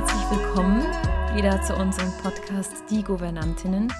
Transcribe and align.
herzlich 0.00 0.30
willkommen 0.30 0.80
wieder 1.36 1.60
zu 1.60 1.76
unserem 1.76 2.10
Podcast 2.22 2.72
Die 2.88 3.02
Gouvernantinnen. 3.02 3.92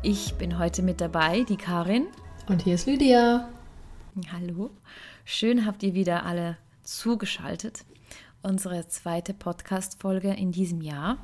Ich 0.00 0.34
bin 0.34 0.56
heute 0.56 0.82
mit 0.82 1.00
dabei, 1.00 1.42
die 1.42 1.56
Karin. 1.56 2.06
Und 2.46 2.62
hier 2.62 2.76
ist 2.76 2.86
Lydia. 2.86 3.48
Hallo. 4.32 4.70
Schön 5.24 5.66
habt 5.66 5.82
ihr 5.82 5.94
wieder 5.94 6.26
alle 6.26 6.58
zugeschaltet. 6.84 7.84
Unsere 8.42 8.86
zweite 8.86 9.34
Podcast-Folge 9.34 10.32
in 10.32 10.52
diesem 10.52 10.80
Jahr. 10.80 11.18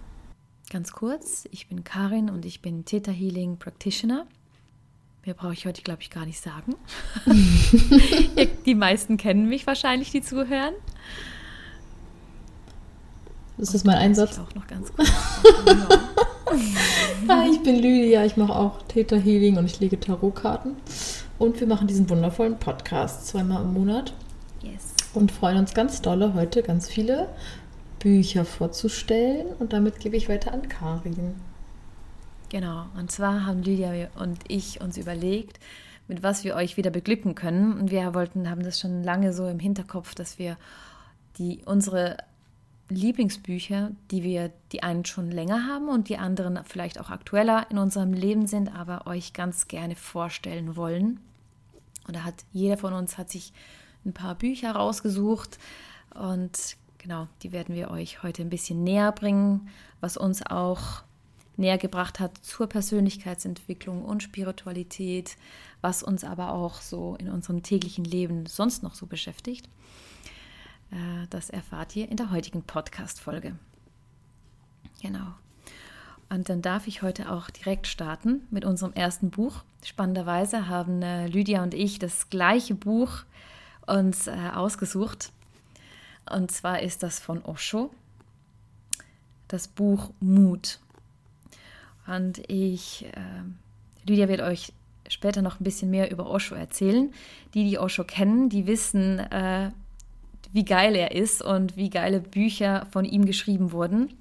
Ganz 0.68 0.90
kurz, 0.90 1.46
ich 1.52 1.68
bin 1.68 1.84
Karin 1.84 2.28
und 2.28 2.44
ich 2.44 2.60
bin 2.60 2.84
Theta 2.84 3.12
Healing 3.12 3.56
Practitioner. 3.58 4.26
Mehr 5.26 5.36
brauche 5.36 5.52
ich 5.52 5.64
heute, 5.64 5.82
glaube 5.82 6.02
ich, 6.02 6.10
gar 6.10 6.26
nicht 6.26 6.40
sagen. 6.40 6.74
die 8.66 8.74
meisten 8.74 9.16
kennen 9.16 9.48
mich 9.48 9.64
wahrscheinlich, 9.68 10.10
die 10.10 10.22
zuhören. 10.22 10.74
Das 13.58 13.74
ist 13.74 13.84
mein 13.84 13.96
Einsatz. 13.96 14.38
Auch 14.38 14.54
noch 14.54 14.66
ganz 14.68 14.92
kurz. 14.96 15.10
ich 17.50 17.62
bin 17.62 17.76
Lydia, 17.76 18.24
ich 18.24 18.36
mache 18.36 18.54
auch 18.54 18.82
Theta 18.86 19.16
Healing 19.16 19.56
und 19.56 19.66
ich 19.66 19.80
lege 19.80 19.98
Tarotkarten. 19.98 20.76
Und 21.38 21.58
wir 21.58 21.66
machen 21.66 21.88
diesen 21.88 22.08
wundervollen 22.08 22.58
Podcast 22.58 23.26
zweimal 23.26 23.62
im 23.62 23.72
Monat. 23.72 24.14
Yes. 24.62 24.94
Und 25.12 25.32
freuen 25.32 25.58
uns 25.58 25.74
ganz 25.74 26.00
dolle, 26.00 26.34
heute 26.34 26.62
ganz 26.62 26.88
viele 26.88 27.28
Bücher 27.98 28.44
vorzustellen. 28.44 29.48
Und 29.58 29.72
damit 29.72 29.98
gebe 29.98 30.16
ich 30.16 30.28
weiter 30.28 30.52
an 30.52 30.68
Karin. 30.68 31.34
Genau, 32.50 32.86
und 32.96 33.10
zwar 33.10 33.44
haben 33.44 33.62
Lydia 33.62 34.08
und 34.14 34.38
ich 34.46 34.80
uns 34.80 34.96
überlegt, 34.96 35.58
mit 36.06 36.22
was 36.22 36.44
wir 36.44 36.54
euch 36.54 36.76
wieder 36.76 36.90
beglücken 36.90 37.34
können. 37.34 37.78
Und 37.78 37.90
wir 37.90 38.14
wollten, 38.14 38.48
haben 38.48 38.62
das 38.62 38.78
schon 38.78 39.02
lange 39.02 39.32
so 39.32 39.48
im 39.48 39.58
Hinterkopf, 39.58 40.14
dass 40.14 40.38
wir 40.38 40.56
die 41.38 41.60
unsere 41.66 42.16
Lieblingsbücher, 42.88 43.90
die 44.10 44.22
wir 44.22 44.50
die 44.72 44.82
einen 44.82 45.04
schon 45.04 45.30
länger 45.30 45.66
haben 45.66 45.88
und 45.88 46.08
die 46.08 46.16
anderen 46.16 46.60
vielleicht 46.64 46.98
auch 46.98 47.10
aktueller 47.10 47.66
in 47.70 47.78
unserem 47.78 48.12
Leben 48.12 48.46
sind, 48.46 48.74
aber 48.74 49.06
euch 49.06 49.32
ganz 49.32 49.68
gerne 49.68 49.94
vorstellen 49.94 50.76
wollen. 50.76 51.20
Und 52.06 52.16
da 52.16 52.24
hat 52.24 52.44
jeder 52.52 52.78
von 52.78 52.94
uns 52.94 53.18
hat 53.18 53.30
sich 53.30 53.52
ein 54.04 54.14
paar 54.14 54.34
Bücher 54.34 54.72
rausgesucht 54.72 55.58
und 56.14 56.76
genau, 56.96 57.28
die 57.42 57.52
werden 57.52 57.74
wir 57.74 57.90
euch 57.90 58.22
heute 58.22 58.42
ein 58.42 58.50
bisschen 58.50 58.82
näher 58.84 59.12
bringen, 59.12 59.68
was 60.00 60.16
uns 60.16 60.44
auch 60.44 61.02
näher 61.56 61.78
gebracht 61.78 62.20
hat 62.20 62.38
zur 62.38 62.68
Persönlichkeitsentwicklung 62.68 64.04
und 64.04 64.22
Spiritualität, 64.22 65.36
was 65.80 66.02
uns 66.02 66.24
aber 66.24 66.52
auch 66.52 66.80
so 66.80 67.16
in 67.18 67.28
unserem 67.28 67.62
täglichen 67.62 68.04
Leben 68.04 68.46
sonst 68.46 68.82
noch 68.82 68.94
so 68.94 69.06
beschäftigt. 69.06 69.68
Äh, 70.90 71.26
das 71.30 71.50
erfahrt 71.50 71.94
ihr 71.96 72.08
in 72.08 72.16
der 72.16 72.30
heutigen 72.30 72.62
Podcast-Folge. 72.62 73.56
Genau. 75.02 75.34
Und 76.30 76.48
dann 76.48 76.60
darf 76.60 76.86
ich 76.86 77.02
heute 77.02 77.30
auch 77.30 77.50
direkt 77.50 77.86
starten 77.86 78.46
mit 78.50 78.64
unserem 78.64 78.92
ersten 78.92 79.30
Buch. 79.30 79.64
Spannenderweise 79.84 80.68
haben 80.68 81.02
äh, 81.02 81.26
Lydia 81.26 81.62
und 81.62 81.74
ich 81.74 81.98
das 81.98 82.28
gleiche 82.30 82.74
Buch 82.74 83.24
uns 83.86 84.26
äh, 84.26 84.50
ausgesucht. 84.54 85.32
Und 86.30 86.50
zwar 86.50 86.82
ist 86.82 87.02
das 87.02 87.18
von 87.18 87.42
Osho, 87.42 87.90
das 89.48 89.66
Buch 89.68 90.10
Mut. 90.20 90.78
Und 92.06 92.38
ich, 92.50 93.06
Lydia 94.04 94.28
wird 94.28 94.42
euch 94.42 94.74
später 95.08 95.40
noch 95.40 95.58
ein 95.58 95.64
bisschen 95.64 95.90
mehr 95.90 96.10
über 96.10 96.28
Osho 96.28 96.54
erzählen. 96.54 97.14
Die, 97.54 97.64
die 97.64 97.78
Osho 97.78 98.04
kennen, 98.04 98.50
die 98.50 98.66
wissen, 98.66 99.22
wie 100.52 100.64
geil 100.64 100.94
er 100.94 101.12
ist 101.12 101.42
und 101.42 101.76
wie 101.76 101.90
geile 101.90 102.20
Bücher 102.20 102.86
von 102.90 103.04
ihm 103.04 103.24
geschrieben 103.24 103.72
wurden. 103.72 104.14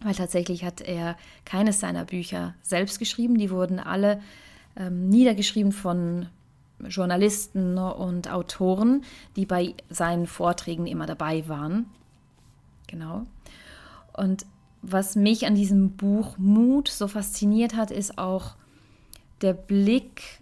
Weil 0.00 0.14
tatsächlich 0.14 0.64
hat 0.64 0.80
er 0.80 1.16
keines 1.44 1.80
seiner 1.80 2.04
Bücher 2.04 2.54
selbst 2.62 2.98
geschrieben. 2.98 3.38
Die 3.38 3.50
wurden 3.50 3.78
alle 3.78 4.20
ähm, 4.76 5.08
niedergeschrieben 5.08 5.72
von 5.72 6.26
Journalisten 6.88 7.78
und 7.78 8.30
Autoren, 8.30 9.04
die 9.36 9.46
bei 9.46 9.74
seinen 9.88 10.26
Vorträgen 10.26 10.86
immer 10.86 11.06
dabei 11.06 11.48
waren. 11.48 11.86
Genau. 12.88 13.24
Und 14.12 14.44
was 14.82 15.14
mich 15.14 15.46
an 15.46 15.54
diesem 15.54 15.92
Buch 15.92 16.36
Mut 16.38 16.88
so 16.88 17.06
fasziniert 17.06 17.76
hat, 17.76 17.90
ist 17.90 18.18
auch 18.18 18.56
der 19.40 19.52
Blick 19.54 20.41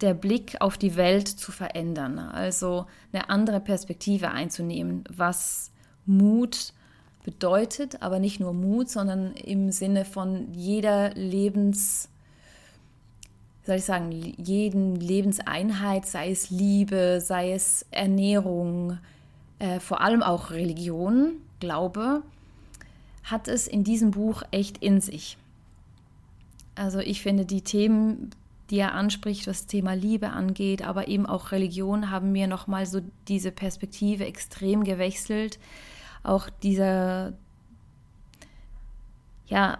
der 0.00 0.14
Blick 0.14 0.56
auf 0.60 0.78
die 0.78 0.96
Welt 0.96 1.28
zu 1.28 1.52
verändern, 1.52 2.18
also 2.18 2.86
eine 3.12 3.28
andere 3.28 3.60
Perspektive 3.60 4.30
einzunehmen, 4.30 5.04
was 5.14 5.70
Mut 6.06 6.72
bedeutet, 7.24 8.02
aber 8.02 8.18
nicht 8.18 8.40
nur 8.40 8.54
Mut, 8.54 8.88
sondern 8.88 9.34
im 9.34 9.70
Sinne 9.70 10.04
von 10.04 10.52
jeder 10.54 11.10
Lebens, 11.14 12.08
soll 13.66 13.76
ich 13.76 13.84
sagen, 13.84 14.10
jeden 14.10 14.96
Lebenseinheit, 14.96 16.06
sei 16.06 16.30
es 16.30 16.50
Liebe, 16.50 17.20
sei 17.20 17.52
es 17.52 17.84
Ernährung, 17.90 18.98
äh, 19.58 19.80
vor 19.80 20.00
allem 20.00 20.22
auch 20.22 20.50
Religion, 20.50 21.34
Glaube, 21.60 22.22
hat 23.22 23.48
es 23.48 23.68
in 23.68 23.84
diesem 23.84 24.12
Buch 24.12 24.42
echt 24.50 24.78
in 24.78 25.02
sich. 25.02 25.36
Also 26.74 27.00
ich 27.00 27.20
finde, 27.20 27.44
die 27.44 27.60
Themen 27.60 28.30
die 28.70 28.78
er 28.78 28.94
anspricht, 28.94 29.46
was 29.46 29.62
das 29.62 29.66
Thema 29.66 29.94
Liebe 29.94 30.30
angeht, 30.30 30.86
aber 30.86 31.08
eben 31.08 31.26
auch 31.26 31.52
Religion, 31.52 32.10
haben 32.10 32.32
mir 32.32 32.46
nochmal 32.46 32.86
so 32.86 33.00
diese 33.28 33.50
Perspektive 33.50 34.24
extrem 34.24 34.84
gewechselt. 34.84 35.58
Auch 36.22 36.48
dieser, 36.62 37.32
ja, 39.46 39.78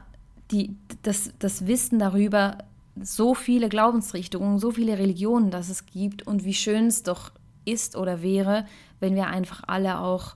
die, 0.50 0.74
das, 1.02 1.32
das 1.38 1.66
Wissen 1.66 1.98
darüber, 1.98 2.58
so 3.00 3.34
viele 3.34 3.68
Glaubensrichtungen, 3.68 4.58
so 4.58 4.72
viele 4.72 4.98
Religionen, 4.98 5.50
dass 5.50 5.68
es 5.68 5.86
gibt 5.86 6.26
und 6.26 6.44
wie 6.44 6.54
schön 6.54 6.86
es 6.86 7.02
doch 7.02 7.30
ist 7.64 7.96
oder 7.96 8.22
wäre, 8.22 8.66
wenn 8.98 9.14
wir 9.14 9.28
einfach 9.28 9.62
alle 9.66 10.00
auch 10.00 10.34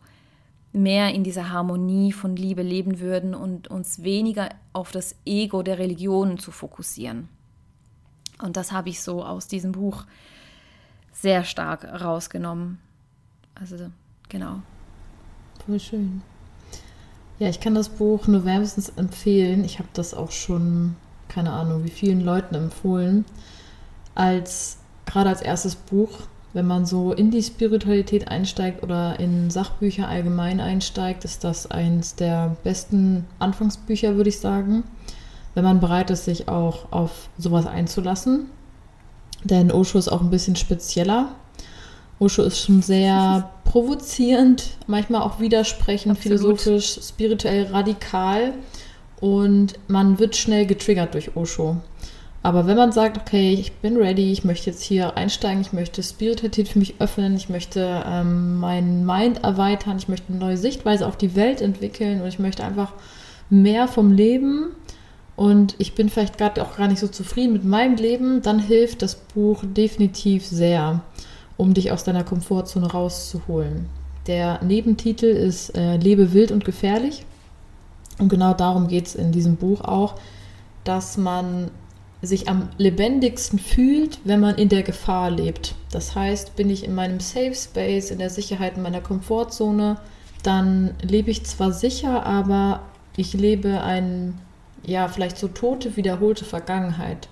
mehr 0.72 1.14
in 1.14 1.24
dieser 1.24 1.50
Harmonie 1.50 2.12
von 2.12 2.36
Liebe 2.36 2.62
leben 2.62 3.00
würden 3.00 3.34
und 3.34 3.68
uns 3.68 4.02
weniger 4.02 4.50
auf 4.72 4.92
das 4.92 5.16
Ego 5.24 5.62
der 5.62 5.78
Religionen 5.78 6.38
zu 6.38 6.50
fokussieren. 6.50 7.28
Und 8.44 8.58
das 8.58 8.72
habe 8.72 8.90
ich 8.90 9.00
so 9.00 9.24
aus 9.24 9.48
diesem 9.48 9.72
Buch 9.72 10.04
sehr 11.12 11.44
stark 11.44 11.84
rausgenommen. 11.84 12.78
Also 13.54 13.76
genau. 14.28 14.60
Voll 15.64 15.80
schön. 15.80 16.20
Ja, 17.38 17.48
ich 17.48 17.58
kann 17.58 17.74
das 17.74 17.88
Buch 17.88 18.26
nur 18.26 18.44
wärmstens 18.44 18.90
empfehlen. 18.90 19.64
Ich 19.64 19.78
habe 19.78 19.88
das 19.94 20.12
auch 20.12 20.30
schon, 20.30 20.94
keine 21.28 21.54
Ahnung, 21.54 21.84
wie 21.84 21.90
vielen 21.90 22.20
Leuten 22.20 22.54
empfohlen. 22.54 23.24
Als 24.14 24.76
gerade 25.06 25.30
als 25.30 25.40
erstes 25.40 25.74
Buch, 25.74 26.10
wenn 26.52 26.66
man 26.66 26.84
so 26.84 27.14
in 27.14 27.30
die 27.30 27.42
Spiritualität 27.42 28.28
einsteigt 28.28 28.82
oder 28.82 29.18
in 29.18 29.48
Sachbücher 29.48 30.06
allgemein 30.06 30.60
einsteigt, 30.60 31.24
ist 31.24 31.44
das 31.44 31.70
eins 31.70 32.14
der 32.14 32.58
besten 32.62 33.24
Anfangsbücher, 33.38 34.16
würde 34.16 34.28
ich 34.28 34.38
sagen 34.38 34.84
wenn 35.54 35.64
man 35.64 35.80
bereit 35.80 36.10
ist, 36.10 36.24
sich 36.24 36.48
auch 36.48 36.92
auf 36.92 37.28
sowas 37.38 37.66
einzulassen. 37.66 38.46
Denn 39.44 39.70
Osho 39.70 39.98
ist 39.98 40.08
auch 40.08 40.20
ein 40.20 40.30
bisschen 40.30 40.56
spezieller. 40.56 41.34
Osho 42.18 42.42
ist 42.42 42.60
schon 42.60 42.82
sehr 42.82 43.50
provozierend, 43.64 44.70
manchmal 44.86 45.22
auch 45.22 45.40
widersprechend, 45.40 46.12
Absolut. 46.12 46.40
philosophisch, 46.40 46.98
spirituell 47.02 47.66
radikal 47.66 48.54
und 49.20 49.74
man 49.88 50.18
wird 50.18 50.36
schnell 50.36 50.66
getriggert 50.66 51.14
durch 51.14 51.36
Osho. 51.36 51.76
Aber 52.42 52.66
wenn 52.66 52.76
man 52.76 52.92
sagt, 52.92 53.16
okay, 53.16 53.54
ich 53.54 53.72
bin 53.72 53.96
ready, 53.96 54.30
ich 54.30 54.44
möchte 54.44 54.68
jetzt 54.68 54.82
hier 54.82 55.16
einsteigen, 55.16 55.62
ich 55.62 55.72
möchte 55.72 56.02
Spiritualität 56.02 56.68
für 56.68 56.78
mich 56.78 56.96
öffnen, 56.98 57.34
ich 57.36 57.48
möchte 57.48 58.04
ähm, 58.06 58.58
meinen 58.58 59.06
Mind 59.06 59.42
erweitern, 59.42 59.96
ich 59.96 60.08
möchte 60.08 60.30
eine 60.30 60.40
neue 60.40 60.58
Sichtweise 60.58 61.06
auf 61.06 61.16
die 61.16 61.36
Welt 61.36 61.62
entwickeln 61.62 62.20
und 62.20 62.28
ich 62.28 62.38
möchte 62.38 62.62
einfach 62.62 62.92
mehr 63.48 63.88
vom 63.88 64.12
Leben 64.12 64.72
und 65.36 65.74
ich 65.78 65.94
bin 65.94 66.08
vielleicht 66.08 66.38
gerade 66.38 66.62
auch 66.62 66.76
gar 66.76 66.88
nicht 66.88 67.00
so 67.00 67.08
zufrieden 67.08 67.52
mit 67.52 67.64
meinem 67.64 67.96
Leben, 67.96 68.42
dann 68.42 68.58
hilft 68.58 69.02
das 69.02 69.16
Buch 69.16 69.62
definitiv 69.64 70.46
sehr, 70.46 71.00
um 71.56 71.74
dich 71.74 71.90
aus 71.90 72.04
deiner 72.04 72.24
Komfortzone 72.24 72.90
rauszuholen. 72.90 73.86
Der 74.26 74.62
Nebentitel 74.62 75.26
ist 75.26 75.76
äh, 75.76 75.96
Lebe 75.96 76.32
wild 76.32 76.50
und 76.50 76.64
gefährlich. 76.64 77.24
Und 78.18 78.28
genau 78.28 78.54
darum 78.54 78.88
geht 78.88 79.06
es 79.06 79.14
in 79.16 79.32
diesem 79.32 79.56
Buch 79.56 79.80
auch, 79.80 80.14
dass 80.84 81.16
man 81.16 81.70
sich 82.22 82.48
am 82.48 82.68
lebendigsten 82.78 83.58
fühlt, 83.58 84.20
wenn 84.24 84.40
man 84.40 84.54
in 84.54 84.68
der 84.68 84.82
Gefahr 84.82 85.30
lebt. 85.30 85.74
Das 85.90 86.14
heißt, 86.14 86.56
bin 86.56 86.70
ich 86.70 86.84
in 86.84 86.94
meinem 86.94 87.20
Safe 87.20 87.54
Space, 87.54 88.10
in 88.10 88.18
der 88.18 88.30
Sicherheit 88.30 88.76
in 88.76 88.82
meiner 88.82 89.00
Komfortzone, 89.00 89.98
dann 90.42 90.94
lebe 91.02 91.30
ich 91.30 91.44
zwar 91.44 91.72
sicher, 91.72 92.24
aber 92.24 92.80
ich 93.16 93.32
lebe 93.32 93.82
ein 93.82 94.38
ja, 94.86 95.08
vielleicht 95.08 95.38
so 95.38 95.48
tote, 95.48 95.96
wiederholte 95.96 96.44
Vergangenheit. 96.44 97.28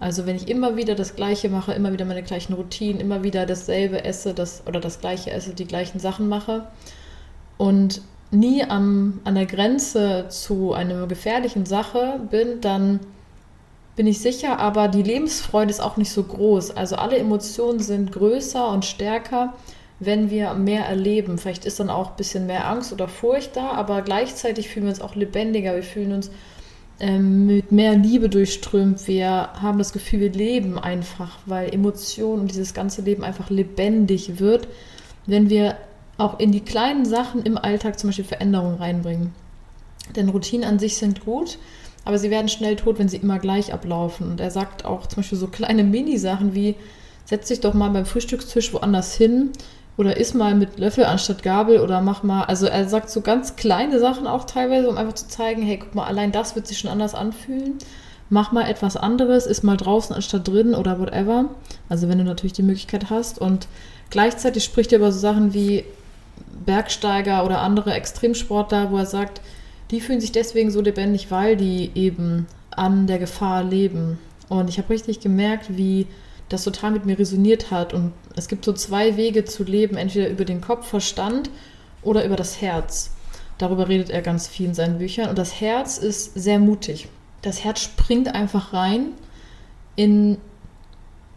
Also 0.00 0.26
wenn 0.26 0.36
ich 0.36 0.48
immer 0.48 0.76
wieder 0.76 0.94
das 0.94 1.16
Gleiche 1.16 1.48
mache, 1.48 1.72
immer 1.72 1.92
wieder 1.92 2.04
meine 2.04 2.22
gleichen 2.22 2.52
Routinen, 2.52 3.00
immer 3.00 3.22
wieder 3.22 3.46
dasselbe 3.46 4.04
esse 4.04 4.34
das, 4.34 4.66
oder 4.66 4.80
das 4.80 5.00
Gleiche 5.00 5.30
esse, 5.30 5.54
die 5.54 5.66
gleichen 5.66 5.98
Sachen 5.98 6.28
mache 6.28 6.66
und 7.56 8.02
nie 8.30 8.64
am, 8.64 9.20
an 9.24 9.36
der 9.36 9.46
Grenze 9.46 10.26
zu 10.28 10.72
einer 10.72 11.06
gefährlichen 11.06 11.64
Sache 11.66 12.20
bin, 12.30 12.60
dann 12.60 13.00
bin 13.96 14.06
ich 14.08 14.20
sicher, 14.20 14.58
aber 14.58 14.88
die 14.88 15.02
Lebensfreude 15.02 15.70
ist 15.70 15.80
auch 15.80 15.96
nicht 15.96 16.10
so 16.10 16.24
groß. 16.24 16.76
Also 16.76 16.96
alle 16.96 17.16
Emotionen 17.16 17.78
sind 17.78 18.10
größer 18.10 18.68
und 18.68 18.84
stärker, 18.84 19.54
wenn 20.00 20.30
wir 20.30 20.54
mehr 20.54 20.86
erleben. 20.86 21.38
Vielleicht 21.38 21.64
ist 21.64 21.78
dann 21.78 21.90
auch 21.90 22.10
ein 22.10 22.16
bisschen 22.16 22.46
mehr 22.46 22.68
Angst 22.68 22.92
oder 22.92 23.06
Furcht 23.06 23.56
da, 23.56 23.70
aber 23.70 24.02
gleichzeitig 24.02 24.68
fühlen 24.68 24.86
wir 24.86 24.90
uns 24.90 25.00
auch 25.00 25.14
lebendiger. 25.14 25.76
Wir 25.76 25.84
fühlen 25.84 26.12
uns 26.12 26.30
ähm, 27.00 27.46
mit 27.46 27.72
mehr 27.72 27.96
Liebe 27.96 28.28
durchströmt. 28.28 29.06
Wir 29.08 29.50
haben 29.54 29.78
das 29.78 29.92
Gefühl, 29.92 30.20
wir 30.20 30.32
leben 30.32 30.78
einfach, 30.78 31.38
weil 31.46 31.72
Emotionen 31.72 32.42
und 32.42 32.50
dieses 32.50 32.74
ganze 32.74 33.02
Leben 33.02 33.24
einfach 33.24 33.50
lebendig 33.50 34.38
wird, 34.38 34.68
wenn 35.26 35.50
wir 35.50 35.76
auch 36.18 36.38
in 36.38 36.52
die 36.52 36.60
kleinen 36.60 37.04
Sachen 37.04 37.42
im 37.42 37.58
Alltag 37.58 37.98
zum 37.98 38.08
Beispiel 38.08 38.24
Veränderungen 38.24 38.76
reinbringen. 38.76 39.32
Denn 40.14 40.28
Routinen 40.28 40.68
an 40.68 40.78
sich 40.78 40.96
sind 40.96 41.24
gut, 41.24 41.58
aber 42.04 42.18
sie 42.18 42.30
werden 42.30 42.48
schnell 42.48 42.76
tot, 42.76 42.98
wenn 42.98 43.08
sie 43.08 43.16
immer 43.16 43.38
gleich 43.38 43.72
ablaufen. 43.72 44.30
Und 44.30 44.40
er 44.40 44.50
sagt 44.50 44.84
auch 44.84 45.06
zum 45.06 45.16
Beispiel 45.16 45.38
so 45.38 45.48
kleine 45.48 45.82
Mini-Sachen 45.82 46.54
wie, 46.54 46.76
setz 47.24 47.48
dich 47.48 47.60
doch 47.60 47.74
mal 47.74 47.90
beim 47.90 48.06
Frühstückstisch 48.06 48.72
woanders 48.72 49.16
hin 49.16 49.50
oder 49.96 50.16
iss 50.16 50.34
mal 50.34 50.54
mit 50.54 50.78
Löffel 50.78 51.04
anstatt 51.04 51.42
Gabel 51.42 51.80
oder 51.80 52.00
mach 52.00 52.22
mal, 52.22 52.44
also 52.44 52.66
er 52.66 52.88
sagt 52.88 53.10
so 53.10 53.20
ganz 53.20 53.56
kleine 53.56 54.00
Sachen 54.00 54.26
auch 54.26 54.44
teilweise, 54.44 54.88
um 54.88 54.96
einfach 54.96 55.14
zu 55.14 55.28
zeigen, 55.28 55.62
hey, 55.62 55.78
guck 55.78 55.94
mal, 55.94 56.06
allein 56.06 56.32
das 56.32 56.56
wird 56.56 56.66
sich 56.66 56.78
schon 56.78 56.90
anders 56.90 57.14
anfühlen. 57.14 57.78
Mach 58.30 58.52
mal 58.52 58.68
etwas 58.68 58.96
anderes, 58.96 59.46
iss 59.46 59.62
mal 59.62 59.76
draußen 59.76 60.14
anstatt 60.14 60.48
drin 60.48 60.74
oder 60.74 60.98
whatever. 60.98 61.50
Also 61.88 62.08
wenn 62.08 62.18
du 62.18 62.24
natürlich 62.24 62.54
die 62.54 62.62
Möglichkeit 62.62 63.10
hast. 63.10 63.38
Und 63.38 63.68
gleichzeitig 64.10 64.64
spricht 64.64 64.92
er 64.92 64.98
über 64.98 65.12
so 65.12 65.18
Sachen 65.18 65.54
wie 65.54 65.84
Bergsteiger 66.64 67.44
oder 67.44 67.60
andere 67.60 67.92
Extremsportler, 67.92 68.90
wo 68.90 68.96
er 68.96 69.06
sagt, 69.06 69.40
die 69.90 70.00
fühlen 70.00 70.20
sich 70.20 70.32
deswegen 70.32 70.70
so 70.70 70.80
lebendig, 70.80 71.30
weil 71.30 71.56
die 71.56 71.90
eben 71.94 72.46
an 72.70 73.06
der 73.06 73.18
Gefahr 73.18 73.62
leben. 73.62 74.18
Und 74.48 74.68
ich 74.68 74.78
habe 74.78 74.90
richtig 74.90 75.20
gemerkt, 75.20 75.76
wie 75.76 76.06
das 76.48 76.64
total 76.64 76.92
mit 76.92 77.06
mir 77.06 77.18
resoniert 77.18 77.70
hat. 77.70 77.92
Und 77.92 78.12
es 78.36 78.48
gibt 78.48 78.64
so 78.64 78.72
zwei 78.72 79.16
Wege 79.16 79.44
zu 79.44 79.64
leben, 79.64 79.96
entweder 79.96 80.28
über 80.28 80.44
den 80.44 80.60
Kopf, 80.60 80.88
Verstand 80.88 81.50
oder 82.02 82.24
über 82.24 82.36
das 82.36 82.60
Herz. 82.60 83.10
Darüber 83.58 83.88
redet 83.88 84.10
er 84.10 84.22
ganz 84.22 84.48
viel 84.48 84.66
in 84.66 84.74
seinen 84.74 84.98
Büchern. 84.98 85.28
Und 85.28 85.38
das 85.38 85.60
Herz 85.60 85.98
ist 85.98 86.34
sehr 86.34 86.58
mutig. 86.58 87.08
Das 87.42 87.62
Herz 87.62 87.80
springt 87.80 88.34
einfach 88.34 88.72
rein 88.72 89.12
in 89.96 90.38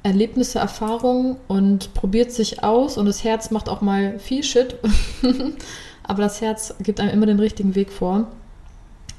Erlebnisse, 0.02 0.60
Erfahrungen 0.60 1.36
und 1.48 1.94
probiert 1.94 2.32
sich 2.32 2.64
aus. 2.64 2.98
Und 2.98 3.06
das 3.06 3.24
Herz 3.24 3.52
macht 3.52 3.70
auch 3.70 3.82
mal 3.82 4.18
viel 4.20 4.44
Shit. 4.44 4.78
Aber 6.04 6.24
das 6.24 6.42
Herz 6.42 6.74
gibt 6.80 7.00
einem 7.00 7.12
immer 7.12 7.26
den 7.26 7.40
richtigen 7.40 7.76
Weg 7.76 7.92
vor. 7.92 8.28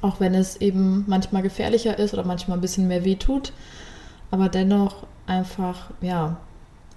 Auch 0.01 0.19
wenn 0.19 0.33
es 0.33 0.57
eben 0.57 1.05
manchmal 1.07 1.43
gefährlicher 1.43 1.97
ist 1.97 2.13
oder 2.13 2.25
manchmal 2.25 2.57
ein 2.57 2.61
bisschen 2.61 2.87
mehr 2.87 3.05
weh 3.05 3.15
tut. 3.15 3.53
Aber 4.31 4.49
dennoch 4.49 5.05
einfach, 5.27 5.91
ja, 6.01 6.37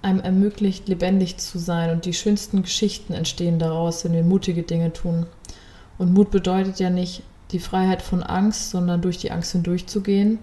einem 0.03 0.19
ermöglicht, 0.19 0.87
lebendig 0.87 1.37
zu 1.37 1.57
sein. 1.57 1.89
Und 1.89 2.05
die 2.05 2.13
schönsten 2.13 2.61
Geschichten 2.61 3.13
entstehen 3.13 3.59
daraus, 3.59 4.03
wenn 4.03 4.13
wir 4.13 4.23
mutige 4.23 4.63
Dinge 4.63 4.93
tun. 4.93 5.25
Und 5.97 6.13
Mut 6.13 6.31
bedeutet 6.31 6.79
ja 6.79 6.89
nicht 6.89 7.23
die 7.51 7.59
Freiheit 7.59 8.01
von 8.01 8.23
Angst, 8.23 8.71
sondern 8.71 9.01
durch 9.01 9.17
die 9.17 9.31
Angst 9.31 9.51
hindurchzugehen. 9.53 10.39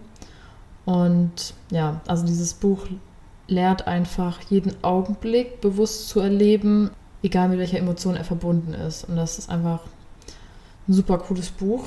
Und 0.84 1.54
ja, 1.70 2.00
also 2.06 2.24
dieses 2.26 2.54
Buch 2.54 2.86
lehrt 3.46 3.86
einfach, 3.86 4.40
jeden 4.48 4.72
Augenblick 4.82 5.60
bewusst 5.60 6.08
zu 6.08 6.20
erleben, 6.20 6.90
egal 7.22 7.48
mit 7.48 7.58
welcher 7.58 7.78
Emotion 7.78 8.16
er 8.16 8.24
verbunden 8.24 8.74
ist. 8.74 9.04
Und 9.08 9.16
das 9.16 9.38
ist 9.38 9.50
einfach 9.50 9.80
ein 10.88 10.94
super 10.94 11.18
cooles 11.18 11.50
Buch. 11.50 11.84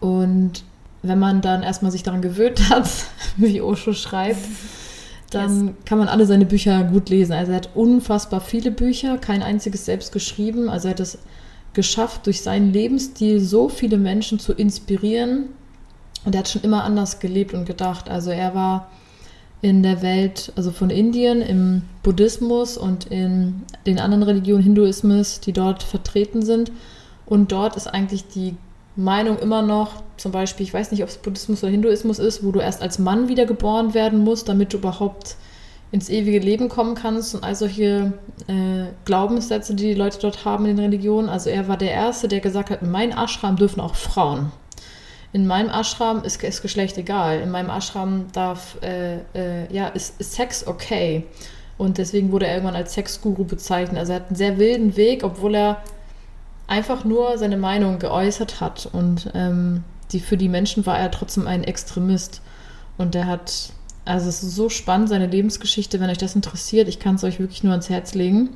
Und 0.00 0.64
wenn 1.02 1.18
man 1.18 1.40
dann 1.40 1.62
erstmal 1.62 1.92
sich 1.92 2.02
daran 2.02 2.22
gewöhnt 2.22 2.70
hat, 2.70 2.88
wie 3.36 3.60
Osho 3.60 3.92
schreibt, 3.92 4.40
dann 5.30 5.66
yes. 5.66 5.74
kann 5.84 5.98
man 5.98 6.08
alle 6.08 6.26
seine 6.26 6.46
Bücher 6.46 6.84
gut 6.84 7.08
lesen. 7.08 7.32
Also 7.32 7.52
er 7.52 7.58
hat 7.58 7.70
unfassbar 7.74 8.40
viele 8.40 8.70
Bücher, 8.70 9.18
kein 9.18 9.42
einziges 9.42 9.84
selbst 9.84 10.12
geschrieben. 10.12 10.68
Also 10.68 10.88
er 10.88 10.92
hat 10.92 11.00
es 11.00 11.18
geschafft, 11.74 12.26
durch 12.26 12.42
seinen 12.42 12.72
Lebensstil 12.72 13.40
so 13.40 13.68
viele 13.68 13.98
Menschen 13.98 14.38
zu 14.38 14.52
inspirieren. 14.52 15.46
Und 16.24 16.34
er 16.34 16.40
hat 16.40 16.48
schon 16.48 16.62
immer 16.62 16.84
anders 16.84 17.20
gelebt 17.20 17.54
und 17.54 17.66
gedacht. 17.66 18.08
Also 18.08 18.30
er 18.30 18.54
war 18.54 18.90
in 19.62 19.82
der 19.82 20.02
Welt, 20.02 20.52
also 20.56 20.70
von 20.70 20.90
Indien, 20.90 21.42
im 21.42 21.82
Buddhismus 22.02 22.76
und 22.76 23.06
in 23.06 23.62
den 23.86 23.98
anderen 23.98 24.22
Religionen, 24.22 24.62
Hinduismus, 24.62 25.40
die 25.40 25.52
dort 25.52 25.82
vertreten 25.82 26.42
sind. 26.42 26.70
Und 27.26 27.52
dort 27.52 27.76
ist 27.76 27.88
eigentlich 27.88 28.26
die 28.28 28.54
Meinung 28.96 29.38
immer 29.38 29.62
noch, 29.62 30.02
zum 30.16 30.32
Beispiel, 30.32 30.64
ich 30.64 30.72
weiß 30.72 30.90
nicht, 30.90 31.02
ob 31.02 31.08
es 31.08 31.18
Buddhismus 31.18 31.62
oder 31.62 31.70
Hinduismus 31.70 32.18
ist, 32.18 32.42
wo 32.42 32.50
du 32.50 32.60
erst 32.60 32.80
als 32.82 32.98
Mann 32.98 33.28
wiedergeboren 33.28 33.92
werden 33.92 34.20
musst, 34.20 34.48
damit 34.48 34.72
du 34.72 34.78
überhaupt 34.78 35.36
ins 35.92 36.08
ewige 36.08 36.38
Leben 36.38 36.68
kommen 36.68 36.94
kannst 36.94 37.34
und 37.34 37.44
all 37.44 37.54
solche 37.54 38.12
äh, 38.48 38.86
Glaubenssätze, 39.04 39.74
die 39.74 39.84
die 39.84 39.94
Leute 39.94 40.18
dort 40.20 40.44
haben 40.44 40.66
in 40.66 40.76
den 40.76 40.84
Religionen. 40.86 41.28
Also 41.28 41.50
er 41.50 41.68
war 41.68 41.76
der 41.76 41.92
Erste, 41.92 42.26
der 42.26 42.40
gesagt 42.40 42.70
hat, 42.70 42.82
in 42.82 42.90
meinem 42.90 43.16
Ashram 43.16 43.56
dürfen 43.56 43.80
auch 43.80 43.94
Frauen. 43.94 44.50
In 45.32 45.46
meinem 45.46 45.68
Ashram 45.68 46.22
ist, 46.24 46.42
ist 46.42 46.62
Geschlecht 46.62 46.96
egal. 46.98 47.40
In 47.40 47.50
meinem 47.50 47.70
Ashram 47.70 48.26
darf, 48.32 48.78
äh, 48.82 49.18
äh, 49.34 49.72
ja, 49.72 49.88
ist, 49.88 50.18
ist 50.20 50.32
Sex 50.32 50.66
okay. 50.66 51.24
Und 51.78 51.98
deswegen 51.98 52.32
wurde 52.32 52.46
er 52.46 52.54
irgendwann 52.54 52.76
als 52.76 52.94
Sexguru 52.94 53.44
bezeichnet. 53.44 53.98
Also 53.98 54.12
er 54.12 54.20
hat 54.20 54.28
einen 54.28 54.36
sehr 54.36 54.58
wilden 54.58 54.96
Weg, 54.96 55.22
obwohl 55.22 55.54
er 55.54 55.82
einfach 56.66 57.04
nur 57.04 57.38
seine 57.38 57.56
Meinung 57.56 57.98
geäußert 57.98 58.60
hat. 58.60 58.88
Und 58.92 59.30
ähm, 59.34 59.84
die, 60.12 60.20
für 60.20 60.36
die 60.36 60.48
Menschen 60.48 60.86
war 60.86 60.98
er 60.98 61.10
trotzdem 61.10 61.46
ein 61.46 61.64
Extremist. 61.64 62.42
Und 62.98 63.14
der 63.14 63.26
hat, 63.26 63.70
also 64.04 64.28
es 64.28 64.42
ist 64.42 64.54
so 64.54 64.68
spannend, 64.68 65.08
seine 65.08 65.26
Lebensgeschichte, 65.26 66.00
wenn 66.00 66.10
euch 66.10 66.18
das 66.18 66.34
interessiert, 66.34 66.88
ich 66.88 66.98
kann 66.98 67.16
es 67.16 67.24
euch 67.24 67.38
wirklich 67.38 67.62
nur 67.62 67.72
ans 67.72 67.90
Herz 67.90 68.14
legen, 68.14 68.50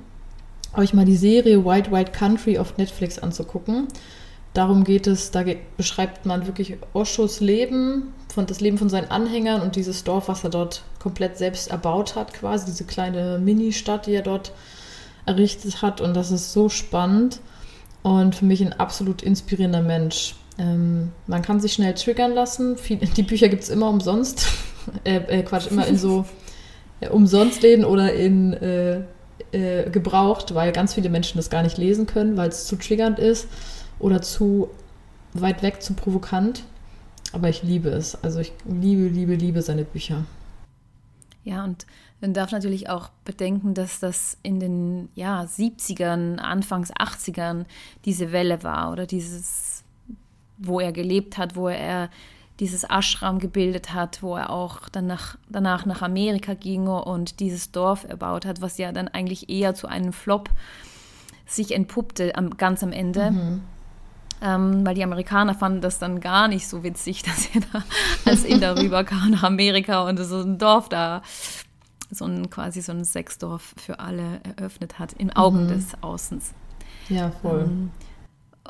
euch 0.75 0.95
mal 0.95 1.05
die 1.05 1.17
Serie 1.17 1.65
White 1.65 1.91
White 1.91 2.13
Country 2.13 2.59
auf 2.59 2.77
Netflix 2.79 3.19
anzugucken. 3.19 3.89
Darum 4.55 4.83
geht 4.83 5.07
es, 5.07 5.31
da 5.31 5.45
beschreibt 5.77 6.27
man 6.27 6.47
wirklich 6.47 6.77
Oshos 6.93 7.39
Leben, 7.39 8.13
von, 8.33 8.47
das 8.47 8.61
Leben 8.61 8.79
von 8.79 8.89
seinen 8.89 9.11
Anhängern 9.11 9.61
und 9.61 9.77
dieses 9.77 10.03
Dorf, 10.03 10.27
was 10.27 10.43
er 10.43 10.51
dort 10.51 10.83
komplett 10.99 11.39
selbst 11.39 11.71
erbaut 11.71 12.17
hat, 12.17 12.33
quasi 12.33 12.67
diese 12.67 12.85
kleine 12.85 13.39
Mini-Stadt, 13.39 14.07
die 14.07 14.15
er 14.15 14.23
dort 14.23 14.53
errichtet 15.25 15.83
hat. 15.83 16.01
Und 16.01 16.15
das 16.15 16.33
ist 16.33 16.53
so 16.53 16.69
spannend 16.69 17.41
und 18.03 18.35
für 18.35 18.45
mich 18.45 18.61
ein 18.63 18.73
absolut 18.73 19.23
inspirierender 19.23 19.83
Mensch. 19.83 20.35
Ähm, 20.59 21.13
man 21.27 21.43
kann 21.43 21.61
sich 21.61 21.75
schnell 21.75 21.95
triggern 21.95 22.33
lassen. 22.33 22.77
Viel, 22.77 22.97
die 23.17 23.23
Bücher 23.23 23.49
gibt 23.49 23.63
es 23.63 23.69
immer 23.69 23.89
umsonst. 23.89 24.47
äh, 25.05 25.17
äh, 25.17 25.43
Quatsch, 25.43 25.69
immer 25.71 25.87
in 25.87 25.99
so 25.99 26.27
äh, 27.01 27.09
Umsonstläden 27.09 27.85
oder 27.85 28.13
in 28.13 28.53
äh, 28.55 29.03
äh, 29.53 29.91
gebraucht, 29.91 30.55
weil 30.55 30.73
ganz 30.73 30.95
viele 30.95 31.09
Menschen 31.09 31.39
das 31.39 31.51
gar 31.51 31.63
nicht 31.63 31.79
lesen 31.79 32.07
können, 32.07 32.37
weil 32.37 32.49
es 32.51 32.67
zu 32.67 32.77
triggernd 32.77 33.19
ist 33.19 33.49
oder 33.99 34.23
zu 34.23 34.69
weit 35.33 35.63
weg, 35.63 35.83
zu 35.83 35.95
provokant. 35.95 36.65
Aber 37.33 37.49
ich 37.49 37.63
liebe 37.63 37.91
es. 37.91 38.23
Also 38.23 38.41
ich 38.41 38.53
liebe, 38.67 39.07
liebe, 39.09 39.35
liebe 39.35 39.63
seine 39.63 39.85
Bücher. 39.85 40.25
Ja, 41.45 41.65
und 41.65 41.87
man 42.21 42.35
darf 42.35 42.53
natürlich 42.53 42.89
auch 42.89 43.09
bedenken, 43.25 43.75
dass 43.75 44.01
das 44.01 44.37
in 44.43 44.61
den 44.61 45.09
ja, 45.15 45.43
70ern, 45.43 46.39
Anfangs 46.39 46.93
80ern 46.93 47.65
diese 48.05 48.33
Welle 48.33 48.63
war 48.63 48.93
oder 48.93 49.07
dieses, 49.07 49.85
wo 50.59 50.81
er 50.81 50.93
gelebt 50.93 51.39
hat, 51.39 51.57
wo 51.57 51.69
er 51.69 52.11
dieses 52.61 52.85
Ashram 52.85 53.39
gebildet 53.39 53.95
hat, 53.95 54.23
wo 54.23 54.37
er 54.37 54.51
auch 54.51 54.91
danach, 54.91 55.39
danach 55.49 55.87
nach 55.87 56.03
Amerika 56.03 56.53
ging 56.53 56.89
und 56.89 57.41
dieses 57.41 57.73
Dorf 57.73 58.05
erbaut 58.05 58.45
hat, 58.45 58.61
was 58.61 58.77
ja 58.77 58.93
dann 58.93 59.09
eigentlich 59.09 59.49
eher 59.49 59.75
zu 59.75 59.87
einem 59.87 60.13
Flop 60.13 60.51
sich 61.47 61.75
entpuppte 61.75 62.37
am, 62.37 62.57
ganz 62.59 62.83
am 62.83 62.93
Ende. 62.93 63.31
Mhm. 63.31 63.63
Ähm, 64.43 64.87
weil 64.87 64.95
die 64.95 65.05
Amerikaner 65.05 65.55
fanden 65.55 65.83
das 65.83 65.99
dann 65.99 66.21
gar 66.21 66.49
nicht 66.49 66.69
so 66.69 66.83
witzig, 66.83 67.23
dass 67.25 67.49
er 67.55 67.63
da 67.73 67.85
als 68.27 68.45
Inder 68.45 68.77
rüberkam 68.77 69.31
nach 69.31 69.43
Amerika 69.43 70.07
und 70.07 70.19
so 70.19 70.41
ein 70.41 70.59
Dorf 70.59 70.91
da 70.91 71.23
so 72.11 72.25
ein 72.25 72.51
quasi 72.51 72.81
so 72.81 72.93
ein 72.93 73.05
Sexdorf 73.05 73.75
für 73.77 74.01
alle 74.01 74.41
eröffnet 74.57 74.99
hat, 74.99 75.13
in 75.13 75.33
Augen 75.33 75.65
mhm. 75.65 75.69
des 75.69 76.03
Außens. 76.03 76.53
Ja, 77.09 77.31
voll. 77.31 77.63
Ähm, 77.63 77.91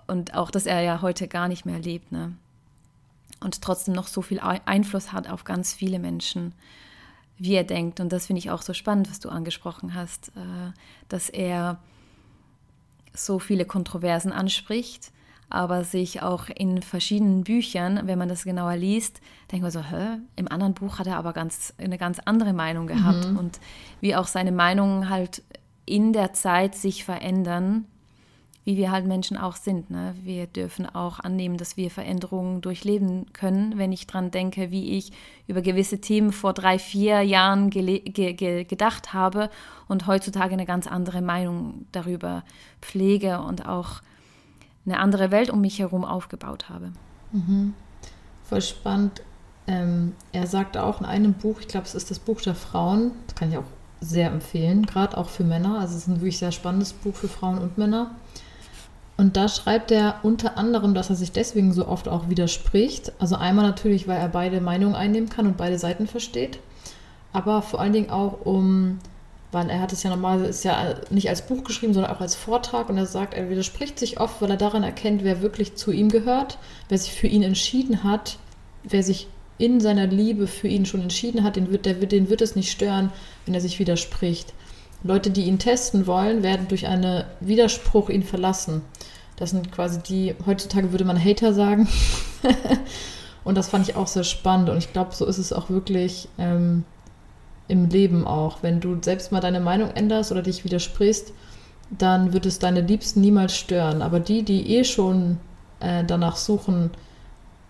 und 0.06 0.34
auch, 0.34 0.50
dass 0.50 0.66
er 0.66 0.80
ja 0.80 1.02
heute 1.02 1.28
gar 1.28 1.48
nicht 1.48 1.66
mehr 1.66 1.78
lebt, 1.78 2.12
ne? 2.12 2.34
Und 3.40 3.62
trotzdem 3.62 3.94
noch 3.94 4.06
so 4.06 4.20
viel 4.20 4.38
Einfluss 4.38 5.12
hat 5.12 5.28
auf 5.28 5.44
ganz 5.44 5.72
viele 5.72 5.98
Menschen, 5.98 6.52
wie 7.38 7.54
er 7.54 7.64
denkt. 7.64 7.98
Und 7.98 8.12
das 8.12 8.26
finde 8.26 8.40
ich 8.40 8.50
auch 8.50 8.60
so 8.60 8.74
spannend, 8.74 9.08
was 9.08 9.18
du 9.18 9.30
angesprochen 9.30 9.94
hast, 9.94 10.28
äh, 10.36 10.72
dass 11.08 11.30
er 11.30 11.78
so 13.14 13.38
viele 13.38 13.64
Kontroversen 13.64 14.30
anspricht 14.30 15.10
aber 15.50 15.84
sich 15.84 16.22
auch 16.22 16.48
in 16.54 16.80
verschiedenen 16.80 17.44
Büchern, 17.44 18.02
wenn 18.04 18.18
man 18.18 18.28
das 18.28 18.44
genauer 18.44 18.76
liest, 18.76 19.20
denkt 19.50 19.62
man 19.62 19.72
so, 19.72 19.82
hä? 19.82 20.18
Im 20.36 20.50
anderen 20.50 20.74
Buch 20.74 20.98
hat 20.98 21.06
er 21.06 21.16
aber 21.16 21.32
ganz, 21.32 21.74
eine 21.78 21.98
ganz 21.98 22.20
andere 22.24 22.52
Meinung 22.52 22.86
gehabt. 22.86 23.28
Mhm. 23.28 23.36
Und 23.36 23.60
wie 24.00 24.14
auch 24.14 24.26
seine 24.26 24.52
Meinungen 24.52 25.10
halt 25.10 25.42
in 25.86 26.12
der 26.12 26.32
Zeit 26.32 26.76
sich 26.76 27.04
verändern, 27.04 27.86
wie 28.64 28.76
wir 28.76 28.90
halt 28.90 29.06
Menschen 29.06 29.36
auch 29.36 29.56
sind. 29.56 29.90
Ne? 29.90 30.14
Wir 30.22 30.46
dürfen 30.46 30.86
auch 30.86 31.18
annehmen, 31.18 31.56
dass 31.56 31.76
wir 31.76 31.90
Veränderungen 31.90 32.60
durchleben 32.60 33.32
können. 33.32 33.78
Wenn 33.78 33.90
ich 33.90 34.06
daran 34.06 34.30
denke, 34.30 34.70
wie 34.70 34.96
ich 34.96 35.12
über 35.48 35.62
gewisse 35.62 36.00
Themen 36.00 36.30
vor 36.30 36.52
drei, 36.52 36.78
vier 36.78 37.22
Jahren 37.22 37.70
ge 37.70 38.00
ge 38.00 38.64
gedacht 38.64 39.12
habe 39.12 39.50
und 39.88 40.06
heutzutage 40.06 40.52
eine 40.52 40.66
ganz 40.66 40.86
andere 40.86 41.22
Meinung 41.22 41.86
darüber 41.90 42.44
pflege 42.80 43.40
und 43.40 43.66
auch 43.66 44.02
eine 44.90 45.00
andere 45.00 45.30
Welt 45.30 45.50
um 45.50 45.60
mich 45.60 45.78
herum 45.78 46.04
aufgebaut 46.04 46.68
habe. 46.68 46.92
Mhm. 47.32 47.74
Voll 48.44 48.62
spannend. 48.62 49.22
Ähm, 49.66 50.14
er 50.32 50.46
sagt 50.46 50.76
auch 50.76 51.00
in 51.00 51.06
einem 51.06 51.34
Buch, 51.34 51.60
ich 51.60 51.68
glaube, 51.68 51.86
es 51.86 51.94
ist 51.94 52.10
das 52.10 52.18
Buch 52.18 52.40
der 52.40 52.54
Frauen, 52.54 53.12
das 53.26 53.36
kann 53.36 53.50
ich 53.50 53.58
auch 53.58 53.64
sehr 54.00 54.30
empfehlen, 54.30 54.86
gerade 54.86 55.16
auch 55.16 55.28
für 55.28 55.44
Männer. 55.44 55.78
Also 55.78 55.94
es 55.96 56.02
ist 56.02 56.08
ein 56.08 56.16
wirklich 56.16 56.38
sehr 56.38 56.52
spannendes 56.52 56.92
Buch 56.92 57.14
für 57.14 57.28
Frauen 57.28 57.58
und 57.58 57.78
Männer. 57.78 58.12
Und 59.16 59.36
da 59.36 59.48
schreibt 59.48 59.90
er 59.90 60.20
unter 60.22 60.56
anderem, 60.56 60.94
dass 60.94 61.10
er 61.10 61.16
sich 61.16 61.30
deswegen 61.30 61.74
so 61.74 61.86
oft 61.86 62.08
auch 62.08 62.30
widerspricht. 62.30 63.12
Also 63.18 63.36
einmal 63.36 63.66
natürlich, 63.66 64.08
weil 64.08 64.16
er 64.16 64.30
beide 64.30 64.62
Meinungen 64.62 64.94
einnehmen 64.94 65.28
kann 65.28 65.46
und 65.46 65.58
beide 65.58 65.78
Seiten 65.78 66.06
versteht, 66.06 66.58
aber 67.32 67.60
vor 67.60 67.80
allen 67.80 67.92
Dingen 67.92 68.10
auch 68.10 68.46
um, 68.46 68.98
weil 69.52 69.68
er 69.68 69.80
hat 69.80 69.92
es 69.92 70.02
ja 70.02 70.10
normalerweise 70.10 70.50
ist 70.50 70.64
ja 70.64 70.94
nicht 71.10 71.28
als 71.28 71.46
Buch 71.46 71.64
geschrieben, 71.64 71.92
sondern 71.92 72.12
auch 72.12 72.20
als 72.20 72.34
Vortrag 72.34 72.88
und 72.88 72.98
er 72.98 73.06
sagt, 73.06 73.34
er 73.34 73.50
widerspricht 73.50 73.98
sich 73.98 74.20
oft, 74.20 74.40
weil 74.40 74.50
er 74.50 74.56
daran 74.56 74.84
erkennt, 74.84 75.24
wer 75.24 75.42
wirklich 75.42 75.74
zu 75.76 75.90
ihm 75.90 76.08
gehört, 76.08 76.58
wer 76.88 76.98
sich 76.98 77.12
für 77.12 77.26
ihn 77.26 77.42
entschieden 77.42 78.04
hat, 78.04 78.38
wer 78.84 79.02
sich 79.02 79.26
in 79.58 79.80
seiner 79.80 80.06
Liebe 80.06 80.46
für 80.46 80.68
ihn 80.68 80.86
schon 80.86 81.02
entschieden 81.02 81.44
hat, 81.44 81.56
den 81.56 81.70
wird, 81.70 81.84
der, 81.84 81.94
den 81.94 82.30
wird 82.30 82.40
es 82.40 82.56
nicht 82.56 82.70
stören, 82.70 83.12
wenn 83.44 83.54
er 83.54 83.60
sich 83.60 83.78
widerspricht. 83.78 84.54
Leute, 85.02 85.30
die 85.30 85.44
ihn 85.44 85.58
testen 85.58 86.06
wollen, 86.06 86.42
werden 86.42 86.68
durch 86.68 86.86
einen 86.86 87.24
Widerspruch 87.40 88.08
ihn 88.08 88.22
verlassen. 88.22 88.82
Das 89.36 89.50
sind 89.50 89.72
quasi 89.72 90.00
die, 90.00 90.34
heutzutage 90.46 90.92
würde 90.92 91.04
man 91.04 91.22
Hater 91.22 91.54
sagen. 91.54 91.88
und 93.44 93.56
das 93.56 93.68
fand 93.68 93.88
ich 93.88 93.96
auch 93.96 94.06
sehr 94.06 94.24
spannend. 94.24 94.68
Und 94.68 94.78
ich 94.78 94.92
glaube, 94.92 95.14
so 95.14 95.26
ist 95.26 95.38
es 95.38 95.52
auch 95.52 95.70
wirklich 95.70 96.28
ähm, 96.38 96.84
im 97.70 97.88
Leben 97.88 98.26
auch. 98.26 98.62
Wenn 98.62 98.80
du 98.80 98.98
selbst 99.00 99.32
mal 99.32 99.40
deine 99.40 99.60
Meinung 99.60 99.90
änderst 99.90 100.32
oder 100.32 100.42
dich 100.42 100.64
widersprichst, 100.64 101.32
dann 101.90 102.32
wird 102.32 102.46
es 102.46 102.58
deine 102.58 102.82
Liebsten 102.82 103.20
niemals 103.20 103.56
stören. 103.56 104.02
Aber 104.02 104.20
die, 104.20 104.42
die 104.42 104.76
eh 104.76 104.84
schon 104.84 105.38
äh, 105.80 106.04
danach 106.04 106.36
suchen, 106.36 106.90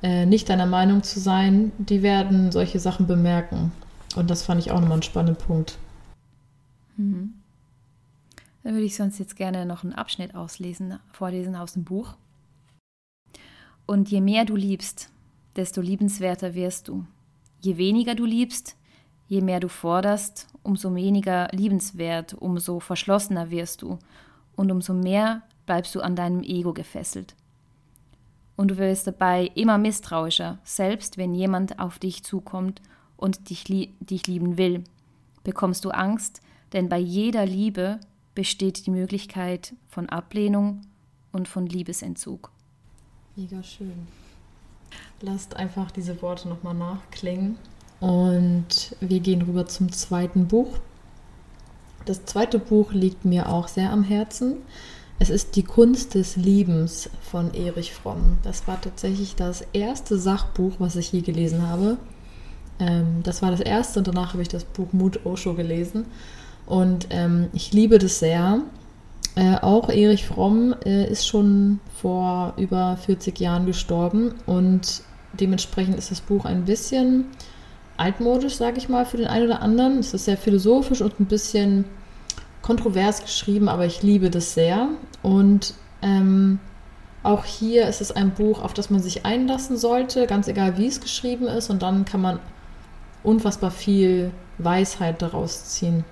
äh, 0.02 0.26
nicht 0.26 0.48
deiner 0.48 0.66
Meinung 0.66 1.02
zu 1.02 1.20
sein, 1.20 1.72
die 1.78 2.02
werden 2.02 2.52
solche 2.52 2.80
Sachen 2.80 3.06
bemerken. 3.06 3.72
Und 4.16 4.30
das 4.30 4.42
fand 4.42 4.60
ich 4.60 4.70
auch 4.70 4.80
nochmal 4.80 4.94
einen 4.94 5.02
spannenden 5.02 5.36
Punkt. 5.36 5.78
Mhm. 6.96 7.34
Dann 8.62 8.74
würde 8.74 8.84
ich 8.84 8.96
sonst 8.96 9.18
jetzt 9.18 9.36
gerne 9.36 9.64
noch 9.64 9.84
einen 9.84 9.94
Abschnitt 9.94 10.34
auslesen, 10.34 10.98
vorlesen 11.12 11.56
aus 11.56 11.72
dem 11.74 11.84
Buch. 11.84 12.14
Und 13.86 14.10
je 14.10 14.20
mehr 14.20 14.44
du 14.44 14.54
liebst, 14.54 15.10
desto 15.56 15.80
liebenswerter 15.80 16.54
wirst 16.54 16.88
du. 16.88 17.06
Je 17.60 17.76
weniger 17.76 18.14
du 18.14 18.24
liebst, 18.24 18.76
je 19.30 19.40
mehr 19.40 19.60
du 19.60 19.68
forderst, 19.68 20.48
umso 20.64 20.92
weniger 20.96 21.48
liebenswert, 21.52 22.34
umso 22.34 22.80
verschlossener 22.80 23.50
wirst 23.50 23.80
du 23.80 24.00
und 24.56 24.72
umso 24.72 24.92
mehr 24.92 25.42
bleibst 25.66 25.94
du 25.94 26.00
an 26.00 26.16
deinem 26.16 26.42
Ego 26.42 26.72
gefesselt. 26.72 27.36
Und 28.56 28.72
du 28.72 28.76
wirst 28.76 29.06
dabei 29.06 29.46
immer 29.54 29.78
misstrauischer, 29.78 30.58
selbst 30.64 31.16
wenn 31.16 31.32
jemand 31.32 31.78
auf 31.78 32.00
dich 32.00 32.24
zukommt 32.24 32.82
und 33.16 33.50
dich, 33.50 33.64
dich 34.00 34.26
lieben 34.26 34.58
will. 34.58 34.82
Bekommst 35.44 35.84
du 35.84 35.90
Angst, 35.90 36.40
denn 36.72 36.88
bei 36.88 36.98
jeder 36.98 37.46
Liebe 37.46 38.00
besteht 38.34 38.84
die 38.84 38.90
Möglichkeit 38.90 39.74
von 39.88 40.08
Ablehnung 40.08 40.80
und 41.30 41.46
von 41.46 41.66
Liebesentzug. 41.66 42.50
Mega 43.36 43.62
schön. 43.62 44.08
Lasst 45.20 45.54
einfach 45.54 45.92
diese 45.92 46.20
Worte 46.20 46.48
nochmal 46.48 46.74
nachklingen. 46.74 47.58
Und 48.00 48.96
wir 49.00 49.20
gehen 49.20 49.42
rüber 49.42 49.66
zum 49.66 49.92
zweiten 49.92 50.46
Buch. 50.46 50.78
Das 52.06 52.24
zweite 52.24 52.58
Buch 52.58 52.92
liegt 52.92 53.24
mir 53.24 53.50
auch 53.50 53.68
sehr 53.68 53.92
am 53.92 54.02
Herzen. 54.02 54.56
Es 55.18 55.28
ist 55.28 55.54
Die 55.54 55.62
Kunst 55.62 56.14
des 56.14 56.36
Liebens 56.36 57.10
von 57.20 57.52
Erich 57.52 57.92
Fromm. 57.92 58.38
Das 58.42 58.66
war 58.66 58.80
tatsächlich 58.80 59.36
das 59.36 59.62
erste 59.74 60.18
Sachbuch, 60.18 60.72
was 60.78 60.96
ich 60.96 61.12
je 61.12 61.20
gelesen 61.20 61.68
habe. 61.68 61.98
Ähm, 62.78 63.20
das 63.22 63.42
war 63.42 63.50
das 63.50 63.60
erste 63.60 63.98
und 63.98 64.08
danach 64.08 64.32
habe 64.32 64.42
ich 64.42 64.48
das 64.48 64.64
Buch 64.64 64.92
Mut 64.92 65.26
Osho 65.26 65.52
gelesen. 65.52 66.06
Und 66.64 67.08
ähm, 67.10 67.48
ich 67.52 67.72
liebe 67.72 67.98
das 67.98 68.18
sehr. 68.18 68.62
Äh, 69.34 69.56
auch 69.56 69.90
Erich 69.90 70.26
Fromm 70.26 70.74
äh, 70.86 71.06
ist 71.10 71.26
schon 71.26 71.80
vor 72.00 72.54
über 72.56 72.96
40 72.96 73.38
Jahren 73.38 73.66
gestorben 73.66 74.34
und 74.46 75.02
dementsprechend 75.34 75.96
ist 75.96 76.10
das 76.10 76.20
Buch 76.22 76.46
ein 76.46 76.64
bisschen 76.64 77.26
altmodisch, 78.00 78.56
sage 78.56 78.78
ich 78.78 78.88
mal, 78.88 79.04
für 79.04 79.18
den 79.18 79.26
einen 79.26 79.46
oder 79.46 79.62
anderen. 79.62 79.98
Es 79.98 80.14
ist 80.14 80.24
sehr 80.24 80.36
philosophisch 80.36 81.00
und 81.00 81.20
ein 81.20 81.26
bisschen 81.26 81.84
kontrovers 82.62 83.22
geschrieben, 83.22 83.68
aber 83.68 83.86
ich 83.86 84.02
liebe 84.02 84.30
das 84.30 84.54
sehr. 84.54 84.88
Und 85.22 85.74
ähm, 86.02 86.58
auch 87.22 87.44
hier 87.44 87.86
ist 87.86 88.00
es 88.00 88.10
ein 88.10 88.30
Buch, 88.30 88.62
auf 88.62 88.72
das 88.72 88.90
man 88.90 89.00
sich 89.00 89.26
einlassen 89.26 89.76
sollte, 89.76 90.26
ganz 90.26 90.48
egal 90.48 90.78
wie 90.78 90.86
es 90.86 91.00
geschrieben 91.00 91.46
ist. 91.46 91.70
Und 91.70 91.82
dann 91.82 92.04
kann 92.04 92.22
man 92.22 92.40
unfassbar 93.22 93.70
viel 93.70 94.30
Weisheit 94.58 95.20
daraus 95.20 95.66
ziehen. 95.66 96.04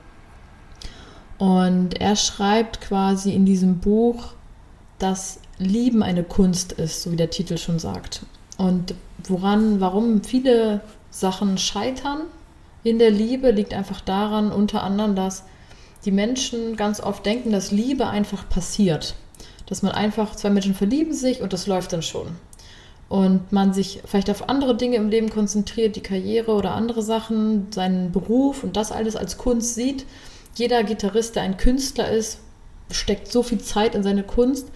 Und 1.39 2.01
er 2.01 2.17
schreibt 2.17 2.81
quasi 2.81 3.33
in 3.33 3.47
diesem 3.47 3.79
Buch, 3.79 4.35
dass 4.99 5.41
Lieben 5.59 6.03
eine 6.03 6.25
Kunst 6.25 6.73
ist, 6.73 7.03
so 7.03 7.13
wie 7.13 7.17
der 7.17 7.31
Titel 7.31 7.57
schon 7.57 7.79
sagt. 7.79 8.27
Und 8.59 8.95
woran, 9.27 9.81
warum 9.81 10.23
viele 10.25 10.81
Sachen 11.11 11.59
scheitern 11.59 12.23
in 12.85 12.99
der 12.99 13.11
Liebe, 13.11 13.51
liegt 13.51 13.75
einfach 13.75 14.01
daran, 14.01 14.53
unter 14.53 14.83
anderem, 14.83 15.15
dass 15.15 15.45
die 16.05 16.11
Menschen 16.11 16.77
ganz 16.77 17.01
oft 17.01 17.27
denken, 17.27 17.51
dass 17.51 17.73
Liebe 17.73 18.07
einfach 18.07 18.49
passiert. 18.49 19.15
Dass 19.67 19.83
man 19.83 19.93
einfach, 19.93 20.37
zwei 20.37 20.51
Menschen 20.51 20.75
verlieben 20.75 21.13
sich 21.13 21.43
und 21.43 21.53
das 21.53 21.67
läuft 21.67 21.93
dann 21.93 22.03
schon. 22.03 22.29
Und 23.09 23.53
man 23.53 23.73
sich 23.73 24.01
vielleicht 24.05 24.31
auf 24.31 24.49
andere 24.49 24.77
Dinge 24.77 24.97
im 24.97 25.09
Leben 25.09 25.31
konzentriert, 25.31 25.97
die 25.97 26.03
Karriere 26.03 26.53
oder 26.53 26.75
andere 26.75 27.03
Sachen, 27.03 27.73
seinen 27.73 28.13
Beruf 28.13 28.63
und 28.63 28.77
das 28.77 28.93
alles 28.93 29.17
als 29.17 29.39
Kunst 29.39 29.75
sieht 29.75 30.05
jeder 30.59 30.83
Gitarrist, 30.83 31.37
der 31.37 31.45
ein 31.45 31.57
Künstler 31.57 32.11
ist, 32.11 32.41
steckt 32.91 33.31
so 33.31 33.43
viel 33.43 33.59
Zeit 33.59 33.95
in 33.95 34.03
seine 34.03 34.25
Kunst, 34.25 34.69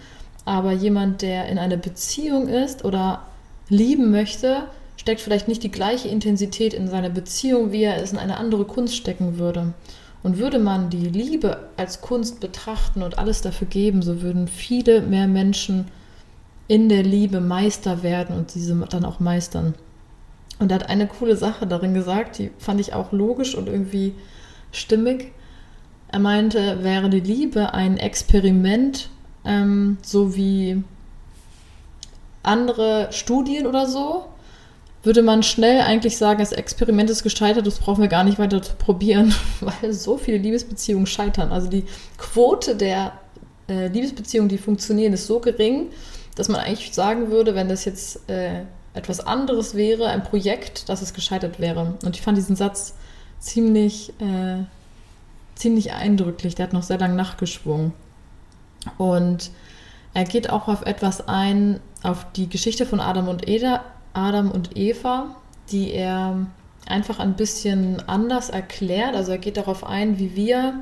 aber 0.45 0.71
jemand, 0.71 1.21
der 1.21 1.47
in 1.47 1.57
einer 1.57 1.77
Beziehung 1.77 2.47
ist 2.47 2.85
oder 2.85 3.27
lieben 3.69 4.11
möchte, 4.11 4.63
steckt 5.03 5.19
vielleicht 5.19 5.49
nicht 5.49 5.63
die 5.63 5.71
gleiche 5.71 6.07
Intensität 6.07 6.73
in 6.73 6.87
seine 6.87 7.09
Beziehung, 7.09 7.73
wie 7.73 7.83
er 7.83 8.01
es 8.01 8.13
in 8.13 8.17
eine 8.17 8.37
andere 8.37 8.63
Kunst 8.63 8.95
stecken 8.95 9.37
würde. 9.37 9.73
Und 10.23 10.37
würde 10.37 10.59
man 10.59 10.89
die 10.89 11.09
Liebe 11.09 11.67
als 11.75 11.99
Kunst 11.99 12.39
betrachten 12.39 13.03
und 13.03 13.17
alles 13.17 13.41
dafür 13.41 13.67
geben, 13.67 14.01
so 14.01 14.21
würden 14.21 14.47
viele 14.47 15.01
mehr 15.01 15.27
Menschen 15.27 15.89
in 16.69 16.87
der 16.87 17.03
Liebe 17.03 17.41
Meister 17.41 18.01
werden 18.01 18.37
und 18.37 18.55
diese 18.55 18.73
dann 18.89 19.03
auch 19.03 19.19
meistern. 19.19 19.73
Und 20.59 20.71
er 20.71 20.75
hat 20.75 20.89
eine 20.89 21.07
coole 21.07 21.35
Sache 21.35 21.67
darin 21.67 21.93
gesagt, 21.93 22.37
die 22.37 22.51
fand 22.57 22.79
ich 22.79 22.93
auch 22.93 23.11
logisch 23.11 23.55
und 23.55 23.67
irgendwie 23.67 24.15
stimmig. 24.71 25.33
Er 26.07 26.19
meinte, 26.19 26.81
wäre 26.81 27.09
die 27.09 27.19
Liebe 27.19 27.73
ein 27.73 27.97
Experiment, 27.97 29.09
ähm, 29.43 29.97
so 30.01 30.37
wie 30.37 30.81
andere 32.41 33.09
Studien 33.11 33.67
oder 33.67 33.85
so, 33.85 34.27
würde 35.03 35.21
man 35.21 35.43
schnell 35.43 35.81
eigentlich 35.81 36.17
sagen, 36.17 36.39
das 36.39 36.51
Experiment 36.51 37.09
ist 37.09 37.23
gescheitert, 37.23 37.67
das 37.67 37.79
brauchen 37.79 38.01
wir 38.01 38.07
gar 38.07 38.23
nicht 38.23 38.39
weiter 38.39 38.61
zu 38.61 38.75
probieren, 38.75 39.33
weil 39.59 39.93
so 39.93 40.17
viele 40.17 40.37
Liebesbeziehungen 40.37 41.05
scheitern. 41.05 41.51
Also 41.51 41.69
die 41.69 41.85
Quote 42.17 42.75
der 42.75 43.13
äh, 43.67 43.87
Liebesbeziehungen, 43.87 44.49
die 44.49 44.57
funktionieren, 44.57 45.13
ist 45.13 45.27
so 45.27 45.39
gering, 45.39 45.87
dass 46.35 46.49
man 46.49 46.61
eigentlich 46.61 46.93
sagen 46.93 47.29
würde, 47.29 47.53
wenn 47.55 47.69
das 47.69 47.85
jetzt 47.85 48.29
äh, 48.29 48.61
etwas 48.93 49.19
anderes 49.19 49.75
wäre, 49.75 50.07
ein 50.07 50.23
Projekt, 50.23 50.89
dass 50.89 51.01
es 51.01 51.13
gescheitert 51.13 51.59
wäre. 51.59 51.95
Und 52.03 52.15
ich 52.15 52.21
fand 52.21 52.37
diesen 52.37 52.55
Satz 52.55 52.95
ziemlich 53.39 54.13
äh, 54.19 54.63
ziemlich 55.55 55.93
eindrücklich. 55.93 56.55
Der 56.55 56.65
hat 56.65 56.73
noch 56.73 56.83
sehr 56.83 56.99
lange 56.99 57.15
nachgeschwungen. 57.15 57.93
Und 58.97 59.51
er 60.13 60.25
geht 60.25 60.49
auch 60.49 60.67
auf 60.67 60.83
etwas 60.83 61.27
ein, 61.27 61.79
auf 62.03 62.25
die 62.33 62.49
Geschichte 62.49 62.85
von 62.85 62.99
Adam 62.99 63.27
und, 63.27 63.47
Eda, 63.47 63.83
Adam 64.13 64.51
und 64.51 64.77
Eva, 64.77 65.35
die 65.71 65.91
er 65.91 66.47
einfach 66.85 67.19
ein 67.19 67.35
bisschen 67.35 68.01
anders 68.07 68.49
erklärt. 68.49 69.15
Also 69.15 69.31
er 69.31 69.37
geht 69.37 69.57
darauf 69.57 69.85
ein, 69.85 70.19
wie 70.19 70.35
wir 70.35 70.79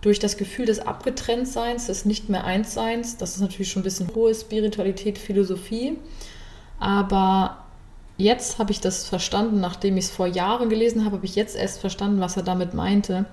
durch 0.00 0.18
das 0.18 0.36
Gefühl 0.36 0.66
des 0.66 0.80
Abgetrenntseins, 0.80 1.86
des 1.86 2.04
nicht 2.04 2.28
mehr 2.28 2.44
Einsseins, 2.44 3.16
das 3.16 3.36
ist 3.36 3.40
natürlich 3.40 3.70
schon 3.70 3.80
ein 3.80 3.84
bisschen 3.84 4.14
hohe 4.14 4.34
Spiritualität, 4.34 5.16
Philosophie, 5.16 5.96
aber 6.78 7.64
jetzt 8.18 8.58
habe 8.58 8.70
ich 8.70 8.80
das 8.80 9.06
verstanden, 9.06 9.60
nachdem 9.60 9.96
ich 9.96 10.04
es 10.04 10.10
vor 10.10 10.26
Jahren 10.26 10.68
gelesen 10.68 11.06
habe, 11.06 11.16
habe 11.16 11.26
ich 11.26 11.36
jetzt 11.36 11.56
erst 11.56 11.80
verstanden, 11.80 12.20
was 12.20 12.36
er 12.36 12.42
damit 12.42 12.74
meinte. 12.74 13.24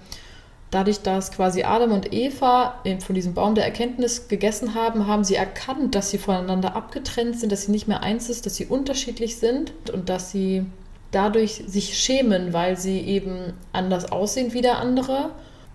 Dadurch, 0.72 1.01
dass 1.01 1.32
quasi 1.32 1.63
Adam 1.63 1.92
und 1.92 2.13
Eva 2.13 2.82
von 3.06 3.13
diesem 3.13 3.34
Baum 3.34 3.56
der 3.56 3.66
Erkenntnis 3.66 4.30
gegessen 4.30 4.74
haben, 4.74 5.06
haben 5.06 5.24
sie 5.24 5.36
erkannt, 5.36 5.94
dass 5.94 6.10
sie 6.10 6.18
voneinander 6.18 6.75
abgetrennt 6.75 7.40
sind, 7.40 7.51
dass 7.51 7.63
sie 7.63 7.72
nicht 7.72 7.88
mehr 7.88 8.01
eins 8.01 8.30
ist, 8.30 8.46
dass 8.46 8.56
sie 8.56 8.66
unterschiedlich 8.66 9.38
sind 9.38 9.74
und 9.92 10.10
dass 10.10 10.32
sie 10.32 10.66
dadurch 11.12 11.63
sich 11.68 11.98
schämen, 11.98 12.54
weil 12.54 12.78
sie 12.78 13.01
eben 13.01 13.54
anders 13.74 14.12
aussehen 14.13 14.54
wie 14.54 14.62
der 14.62 14.80
andere. 14.80 15.32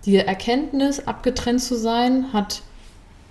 Die 0.06 0.16
Erkenntnis, 0.16 1.06
abgetrennt 1.06 1.60
zu 1.60 1.76
sein, 1.76 2.32
hat 2.32 2.62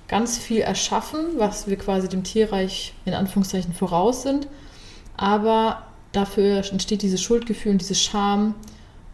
ganz 0.07 0.37
viel 0.37 0.59
erschaffen, 0.59 1.19
was 1.37 1.67
wir 1.67 1.77
quasi 1.77 2.07
dem 2.07 2.23
Tierreich 2.23 2.93
in 3.05 3.15
Anführungszeichen 3.15 3.73
voraus 3.73 4.21
sind. 4.21 4.47
Aber 5.17 5.83
dafür 6.11 6.57
entsteht 6.71 7.01
dieses 7.01 7.23
Schuldgefühl 7.23 7.71
und 7.71 7.81
diese 7.81 7.95
Scham 7.95 8.53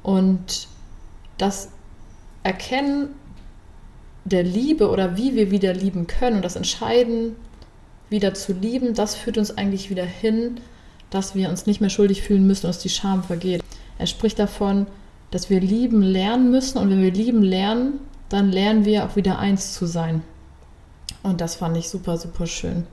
und 0.03 0.67
das 1.37 1.69
Erkennen 2.43 3.09
der 4.23 4.43
Liebe 4.43 4.89
oder 4.89 5.17
wie 5.17 5.35
wir 5.35 5.51
wieder 5.51 5.73
lieben 5.73 6.07
können 6.07 6.37
und 6.37 6.45
das 6.45 6.55
Entscheiden, 6.55 7.35
wieder 8.09 8.33
zu 8.33 8.53
lieben, 8.53 8.93
das 8.93 9.15
führt 9.15 9.37
uns 9.37 9.57
eigentlich 9.57 9.89
wieder 9.89 10.05
hin, 10.05 10.59
dass 11.09 11.33
wir 11.33 11.49
uns 11.49 11.65
nicht 11.65 11.81
mehr 11.81 11.89
schuldig 11.89 12.21
fühlen 12.21 12.45
müssen 12.45 12.65
und 12.65 12.73
uns 12.73 12.79
die 12.79 12.89
Scham 12.89 13.23
vergeht. 13.23 13.63
Er 13.97 14.07
spricht 14.07 14.37
davon, 14.37 14.85
dass 15.31 15.49
wir 15.49 15.59
lieben 15.59 16.01
lernen 16.01 16.51
müssen 16.51 16.77
und 16.77 16.89
wenn 16.89 17.01
wir 17.01 17.11
lieben 17.11 17.41
lernen, 17.41 17.99
dann 18.29 18.51
lernen 18.51 18.85
wir 18.85 19.05
auch 19.05 19.15
wieder 19.15 19.39
eins 19.39 19.73
zu 19.73 19.85
sein. 19.85 20.23
Und 21.23 21.41
das 21.41 21.55
fand 21.55 21.77
ich 21.77 21.89
super, 21.89 22.17
super 22.17 22.47
schön. 22.47 22.85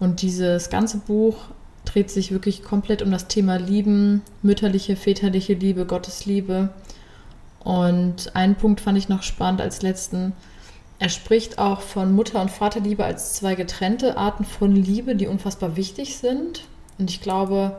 Und 0.00 0.22
dieses 0.22 0.70
ganze 0.70 0.98
Buch 0.98 1.36
dreht 1.84 2.10
sich 2.10 2.32
wirklich 2.32 2.62
komplett 2.62 3.02
um 3.02 3.10
das 3.10 3.28
Thema 3.28 3.56
Lieben, 3.56 4.22
mütterliche, 4.42 4.96
väterliche 4.96 5.54
Liebe, 5.54 5.84
Gottesliebe. 5.86 6.70
Und 7.60 8.34
einen 8.34 8.54
Punkt 8.54 8.80
fand 8.80 8.98
ich 8.98 9.08
noch 9.08 9.22
spannend 9.22 9.60
als 9.60 9.82
letzten. 9.82 10.32
Er 10.98 11.08
spricht 11.08 11.58
auch 11.58 11.80
von 11.80 12.12
Mutter- 12.12 12.40
und 12.40 12.50
Vaterliebe 12.50 13.04
als 13.04 13.34
zwei 13.34 13.54
getrennte 13.54 14.16
Arten 14.16 14.44
von 14.44 14.74
Liebe, 14.74 15.14
die 15.14 15.28
unfassbar 15.28 15.76
wichtig 15.76 16.16
sind. 16.16 16.64
Und 16.98 17.10
ich 17.10 17.20
glaube, 17.20 17.76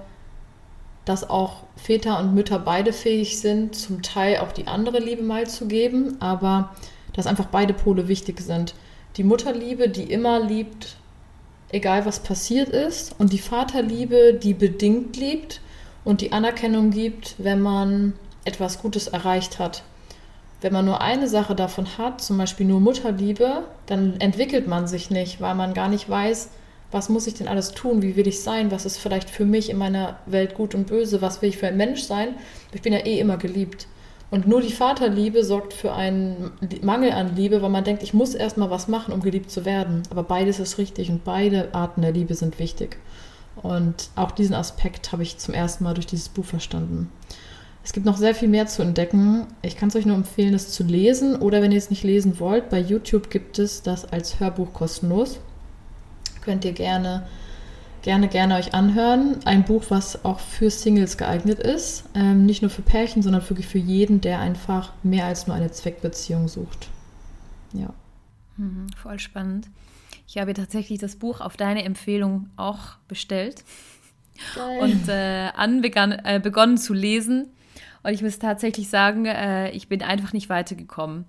dass 1.06 1.30
auch 1.30 1.64
Väter 1.76 2.20
und 2.20 2.34
Mütter 2.34 2.60
beide 2.60 2.94
fähig 2.94 3.40
sind, 3.40 3.76
zum 3.76 4.02
Teil 4.02 4.38
auch 4.38 4.52
die 4.52 4.68
andere 4.68 5.00
Liebe 5.00 5.24
mal 5.24 5.48
zu 5.48 5.68
geben, 5.68 6.18
aber 6.22 6.76
dass 7.14 7.28
einfach 7.28 7.48
beide 7.48 7.74
Pole 7.74 8.08
wichtig 8.08 8.40
sind. 8.40 8.76
Die 9.18 9.24
Mutterliebe, 9.24 9.90
die 9.90 10.04
immer 10.04 10.40
liebt, 10.40 10.98
egal 11.72 12.06
was 12.06 12.20
passiert 12.20 12.70
ist, 12.70 13.16
und 13.20 13.34
die 13.34 13.40
Vaterliebe, 13.40 14.36
die 14.36 14.54
bedingt 14.54 15.18
liebt 15.18 15.62
und 16.06 16.22
die 16.22 16.32
Anerkennung 16.32 16.92
gibt, 16.92 17.36
wenn 17.38 17.62
man 17.62 18.14
etwas 18.46 18.82
Gutes 18.82 19.08
erreicht 19.08 19.60
hat. 19.60 19.84
Wenn 20.62 20.74
man 20.74 20.86
nur 20.86 21.02
eine 21.02 21.30
Sache 21.30 21.56
davon 21.56 21.98
hat, 21.98 22.22
zum 22.22 22.38
Beispiel 22.38 22.66
nur 22.66 22.82
Mutterliebe, 22.82 23.64
dann 23.86 24.20
entwickelt 24.20 24.68
man 24.68 24.88
sich 24.88 25.10
nicht, 25.10 25.40
weil 25.40 25.56
man 25.56 25.74
gar 25.74 25.88
nicht 25.88 26.10
weiß, 26.10 26.50
was 26.92 27.10
muss 27.10 27.28
ich 27.28 27.36
denn 27.36 27.48
alles 27.48 27.72
tun, 27.72 28.02
wie 28.02 28.16
will 28.16 28.28
ich 28.28 28.42
sein, 28.42 28.72
was 28.72 28.86
ist 28.86 28.98
vielleicht 28.98 29.30
für 29.30 29.46
mich 29.46 29.70
in 29.70 29.78
meiner 29.78 30.18
Welt 30.26 30.56
gut 30.56 30.74
und 30.76 30.88
böse, 30.88 31.22
was 31.22 31.42
will 31.42 31.50
ich 31.50 31.58
für 31.58 31.68
ein 31.68 31.78
Mensch 31.78 32.02
sein. 32.02 32.36
Ich 32.74 32.82
bin 32.82 32.94
ja 32.94 33.00
eh 33.00 33.20
immer 33.20 33.38
geliebt. 33.38 33.88
Und 34.32 34.48
nur 34.48 34.62
die 34.62 34.72
Vaterliebe 34.72 35.44
sorgt 35.44 35.74
für 35.74 35.94
einen 35.94 36.52
Mangel 36.82 37.12
an 37.12 37.36
Liebe, 37.36 37.62
weil 37.62 37.70
man 37.70 37.84
denkt, 37.84 38.04
ich 38.04 38.14
muss 38.14 38.36
erstmal 38.36 38.70
was 38.70 38.88
machen, 38.88 39.14
um 39.14 39.22
geliebt 39.22 39.50
zu 39.50 39.66
werden. 39.66 40.04
Aber 40.12 40.24
beides 40.24 40.60
ist 40.60 40.78
richtig 40.78 41.10
und 41.10 41.24
beide 41.24 41.74
Arten 41.74 42.02
der 42.02 42.12
Liebe 42.12 42.36
sind 42.36 42.60
wichtig. 42.60 42.98
Und 43.62 44.10
auch 44.16 44.32
diesen 44.32 44.56
Aspekt 44.56 45.12
habe 45.12 45.24
ich 45.24 45.38
zum 45.38 45.54
ersten 45.54 45.84
Mal 45.84 45.96
durch 45.96 46.06
dieses 46.06 46.30
Buch 46.30 46.46
verstanden. 46.46 47.12
Es 47.90 47.94
gibt 47.94 48.06
noch 48.06 48.18
sehr 48.18 48.36
viel 48.36 48.50
mehr 48.50 48.68
zu 48.68 48.84
entdecken. 48.84 49.48
Ich 49.64 49.76
kann 49.76 49.90
es 49.90 49.96
euch 49.96 50.06
nur 50.06 50.16
empfehlen, 50.16 50.54
es 50.54 50.72
zu 50.72 50.84
lesen. 50.84 51.38
Oder 51.38 51.64
wenn 51.64 51.72
ihr 51.72 51.80
es 51.80 51.90
nicht 51.90 52.04
lesen 52.04 52.40
wollt, 52.40 52.70
bei 52.70 52.80
YouTube 52.80 53.32
gibt 53.32 53.58
es 53.58 53.82
das 53.82 54.06
als 54.06 54.40
Hörbuch 54.40 54.74
kostenlos. 54.74 55.40
Könnt 56.42 56.66
ihr 56.66 56.74
gerne, 56.74 57.28
gerne, 58.04 58.28
gerne 58.28 58.58
euch 58.58 58.76
anhören. 58.76 59.38
Ein 59.44 59.66
Buch, 59.66 59.86
was 59.90 60.24
auch 60.24 60.40
für 60.40 60.70
Singles 60.70 61.18
geeignet 61.18 61.58
ist. 61.58 62.04
Ähm, 62.14 62.46
nicht 62.46 62.62
nur 62.62 62.70
für 62.70 62.84
Pärchen, 62.84 63.24
sondern 63.24 63.42
wirklich 63.50 63.66
für 63.66 63.80
jeden, 63.80 64.22
der 64.22 64.38
einfach 64.38 64.94
mehr 65.02 65.26
als 65.26 65.48
nur 65.48 65.56
eine 65.56 65.72
Zweckbeziehung 65.72 66.48
sucht. 66.48 66.90
Ja. 67.74 67.92
Mhm, 68.58 68.86
voll 69.02 69.18
spannend. 69.18 69.68
Ich 70.28 70.38
habe 70.38 70.54
tatsächlich 70.54 71.00
das 71.00 71.16
Buch 71.16 71.42
auf 71.42 71.58
deine 71.58 71.84
Empfehlung 71.86 72.52
auch 72.56 72.98
bestellt 73.08 73.64
Geil. 74.54 74.80
und 74.80 75.10
äh, 75.10 75.50
anbegann, 75.56 76.12
äh, 76.12 76.40
begonnen 76.40 76.78
zu 76.78 76.94
lesen. 76.94 77.48
Und 78.04 78.14
ich 78.14 78.22
muss 78.22 78.40
tatsächlich 78.40 78.90
sagen, 78.90 79.26
äh, 79.26 79.72
ich 79.72 79.88
bin 79.88 80.02
einfach 80.02 80.34
nicht 80.34 80.50
weitergekommen. 80.50 81.26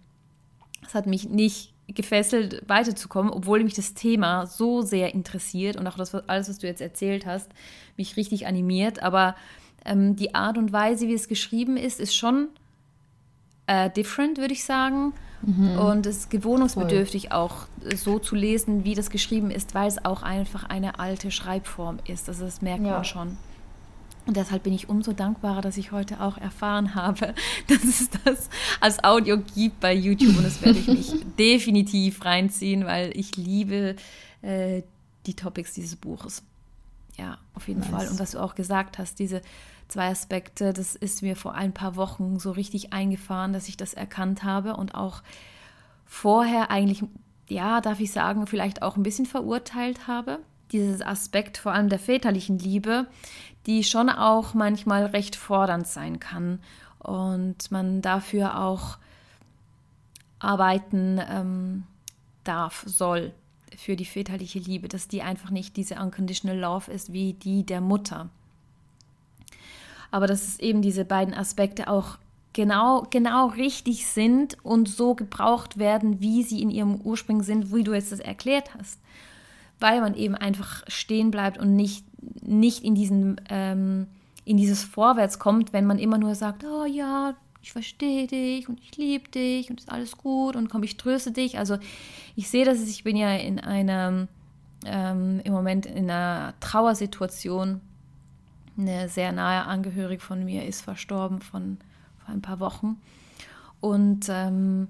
Es 0.87 0.95
hat 0.95 1.07
mich 1.07 1.29
nicht 1.29 1.73
gefesselt, 1.89 2.63
weiterzukommen, 2.69 3.33
obwohl 3.33 3.63
mich 3.65 3.75
das 3.75 3.95
Thema 3.95 4.47
so 4.47 4.83
sehr 4.83 5.13
interessiert 5.15 5.77
und 5.77 5.87
auch 5.87 5.97
das, 5.97 6.15
alles, 6.15 6.49
was 6.49 6.59
du 6.59 6.67
jetzt 6.67 6.81
erzählt 6.81 7.27
hast, 7.27 7.51
mich 7.97 8.17
richtig 8.17 8.47
animiert. 8.47 9.03
Aber 9.03 9.35
ähm, 9.85 10.17
die 10.17 10.35
Art 10.35 10.59
und 10.59 10.73
Weise, 10.73 11.09
wie 11.09 11.15
es 11.15 11.29
geschrieben 11.29 11.77
ist, 11.77 12.01
ist 12.01 12.15
schon 12.15 12.49
äh, 13.67 13.91
different, 13.91 14.39
würde 14.39 14.53
ich 14.53 14.65
sagen. 14.65 15.13
Mhm. 15.43 15.79
Und 15.79 16.07
es 16.07 16.19
ist 16.19 16.31
gewohnungsbedürftig 16.31 17.29
Voll. 17.29 17.33
auch 17.33 17.67
so 17.97 18.19
zu 18.19 18.35
lesen, 18.35 18.85
wie 18.85 18.95
das 18.95 19.11
geschrieben 19.11 19.51
ist, 19.51 19.75
weil 19.75 19.89
es 19.89 20.05
auch 20.05 20.23
einfach 20.23 20.65
eine 20.65 20.99
alte 20.99 21.31
Schreibform 21.31 21.99
ist. 22.07 22.29
Also 22.29 22.45
das 22.45 22.63
merkt 22.63 22.85
ja. 22.85 22.93
man 22.93 23.05
schon. 23.05 23.37
Und 24.31 24.37
deshalb 24.37 24.63
bin 24.63 24.73
ich 24.73 24.89
umso 24.89 25.13
dankbarer, 25.13 25.61
dass 25.61 25.77
ich 25.77 25.91
heute 25.91 26.21
auch 26.21 26.39
erfahren 26.39 26.95
habe, 26.95 27.35
dass 27.67 27.83
es 27.83 28.11
das 28.25 28.49
als 28.79 29.03
Audio 29.03 29.39
gibt 29.39 29.81
bei 29.81 29.93
YouTube. 29.93 30.37
Und 30.37 30.45
das 30.45 30.63
werde 30.63 30.79
ich 30.79 30.87
mich 30.87 31.13
definitiv 31.37 32.25
reinziehen, 32.25 32.87
weil 32.87 33.11
ich 33.19 33.35
liebe 33.35 33.97
äh, 34.43 34.83
die 35.27 35.35
Topics 35.35 35.75
dieses 35.75 35.97
Buches. 35.97 36.45
Ja, 37.17 37.39
auf 37.55 37.67
jeden 37.67 37.81
nice. 37.81 37.91
Fall. 37.91 38.09
Und 38.09 38.21
was 38.21 38.31
du 38.31 38.39
auch 38.39 38.55
gesagt 38.55 38.99
hast, 38.99 39.19
diese 39.19 39.43
zwei 39.89 40.11
Aspekte, 40.11 40.73
das 40.73 40.95
ist 40.95 41.23
mir 41.23 41.35
vor 41.35 41.57
ein 41.57 41.75
paar 41.75 41.97
Wochen 41.97 42.39
so 42.39 42.53
richtig 42.53 42.93
eingefahren, 42.93 43.53
dass 43.53 43.67
ich 43.67 43.77
das 43.77 43.95
erkannt 43.95 44.45
habe 44.45 44.77
und 44.77 44.95
auch 44.95 45.25
vorher 46.07 46.71
eigentlich, 46.71 47.03
ja, 47.49 47.81
darf 47.81 47.99
ich 47.99 48.13
sagen, 48.13 48.47
vielleicht 48.47 48.83
auch 48.83 48.97
ein 48.97 49.03
bisschen 49.03 49.27
verurteilt 49.27 50.07
habe. 50.07 50.39
Dieses 50.73 51.03
Aspekt 51.03 51.59
vor 51.59 51.73
allem 51.73 51.89
der 51.89 51.99
väterlichen 51.99 52.59
Liebe, 52.59 53.07
die 53.67 53.85
schon 53.85 54.09
auch 54.09 54.55
manchmal 54.55 55.07
recht 55.07 55.37
fordernd 55.37 55.87
sein 55.87 56.21
kann 56.21 56.61
und 56.99 57.71
man 57.71 58.03
dafür 58.03 58.61
auch 58.61 58.99
arbeiten 60.39 61.21
ähm, 61.29 61.85
darf, 62.45 62.85
soll 62.87 63.33
für 63.77 63.97
die 63.97 64.05
väterliche 64.05 64.59
Liebe, 64.59 64.89
dass 64.89 65.09
die 65.09 65.23
einfach 65.23 65.51
nicht 65.51 65.77
diese 65.77 65.97
unconditional 65.97 66.59
love 66.59 66.91
ist 66.91 67.13
wie 67.13 67.35
die 67.35 67.65
der 67.65 67.81
Mutter. 67.81 68.29
Aber 70.11 70.27
dass 70.27 70.47
es 70.47 70.59
eben 70.59 70.83
diese 70.83 71.05
beiden 71.05 71.35
Aspekte 71.35 71.89
auch 71.89 72.19
genau, 72.53 73.07
genau 73.11 73.47
richtig 73.49 74.07
sind 74.07 74.57
und 74.65 74.89
so 74.89 75.15
gebraucht 75.15 75.79
werden, 75.79 76.21
wie 76.21 76.43
sie 76.43 76.63
in 76.63 76.71
ihrem 76.71 76.97
Ursprung 76.97 77.43
sind, 77.43 77.73
wie 77.73 77.85
du 77.85 77.93
das 77.93 78.11
erklärt 78.13 78.75
hast. 78.75 78.99
Weil 79.81 80.01
man 80.01 80.15
eben 80.15 80.35
einfach 80.35 80.85
stehen 80.89 81.31
bleibt 81.31 81.59
und 81.59 81.75
nicht 81.75 82.05
nicht 82.43 82.85
in, 82.85 82.95
diesen, 82.95 83.41
ähm, 83.49 84.07
in 84.45 84.57
dieses 84.57 84.85
Vorwärts 84.85 85.39
kommt, 85.39 85.73
wenn 85.73 85.87
man 85.87 85.99
immer 85.99 86.19
nur 86.19 86.35
sagt, 86.35 86.65
oh 86.65 86.85
ja, 86.85 87.35
ich 87.63 87.73
verstehe 87.73 88.27
dich 88.27 88.69
und 88.69 88.81
ich 88.81 88.97
liebe 88.97 89.29
dich 89.29 89.71
und 89.71 89.81
ist 89.81 89.93
alles 89.93 90.17
gut 90.17 90.57
und 90.57 90.69
komm, 90.71 90.83
ich 90.83 90.97
tröste 90.97 91.31
dich. 91.31 91.59
Also 91.59 91.79
ich 92.37 92.49
sehe 92.49 92.65
das, 92.65 92.81
ich 92.81 93.05
bin 93.05 93.17
ja 93.17 93.35
in 93.35 93.61
einer, 93.61 94.29
ähm, 94.87 95.41
im 95.45 95.53
Moment 95.53 95.87
in 95.87 96.11
einer 96.11 96.55
Trauersituation. 96.61 97.81
Eine 98.79 99.09
sehr 99.09 99.33
nahe 99.33 99.67
Angehörige 99.67 100.23
von 100.23 100.45
mir 100.45 100.65
ist 100.67 100.81
verstorben 100.81 101.43
von 101.43 101.79
vor 102.25 102.35
ein 102.35 102.41
paar 102.41 102.61
Wochen. 102.61 102.97
Und 103.81 104.27
ähm, 104.31 104.89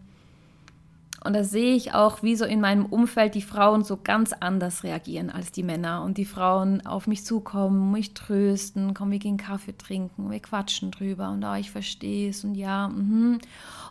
und 1.22 1.34
da 1.34 1.44
sehe 1.44 1.74
ich 1.74 1.92
auch, 1.92 2.22
wie 2.22 2.34
so 2.34 2.46
in 2.46 2.62
meinem 2.62 2.86
Umfeld 2.86 3.34
die 3.34 3.42
Frauen 3.42 3.84
so 3.84 3.98
ganz 4.02 4.32
anders 4.32 4.84
reagieren 4.84 5.28
als 5.28 5.52
die 5.52 5.62
Männer. 5.62 6.02
Und 6.02 6.16
die 6.16 6.24
Frauen 6.24 6.86
auf 6.86 7.06
mich 7.06 7.26
zukommen, 7.26 7.92
mich 7.92 8.14
trösten, 8.14 8.94
komm, 8.94 9.10
wir 9.10 9.18
gehen 9.18 9.36
Kaffee 9.36 9.76
trinken, 9.76 10.30
wir 10.30 10.40
quatschen 10.40 10.90
drüber 10.90 11.30
und 11.30 11.44
oh, 11.44 11.54
ich 11.54 11.70
verstehe 11.70 12.30
es 12.30 12.42
und 12.42 12.54
ja. 12.54 12.88
Mhm. 12.88 13.38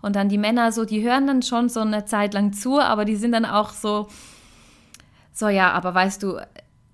Und 0.02 0.16
dann 0.16 0.30
die 0.30 0.40
Männer 0.40 0.72
so, 0.72 0.86
die 0.86 1.04
hören 1.04 1.28
dann 1.28 1.44
schon 1.44 1.70
so 1.70 1.82
eine 1.82 2.06
Zeit 2.06 2.34
lang 2.34 2.54
zu, 2.54 2.80
aber 2.80 3.06
die 3.06 3.16
sind 3.16 3.34
dann 3.34 3.46
auch 3.46 3.74
so, 3.74 4.08
so 5.32 5.50
ja, 5.50 5.72
aber 5.72 5.94
weißt 5.94 6.24
du, 6.24 6.40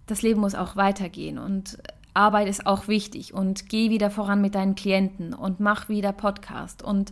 das 0.06 0.22
Leben 0.22 0.42
muss 0.42 0.54
auch 0.54 0.76
weitergehen 0.76 1.38
und 1.38 1.78
Arbeit 2.14 2.48
ist 2.48 2.66
auch 2.66 2.88
wichtig 2.88 3.34
und 3.34 3.70
geh 3.70 3.90
wieder 3.90 4.10
voran 4.10 4.42
mit 4.42 4.56
deinen 4.56 4.76
Klienten 4.76 5.34
und 5.34 5.60
mach 5.60 5.90
wieder 5.90 6.14
Podcast 6.14 6.82
und 6.82 7.12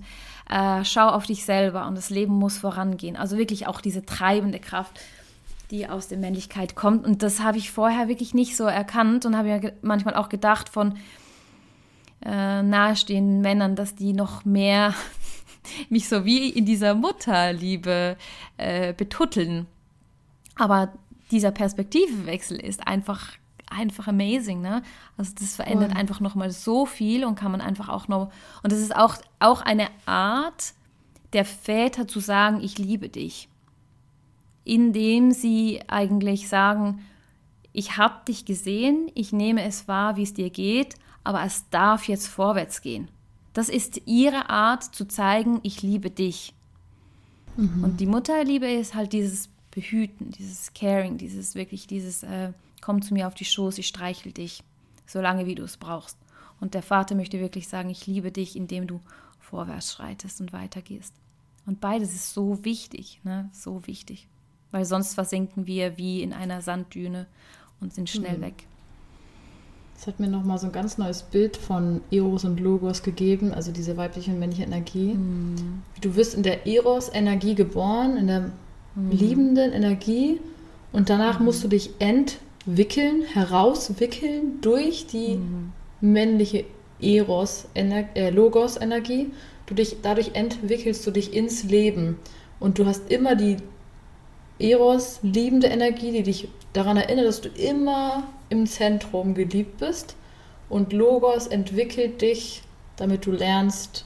äh, 0.49 0.83
schau 0.83 1.07
auf 1.07 1.25
dich 1.25 1.45
selber 1.45 1.87
und 1.87 1.95
das 1.95 2.09
Leben 2.09 2.33
muss 2.33 2.57
vorangehen. 2.57 3.15
Also 3.15 3.37
wirklich 3.37 3.67
auch 3.67 3.81
diese 3.81 4.05
treibende 4.05 4.59
Kraft, 4.59 4.99
die 5.71 5.87
aus 5.87 6.07
der 6.07 6.17
Männlichkeit 6.17 6.75
kommt. 6.75 7.05
Und 7.05 7.23
das 7.23 7.41
habe 7.41 7.57
ich 7.57 7.71
vorher 7.71 8.07
wirklich 8.07 8.33
nicht 8.33 8.55
so 8.55 8.65
erkannt 8.65 9.25
und 9.25 9.37
habe 9.37 9.49
ja 9.49 9.59
manchmal 9.81 10.15
auch 10.15 10.29
gedacht 10.29 10.69
von 10.69 10.95
äh, 12.23 12.61
nahestehenden 12.61 13.41
Männern, 13.41 13.75
dass 13.75 13.95
die 13.95 14.13
noch 14.13 14.45
mehr 14.45 14.93
mich 15.89 16.07
so 16.07 16.25
wie 16.25 16.49
in 16.49 16.65
dieser 16.65 16.93
Mutterliebe 16.93 18.17
äh, 18.57 18.93
betutteln. 18.93 19.67
Aber 20.55 20.93
dieser 21.31 21.51
Perspektivwechsel 21.51 22.59
ist 22.59 22.87
einfach 22.87 23.31
einfach 23.73 24.07
amazing, 24.07 24.61
ne? 24.61 24.81
Also 25.17 25.33
das 25.39 25.55
verändert 25.55 25.91
oh. 25.93 25.97
einfach 25.97 26.19
noch 26.19 26.35
mal 26.35 26.51
so 26.51 26.85
viel 26.85 27.25
und 27.25 27.35
kann 27.35 27.51
man 27.51 27.61
einfach 27.61 27.89
auch 27.89 28.07
noch 28.07 28.31
und 28.63 28.71
das 28.71 28.79
ist 28.79 28.95
auch 28.95 29.17
auch 29.39 29.61
eine 29.61 29.87
Art 30.05 30.73
der 31.33 31.45
Väter 31.45 32.07
zu 32.07 32.19
sagen, 32.19 32.61
ich 32.61 32.77
liebe 32.77 33.09
dich. 33.09 33.49
Indem 34.63 35.31
sie 35.31 35.81
eigentlich 35.87 36.47
sagen, 36.47 37.01
ich 37.73 37.97
habe 37.97 38.23
dich 38.27 38.45
gesehen, 38.45 39.11
ich 39.15 39.33
nehme 39.33 39.63
es 39.63 39.87
wahr, 39.87 40.15
wie 40.15 40.23
es 40.23 40.33
dir 40.33 40.49
geht, 40.49 40.95
aber 41.23 41.43
es 41.43 41.69
darf 41.69 42.07
jetzt 42.07 42.27
vorwärts 42.27 42.81
gehen. 42.81 43.09
Das 43.53 43.69
ist 43.69 44.01
ihre 44.05 44.49
Art 44.49 44.83
zu 44.83 45.05
zeigen, 45.05 45.59
ich 45.63 45.81
liebe 45.81 46.09
dich. 46.09 46.53
Mhm. 47.57 47.83
Und 47.83 47.99
die 47.99 48.05
Mutterliebe 48.05 48.71
ist 48.71 48.95
halt 48.95 49.13
dieses 49.13 49.49
Behüten, 49.71 50.31
dieses 50.31 50.73
Caring, 50.73 51.17
dieses 51.17 51.55
wirklich, 51.55 51.87
dieses 51.87 52.23
äh, 52.23 52.53
komm 52.83 53.01
zu 53.01 53.13
mir 53.13 53.27
auf 53.27 53.33
die 53.33 53.45
Schoß, 53.45 53.77
ich 53.77 53.87
streichel 53.87 54.33
dich, 54.33 54.61
solange 55.07 55.45
wie 55.45 55.55
du 55.55 55.63
es 55.63 55.77
brauchst. 55.77 56.17
Und 56.59 56.73
der 56.73 56.83
Vater 56.83 57.15
möchte 57.15 57.39
wirklich 57.39 57.67
sagen, 57.67 57.89
ich 57.89 58.07
liebe 58.07 58.31
dich, 58.31 58.55
indem 58.55 58.87
du 58.87 58.99
vorwärts 59.39 59.93
schreitest 59.93 60.41
und 60.41 60.53
weitergehst. 60.53 61.13
Und 61.65 61.79
beides 61.79 62.13
ist 62.13 62.33
so 62.33 62.65
wichtig, 62.65 63.21
ne? 63.23 63.49
so 63.53 63.87
wichtig. 63.87 64.27
Weil 64.71 64.85
sonst 64.85 65.13
versinken 65.13 65.65
wir 65.65 65.97
wie 65.97 66.21
in 66.21 66.33
einer 66.33 66.61
Sanddüne 66.61 67.27
und 67.79 67.93
sind 67.93 68.09
schnell 68.09 68.37
mhm. 68.37 68.41
weg. 68.41 68.67
Das 69.95 70.07
hat 70.07 70.19
mir 70.19 70.27
nochmal 70.27 70.57
so 70.57 70.65
ein 70.65 70.73
ganz 70.73 70.97
neues 70.97 71.21
Bild 71.21 71.55
von 71.55 72.01
Eros 72.11 72.43
und 72.43 72.59
Logos 72.59 73.03
gegeben, 73.03 73.53
also 73.53 73.71
diese 73.71 73.95
weibliche 73.95 74.31
und 74.31 74.39
männliche 74.39 74.63
Energie. 74.63 75.13
Mhm. 75.13 75.83
Du 76.01 76.15
wirst 76.15 76.33
in 76.33 76.43
der 76.43 76.67
Eros-Energie 76.67 77.55
geboren, 77.55 78.17
in 78.17 78.27
der 78.27 78.51
mhm. 78.95 79.11
liebenden 79.11 79.71
Energie 79.71 80.41
und 80.91 81.09
danach 81.09 81.39
musst 81.39 81.63
du 81.63 81.69
dich 81.69 81.91
entwickeln, 82.65 83.23
herauswickeln 83.23 84.61
durch 84.61 85.07
die 85.07 85.35
mhm. 85.35 85.73
männliche 86.01 86.65
Eros, 87.01 87.67
äh, 87.73 88.29
Logos-Energie. 88.29 89.31
Du 89.65 89.75
dich, 89.75 89.97
dadurch 90.01 90.31
entwickelst 90.33 91.05
du 91.05 91.11
dich 91.11 91.33
ins 91.33 91.63
Leben 91.63 92.17
und 92.59 92.79
du 92.79 92.85
hast 92.85 93.09
immer 93.11 93.35
die 93.35 93.57
Eros, 94.59 95.19
liebende 95.23 95.67
Energie, 95.67 96.11
die 96.11 96.23
dich 96.23 96.47
daran 96.73 96.97
erinnert, 96.97 97.25
dass 97.25 97.41
du 97.41 97.49
immer 97.49 98.23
im 98.49 98.67
Zentrum 98.67 99.33
geliebt 99.33 99.79
bist. 99.79 100.15
Und 100.69 100.93
Logos 100.93 101.47
entwickelt 101.47 102.21
dich, 102.21 102.63
damit 102.95 103.25
du 103.25 103.31
lernst, 103.31 104.05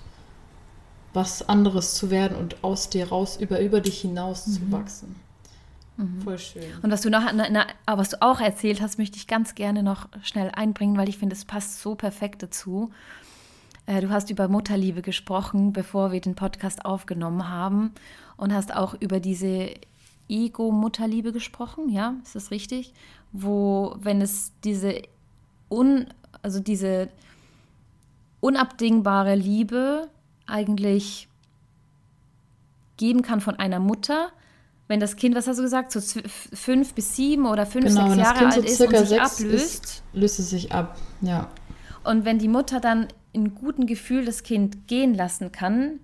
was 1.13 1.47
anderes 1.47 1.95
zu 1.95 2.09
werden 2.09 2.37
und 2.37 2.63
aus 2.63 2.89
dir 2.89 3.09
raus, 3.09 3.37
über, 3.39 3.59
über 3.59 3.81
dich 3.81 4.01
hinaus 4.01 4.47
mhm. 4.47 4.51
zu 4.53 4.71
wachsen. 4.71 5.26
Mhm. 5.97 6.21
Voll 6.21 6.37
schön. 6.37 6.63
Und 6.81 6.91
was 6.91 7.01
du 7.01 7.09
noch, 7.09 7.31
na, 7.33 7.47
na, 7.49 7.67
was 7.85 8.09
du 8.09 8.21
auch 8.21 8.39
erzählt 8.39 8.81
hast, 8.81 8.97
möchte 8.97 9.17
ich 9.17 9.27
ganz 9.27 9.55
gerne 9.55 9.83
noch 9.83 10.07
schnell 10.21 10.51
einbringen, 10.51 10.97
weil 10.97 11.09
ich 11.09 11.17
finde, 11.17 11.35
es 11.35 11.45
passt 11.45 11.81
so 11.81 11.95
perfekt 11.95 12.43
dazu. 12.43 12.91
Äh, 13.87 14.01
du 14.01 14.09
hast 14.09 14.29
über 14.29 14.47
Mutterliebe 14.47 15.01
gesprochen, 15.01 15.73
bevor 15.73 16.11
wir 16.11 16.21
den 16.21 16.35
Podcast 16.35 16.85
aufgenommen 16.85 17.49
haben 17.49 17.93
und 18.37 18.53
hast 18.53 18.75
auch 18.75 18.93
über 18.99 19.19
diese 19.19 19.71
Ego-Mutterliebe 20.29 21.31
gesprochen, 21.31 21.89
ja, 21.89 22.15
ist 22.23 22.35
das 22.35 22.51
richtig? 22.51 22.93
Wo, 23.31 23.95
wenn 23.99 24.21
es 24.21 24.51
diese 24.63 25.01
un, 25.69 26.07
also 26.41 26.59
diese 26.59 27.09
unabdingbare 28.39 29.35
Liebe 29.35 30.09
eigentlich 30.45 31.27
geben 32.97 33.21
kann 33.21 33.41
von 33.41 33.55
einer 33.55 33.79
Mutter, 33.79 34.31
wenn 34.87 34.99
das 34.99 35.15
Kind, 35.15 35.35
was 35.35 35.47
hast 35.47 35.57
du 35.57 35.63
gesagt, 35.63 35.91
so 35.91 35.99
fünf 36.53 36.93
bis 36.93 37.15
sieben 37.15 37.45
oder 37.45 37.65
fünf, 37.65 37.87
genau, 37.87 38.07
sechs 38.07 38.17
Jahre 38.17 38.45
alt 38.45 38.53
so 38.53 38.61
ist 38.61 38.81
und 38.81 39.07
sich 39.07 39.21
ablöst. 39.21 39.85
Ist, 39.85 40.03
löst 40.13 40.39
es 40.39 40.49
sich 40.49 40.71
ab, 40.71 40.97
ja. 41.21 41.49
Und 42.03 42.23
wenn 42.23 42.39
die 42.39 42.47
Mutter 42.47 42.79
dann 42.79 43.07
in 43.33 43.53
gutem 43.53 43.85
Gefühl 43.85 44.25
das 44.25 44.43
Kind 44.43 44.87
gehen 44.87 45.13
lassen 45.13 45.51
kann, 45.51 45.99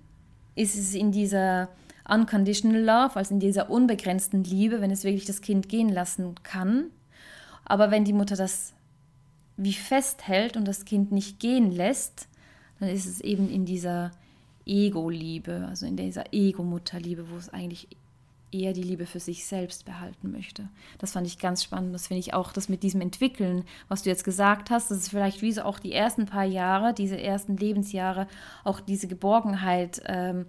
ist 0.55 0.75
es 0.75 0.93
in 0.93 1.11
dieser 1.11 1.69
unconditional 2.07 2.81
love, 2.81 3.15
also 3.15 3.33
in 3.33 3.39
dieser 3.39 3.69
unbegrenzten 3.69 4.43
Liebe, 4.43 4.81
wenn 4.81 4.91
es 4.91 5.05
wirklich 5.05 5.25
das 5.25 5.39
Kind 5.39 5.69
gehen 5.69 5.89
lassen 5.89 6.35
kann. 6.43 6.87
Aber 7.63 7.91
wenn 7.91 8.03
die 8.03 8.13
Mutter 8.13 8.35
das 8.35 8.73
wie 9.55 9.73
festhält 9.73 10.57
und 10.57 10.67
das 10.67 10.83
Kind 10.83 11.11
nicht 11.11 11.39
gehen 11.39 11.71
lässt, 11.71 12.27
dann 12.79 12.89
ist 12.89 13.05
es 13.05 13.21
eben 13.21 13.49
in 13.49 13.65
dieser 13.65 14.11
Ego-Liebe, 14.65 15.67
also 15.69 15.85
in 15.85 15.95
dieser 15.95 16.25
Ego-Mutterliebe, 16.33 17.29
wo 17.29 17.37
es 17.37 17.49
eigentlich 17.49 17.87
eher 18.53 18.73
die 18.73 18.83
Liebe 18.83 19.05
für 19.05 19.19
sich 19.19 19.45
selbst 19.45 19.85
behalten 19.85 20.31
möchte. 20.31 20.67
Das 20.97 21.11
fand 21.11 21.27
ich 21.27 21.39
ganz 21.39 21.63
spannend. 21.63 21.93
Das 21.93 22.07
finde 22.07 22.19
ich 22.19 22.33
auch, 22.33 22.53
das 22.53 22.69
mit 22.69 22.83
diesem 22.83 23.01
Entwickeln, 23.01 23.63
was 23.87 24.03
du 24.03 24.09
jetzt 24.09 24.23
gesagt 24.23 24.69
hast, 24.69 24.91
das 24.91 24.99
ist 24.99 25.09
vielleicht 25.09 25.41
wie 25.41 25.51
so 25.51 25.63
auch 25.63 25.79
die 25.79 25.93
ersten 25.93 26.25
paar 26.25 26.43
Jahre, 26.43 26.93
diese 26.93 27.19
ersten 27.19 27.57
Lebensjahre, 27.57 28.27
auch 28.63 28.79
diese 28.79 29.07
Geborgenheit 29.07 30.01
ähm, 30.05 30.45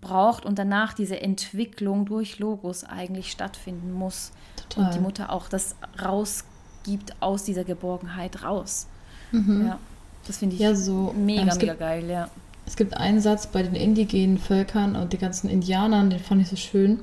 braucht 0.00 0.44
und 0.44 0.58
danach 0.58 0.92
diese 0.92 1.20
Entwicklung 1.20 2.06
durch 2.06 2.38
Logos 2.38 2.84
eigentlich 2.84 3.30
stattfinden 3.30 3.92
muss. 3.92 4.32
Total. 4.56 4.84
Und 4.84 4.94
die 4.94 5.00
Mutter 5.00 5.32
auch 5.32 5.48
das 5.48 5.76
rausgibt 6.02 7.14
aus 7.20 7.44
dieser 7.44 7.64
Geborgenheit 7.64 8.42
raus. 8.42 8.88
Mhm. 9.32 9.66
Ja, 9.66 9.78
das 10.26 10.38
finde 10.38 10.56
ich 10.56 10.60
ja, 10.60 10.74
so, 10.74 11.14
mega, 11.16 11.54
mega 11.54 11.74
geil, 11.74 12.08
ja. 12.08 12.28
Es 12.66 12.76
gibt 12.76 12.96
einen 12.96 13.20
Satz 13.20 13.46
bei 13.46 13.62
den 13.62 13.74
indigenen 13.74 14.38
Völkern 14.38 14.96
und 14.96 15.12
den 15.12 15.20
ganzen 15.20 15.48
Indianern, 15.48 16.10
den 16.10 16.18
fand 16.18 16.42
ich 16.42 16.48
so 16.48 16.56
schön. 16.56 17.00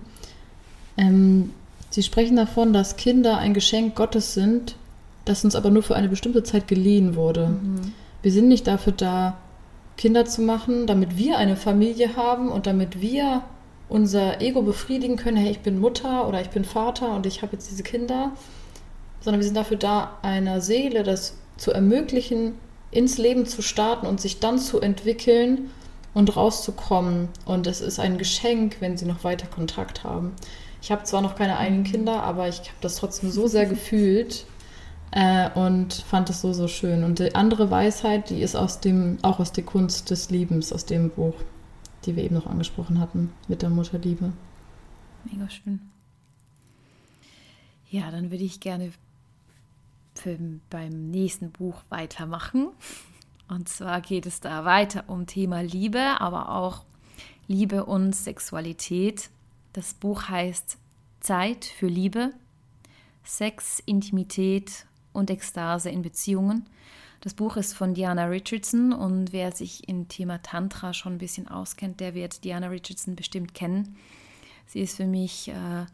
Ähm, 0.97 1.51
sie 1.89 2.03
sprechen 2.03 2.35
davon, 2.35 2.73
dass 2.73 2.97
Kinder 2.97 3.37
ein 3.37 3.53
Geschenk 3.53 3.95
Gottes 3.95 4.33
sind, 4.33 4.75
das 5.25 5.43
uns 5.45 5.55
aber 5.55 5.69
nur 5.69 5.83
für 5.83 5.95
eine 5.95 6.09
bestimmte 6.09 6.43
Zeit 6.43 6.67
geliehen 6.67 7.15
wurde. 7.15 7.47
Mhm. 7.47 7.93
Wir 8.21 8.31
sind 8.31 8.49
nicht 8.49 8.67
dafür 8.67 8.93
da, 8.93 9.37
Kinder 9.95 10.25
zu 10.25 10.41
machen, 10.41 10.87
damit 10.87 11.17
wir 11.17 11.37
eine 11.37 11.55
Familie 11.55 12.15
haben 12.15 12.49
und 12.49 12.65
damit 12.65 12.99
wir 12.99 13.43
unser 13.89 14.41
Ego 14.41 14.63
befriedigen 14.63 15.17
können, 15.17 15.37
hey, 15.37 15.51
ich 15.51 15.59
bin 15.59 15.79
Mutter 15.79 16.27
oder 16.27 16.41
ich 16.41 16.49
bin 16.49 16.65
Vater 16.65 17.13
und 17.15 17.25
ich 17.25 17.41
habe 17.41 17.53
jetzt 17.53 17.69
diese 17.69 17.83
Kinder, 17.83 18.31
sondern 19.21 19.39
wir 19.39 19.45
sind 19.45 19.55
dafür 19.55 19.77
da, 19.77 20.17
einer 20.23 20.61
Seele 20.61 21.03
das 21.03 21.37
zu 21.57 21.71
ermöglichen, 21.71 22.53
ins 22.93 23.17
Leben 23.17 23.45
zu 23.45 23.61
starten 23.61 24.07
und 24.07 24.21
sich 24.21 24.39
dann 24.39 24.59
zu 24.59 24.79
entwickeln 24.79 25.69
und 26.13 26.35
rauszukommen. 26.35 27.29
Und 27.45 27.67
es 27.67 27.81
ist 27.81 27.99
ein 27.99 28.17
Geschenk, 28.17 28.77
wenn 28.79 28.97
sie 28.97 29.05
noch 29.05 29.23
weiter 29.23 29.47
Kontakt 29.47 30.03
haben. 30.03 30.31
Ich 30.81 30.91
habe 30.91 31.03
zwar 31.03 31.21
noch 31.21 31.35
keine 31.35 31.57
eigenen 31.57 31.83
Kinder, 31.83 32.23
aber 32.23 32.47
ich 32.47 32.59
habe 32.59 32.81
das 32.81 32.95
trotzdem 32.97 33.31
so 33.31 33.47
sehr 33.47 33.65
gefühlt, 33.65 34.45
äh, 35.15 35.51
und 35.51 35.93
fand 35.93 36.29
das 36.29 36.41
so, 36.41 36.53
so 36.53 36.67
schön. 36.67 37.03
Und 37.03 37.19
die 37.19 37.35
andere 37.35 37.69
Weisheit, 37.69 38.31
die 38.31 38.41
ist 38.41 38.55
aus 38.55 38.79
dem, 38.79 39.19
auch 39.21 39.39
aus 39.39 39.51
der 39.51 39.63
Kunst 39.63 40.09
des 40.09 40.31
Liebens, 40.31 40.73
aus 40.73 40.85
dem 40.85 41.11
Buch, 41.11 41.35
die 42.05 42.15
wir 42.15 42.23
eben 42.23 42.35
noch 42.35 42.47
angesprochen 42.47 42.99
hatten, 42.99 43.31
mit 43.47 43.61
der 43.61 43.69
Mutterliebe. 43.69 44.33
Mega 45.31 45.49
schön. 45.49 45.79
Ja, 47.91 48.09
dann 48.09 48.31
würde 48.31 48.43
ich 48.43 48.59
gerne 48.59 48.91
für, 50.15 50.37
beim 50.69 51.09
nächsten 51.11 51.51
Buch 51.51 51.81
weitermachen. 51.89 52.69
Und 53.49 53.69
zwar 53.69 54.01
geht 54.01 54.25
es 54.25 54.39
da 54.39 54.65
weiter 54.65 55.03
um 55.07 55.27
Thema 55.27 55.61
Liebe, 55.61 56.19
aber 56.19 56.49
auch 56.49 56.85
Liebe 57.47 57.85
und 57.85 58.15
Sexualität. 58.15 59.29
Das 59.73 59.93
Buch 59.93 60.29
heißt 60.29 60.77
Zeit 61.19 61.65
für 61.65 61.87
Liebe, 61.87 62.33
Sex, 63.23 63.81
Intimität 63.85 64.85
und 65.13 65.29
Ekstase 65.29 65.89
in 65.89 66.01
Beziehungen. 66.01 66.65
Das 67.21 67.33
Buch 67.33 67.55
ist 67.55 67.73
von 67.73 67.93
Diana 67.93 68.25
Richardson 68.25 68.91
und 68.91 69.31
wer 69.31 69.53
sich 69.53 69.87
im 69.87 70.09
Thema 70.09 70.41
Tantra 70.41 70.93
schon 70.93 71.13
ein 71.13 71.19
bisschen 71.19 71.47
auskennt, 71.47 72.01
der 72.01 72.15
wird 72.15 72.43
Diana 72.43 72.67
Richardson 72.67 73.15
bestimmt 73.15 73.53
kennen. 73.53 73.95
Sie 74.67 74.81
ist 74.81 74.97
für 74.97 75.05
mich, 75.05 75.47
äh, 75.47 75.85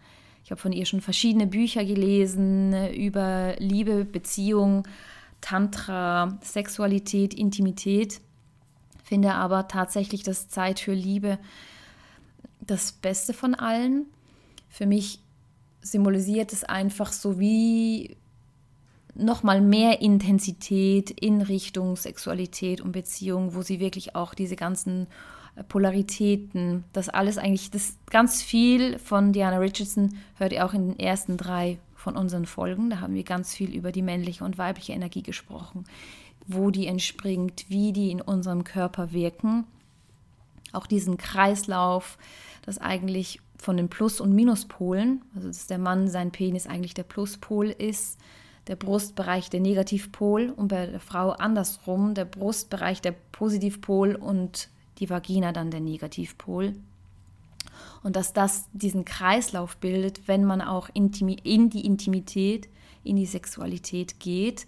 ich 0.43 0.51
habe 0.51 0.61
von 0.61 0.71
ihr 0.71 0.85
schon 0.85 1.01
verschiedene 1.01 1.47
Bücher 1.47 1.85
gelesen 1.85 2.73
über 2.93 3.55
Liebe, 3.59 4.05
Beziehung, 4.05 4.87
Tantra, 5.41 6.39
Sexualität, 6.41 7.33
Intimität. 7.33 8.21
Finde 9.03 9.33
aber 9.33 9.67
tatsächlich 9.67 10.23
das 10.23 10.49
Zeit 10.49 10.79
für 10.79 10.93
Liebe 10.93 11.39
das 12.61 12.91
Beste 12.91 13.33
von 13.33 13.55
allen. 13.55 14.05
Für 14.69 14.85
mich 14.85 15.19
symbolisiert 15.81 16.53
es 16.53 16.63
einfach 16.63 17.11
so 17.11 17.39
wie 17.39 18.17
nochmal 19.15 19.61
mehr 19.61 20.01
Intensität 20.01 21.09
in 21.11 21.41
Richtung 21.41 21.95
Sexualität 21.95 22.81
und 22.81 22.91
Beziehung, 22.91 23.55
wo 23.55 23.61
sie 23.61 23.79
wirklich 23.79 24.15
auch 24.15 24.33
diese 24.33 24.55
ganzen 24.55 25.07
Polaritäten, 25.67 26.83
das 26.93 27.09
alles 27.09 27.37
eigentlich, 27.37 27.71
das 27.71 27.97
ganz 28.09 28.41
viel 28.41 28.97
von 28.99 29.33
Diana 29.33 29.57
Richardson 29.57 30.15
hört 30.35 30.53
ihr 30.53 30.65
auch 30.65 30.73
in 30.73 30.89
den 30.89 30.99
ersten 30.99 31.37
drei 31.37 31.79
von 31.95 32.15
unseren 32.15 32.45
Folgen. 32.45 32.89
Da 32.89 33.01
haben 33.01 33.13
wir 33.13 33.23
ganz 33.23 33.53
viel 33.53 33.75
über 33.75 33.91
die 33.91 34.01
männliche 34.01 34.43
und 34.43 34.57
weibliche 34.57 34.93
Energie 34.93 35.23
gesprochen, 35.23 35.85
wo 36.47 36.71
die 36.71 36.87
entspringt, 36.87 37.65
wie 37.67 37.93
die 37.93 38.11
in 38.11 38.21
unserem 38.21 38.63
Körper 38.63 39.11
wirken. 39.11 39.65
auch 40.71 40.85
diesen 40.85 41.17
Kreislauf, 41.17 42.19
das 42.61 42.77
eigentlich 42.77 43.41
von 43.57 43.75
den 43.75 43.89
Plus- 43.89 44.21
und 44.21 44.33
Minuspolen, 44.33 45.23
also 45.35 45.47
dass 45.47 45.65
der 45.65 45.79
Mann 45.79 46.07
sein 46.07 46.31
Penis 46.31 46.67
eigentlich 46.67 46.93
der 46.93 47.03
Pluspol 47.03 47.69
ist, 47.69 48.19
der 48.67 48.75
Brustbereich 48.75 49.49
der 49.49 49.59
Negativpol 49.61 50.53
und 50.55 50.67
bei 50.67 50.85
der 50.85 50.99
Frau 50.99 51.31
andersrum 51.31 52.13
der 52.13 52.25
Brustbereich 52.25 53.01
der 53.01 53.13
Positivpol 53.31 54.15
und 54.15 54.69
die 54.99 55.09
Vagina 55.09 55.51
dann 55.51 55.71
der 55.71 55.79
Negativpol. 55.79 56.75
Und 58.03 58.15
dass 58.15 58.33
das 58.33 58.69
diesen 58.73 59.05
Kreislauf 59.05 59.77
bildet, 59.77 60.27
wenn 60.27 60.45
man 60.45 60.61
auch 60.61 60.89
in 60.93 61.11
die 61.11 61.85
Intimität, 61.85 62.69
in 63.03 63.15
die 63.15 63.25
Sexualität 63.25 64.19
geht 64.19 64.65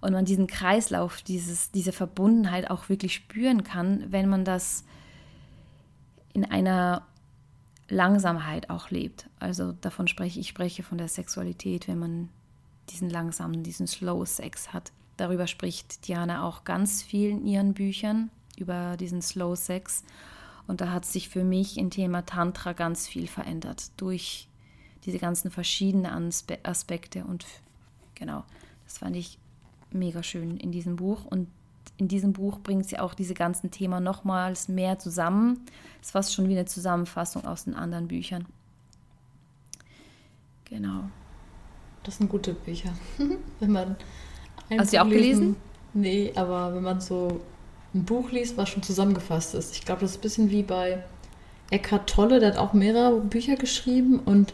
und 0.00 0.12
man 0.12 0.24
diesen 0.24 0.46
Kreislauf, 0.46 1.22
dieses, 1.22 1.70
diese 1.70 1.92
Verbundenheit 1.92 2.70
auch 2.70 2.88
wirklich 2.88 3.14
spüren 3.14 3.64
kann, 3.64 4.04
wenn 4.10 4.28
man 4.28 4.44
das 4.44 4.84
in 6.32 6.44
einer 6.44 7.06
Langsamkeit 7.88 8.70
auch 8.70 8.90
lebt. 8.90 9.28
Also 9.38 9.72
davon 9.72 10.08
spreche 10.08 10.40
ich 10.40 10.48
spreche 10.48 10.82
von 10.82 10.98
der 10.98 11.08
Sexualität, 11.08 11.86
wenn 11.88 11.98
man 11.98 12.28
diesen 12.90 13.08
langsamen, 13.08 13.62
diesen 13.62 13.86
Slow 13.86 14.26
Sex 14.26 14.72
hat. 14.72 14.92
Darüber 15.16 15.46
spricht 15.46 16.08
Diana 16.08 16.46
auch 16.46 16.64
ganz 16.64 17.02
viel 17.02 17.30
in 17.30 17.46
ihren 17.46 17.72
Büchern 17.72 18.30
über 18.58 18.96
diesen 18.96 19.22
Slow 19.22 19.56
Sex. 19.56 20.04
Und 20.66 20.80
da 20.80 20.90
hat 20.90 21.04
sich 21.04 21.28
für 21.28 21.44
mich 21.44 21.76
im 21.76 21.90
Thema 21.90 22.24
Tantra 22.24 22.72
ganz 22.72 23.06
viel 23.06 23.26
verändert 23.26 23.90
durch 23.96 24.48
diese 25.04 25.18
ganzen 25.18 25.50
verschiedenen 25.50 26.30
Aspekte. 26.62 27.24
Und 27.24 27.44
genau, 28.14 28.44
das 28.84 28.98
fand 28.98 29.16
ich 29.16 29.38
mega 29.90 30.22
schön 30.22 30.56
in 30.56 30.72
diesem 30.72 30.96
Buch. 30.96 31.24
Und 31.26 31.48
in 31.98 32.08
diesem 32.08 32.32
Buch 32.32 32.58
bringt 32.60 32.86
sie 32.86 32.98
auch 32.98 33.14
diese 33.14 33.34
ganzen 33.34 33.70
Themen 33.70 34.02
nochmals 34.02 34.68
mehr 34.68 34.98
zusammen. 34.98 35.60
Das 35.98 36.08
ist 36.08 36.12
fast 36.12 36.34
schon 36.34 36.48
wie 36.48 36.52
eine 36.52 36.64
Zusammenfassung 36.64 37.44
aus 37.44 37.64
den 37.64 37.74
anderen 37.74 38.08
Büchern. 38.08 38.46
Genau. 40.64 41.04
Das 42.02 42.18
sind 42.18 42.28
gute 42.28 42.54
Bücher. 42.54 42.92
wenn 43.60 43.70
man 43.70 43.96
Hast 44.78 44.92
du 44.92 44.96
die 44.96 45.00
auch 45.00 45.08
gelesen? 45.08 45.56
Nee, 45.92 46.32
aber 46.34 46.74
wenn 46.74 46.82
man 46.82 47.00
so 47.00 47.40
ein 47.94 48.04
Buch 48.04 48.30
liest, 48.30 48.56
was 48.56 48.68
schon 48.68 48.82
zusammengefasst 48.82 49.54
ist. 49.54 49.74
Ich 49.74 49.84
glaube, 49.84 50.00
das 50.00 50.12
ist 50.12 50.18
ein 50.18 50.22
bisschen 50.22 50.50
wie 50.50 50.62
bei 50.62 51.02
Eckhart 51.70 52.10
Tolle, 52.10 52.40
der 52.40 52.50
hat 52.50 52.58
auch 52.58 52.72
mehrere 52.72 53.20
Bücher 53.20 53.56
geschrieben 53.56 54.20
und 54.24 54.52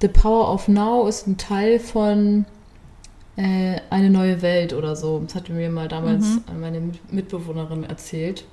The 0.00 0.08
Power 0.08 0.52
of 0.52 0.66
Now 0.66 1.06
ist 1.06 1.26
ein 1.26 1.36
Teil 1.36 1.78
von 1.78 2.46
äh, 3.36 3.80
Eine 3.90 4.10
neue 4.10 4.42
Welt 4.42 4.72
oder 4.72 4.96
so. 4.96 5.20
Das 5.20 5.34
hatte 5.34 5.52
mir 5.52 5.70
mal 5.70 5.88
damals 5.88 6.24
mhm. 6.24 6.60
meine 6.60 6.82
Mitbewohnerin 7.10 7.84
erzählt. 7.84 8.44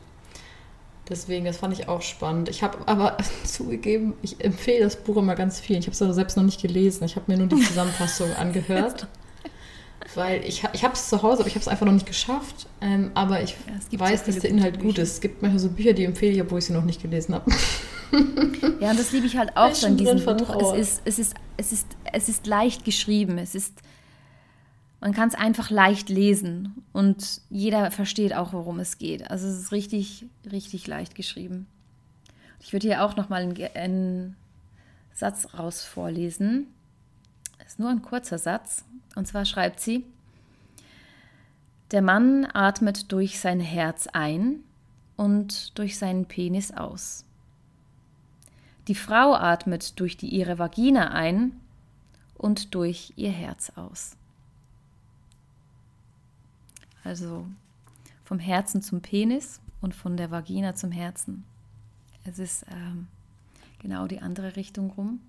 Deswegen, 1.10 1.46
das 1.46 1.58
fand 1.58 1.74
ich 1.74 1.88
auch 1.88 2.02
spannend. 2.02 2.50
Ich 2.50 2.64
habe 2.64 2.80
aber 2.86 3.18
zugegeben, 3.46 4.14
ich 4.22 4.44
empfehle 4.44 4.84
das 4.84 4.98
Buch 4.98 5.18
immer 5.18 5.36
ganz 5.36 5.60
viel. 5.60 5.78
Ich 5.78 5.86
habe 5.86 5.94
es 5.94 6.02
aber 6.02 6.14
selbst 6.14 6.36
noch 6.36 6.44
nicht 6.44 6.62
gelesen. 6.62 7.06
Ich 7.06 7.16
habe 7.16 7.32
mir 7.32 7.38
nur 7.38 7.48
die 7.48 7.62
Zusammenfassung 7.62 8.34
angehört. 8.40 9.08
Weil 10.16 10.44
ich, 10.46 10.64
ich 10.74 10.84
habe 10.84 10.94
es 10.94 11.10
zu 11.10 11.22
Hause, 11.22 11.40
aber 11.40 11.48
ich 11.48 11.56
habe 11.56 11.62
es 11.62 11.68
einfach 11.68 11.86
noch 11.86 11.94
nicht 11.94 12.06
geschafft. 12.06 12.68
Ähm, 12.82 13.12
aber 13.14 13.42
ich 13.42 13.56
ja, 13.92 14.00
weiß, 14.00 14.26
so 14.26 14.32
dass 14.32 14.42
der 14.42 14.50
Inhalt 14.50 14.80
gut 14.80 14.98
ist. 14.98 15.14
Es 15.14 15.22
gibt 15.22 15.42
manchmal 15.42 15.60
so 15.60 15.70
Bücher, 15.70 15.94
die 15.94 16.06
empfehle 16.06 16.34
ich, 16.34 16.42
obwohl 16.42 16.60
ich 16.60 16.66
sie 16.66 16.74
noch 16.74 16.86
nicht 16.86 17.02
gelesen 17.02 17.36
habe. 17.36 17.52
Ja, 18.80 18.92
und 18.92 19.00
das 19.00 19.12
liebe 19.12 19.26
ich 19.26 19.36
halt 19.36 19.58
auch 19.58 19.74
so 19.74 19.86
in 19.86 19.98
diesem 19.98 20.24
Buch. 20.24 20.74
Es 20.74 20.80
ist, 20.80 21.02
es, 21.04 21.20
ist, 21.20 21.34
es, 21.58 21.74
ist, 21.74 21.88
es 22.14 22.30
ist 22.30 22.48
leicht 22.48 22.86
geschrieben. 22.86 23.38
Es 23.38 23.54
ist 23.54 23.82
man 25.00 25.14
kann 25.14 25.30
es 25.30 25.36
einfach 25.36 25.70
leicht 25.70 26.10
lesen 26.10 26.84
und 26.92 27.42
jeder 27.50 27.92
versteht 27.92 28.34
auch, 28.34 28.54
worum 28.54 28.80
es 28.80 28.98
geht. 28.98 29.30
Also 29.30 29.48
es 29.48 29.60
ist 29.60 29.72
richtig, 29.72 30.26
richtig 30.52 30.88
leicht 30.88 31.14
geschrieben. 31.14 31.68
Ich 32.60 32.74
würde 32.74 32.88
hier 32.88 33.04
auch 33.04 33.16
nochmal 33.16 33.44
einen, 33.44 33.56
einen 33.76 34.36
Satz 35.14 35.54
raus 35.54 35.84
vorlesen. 35.84 36.68
Ist 37.66 37.80
nur 37.80 37.90
ein 37.90 38.02
kurzer 38.02 38.40
Satz. 38.40 38.86
Und 39.18 39.26
zwar 39.26 39.46
schreibt 39.46 39.80
sie, 39.80 40.06
der 41.90 42.04
Mann 42.04 42.46
atmet 42.54 43.12
durch 43.12 43.40
sein 43.40 43.60
Herz 43.60 44.06
ein 44.06 44.60
und 45.16 45.76
durch 45.80 45.98
seinen 45.98 46.28
Penis 46.28 46.72
aus. 46.72 47.26
Die 48.88 48.94
Frau 48.94 49.34
atmet 49.34 50.00
durch 50.00 50.18
die, 50.18 50.28
ihre 50.30 50.60
Vagina 50.60 51.14
ein 51.14 51.60
und 52.36 52.76
durch 52.76 53.14
ihr 53.16 53.32
Herz 53.32 53.72
aus. 53.76 54.16
Also 57.04 57.48
vom 58.24 58.38
Herzen 58.38 58.84
zum 58.84 59.02
Penis 59.02 59.62
und 59.82 59.96
von 59.96 60.16
der 60.16 60.30
Vagina 60.30 60.76
zum 60.76 60.92
Herzen. 60.92 61.44
Es 62.24 62.38
ist 62.38 62.68
ähm, 62.70 63.08
genau 63.80 64.06
die 64.06 64.22
andere 64.22 64.56
Richtung 64.56 64.92
rum. 64.92 65.22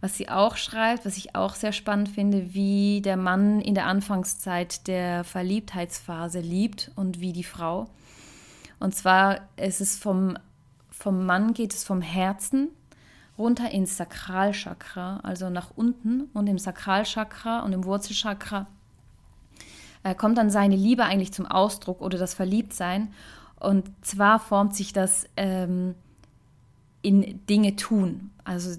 Was 0.00 0.16
sie 0.16 0.28
auch 0.28 0.56
schreibt, 0.56 1.06
was 1.06 1.16
ich 1.16 1.34
auch 1.34 1.54
sehr 1.54 1.72
spannend 1.72 2.08
finde, 2.10 2.54
wie 2.54 3.00
der 3.02 3.16
Mann 3.16 3.60
in 3.60 3.74
der 3.74 3.86
Anfangszeit 3.86 4.86
der 4.86 5.24
Verliebtheitsphase 5.24 6.40
liebt 6.40 6.92
und 6.96 7.20
wie 7.20 7.32
die 7.32 7.44
Frau. 7.44 7.88
Und 8.78 8.94
zwar 8.94 9.40
ist 9.56 9.80
es 9.80 9.98
vom, 9.98 10.36
vom 10.90 11.24
Mann 11.24 11.54
geht 11.54 11.72
es 11.72 11.82
vom 11.82 12.02
Herzen 12.02 12.68
runter 13.38 13.70
ins 13.70 13.96
Sakralchakra, 13.96 15.20
also 15.22 15.50
nach 15.50 15.70
unten 15.76 16.22
und 16.32 16.46
im 16.46 16.58
Sakralchakra 16.58 17.60
und 17.60 17.72
im 17.72 17.84
Wurzelchakra 17.84 18.66
äh, 20.02 20.14
kommt 20.14 20.38
dann 20.38 20.50
seine 20.50 20.76
Liebe 20.76 21.04
eigentlich 21.04 21.32
zum 21.32 21.46
Ausdruck 21.46 22.00
oder 22.00 22.18
das 22.18 22.34
Verliebtsein. 22.34 23.12
Und 23.58 23.90
zwar 24.02 24.38
formt 24.38 24.76
sich 24.76 24.92
das 24.92 25.26
ähm, 25.36 25.94
in 27.02 27.44
Dinge 27.46 27.76
tun. 27.76 28.30
Also 28.44 28.78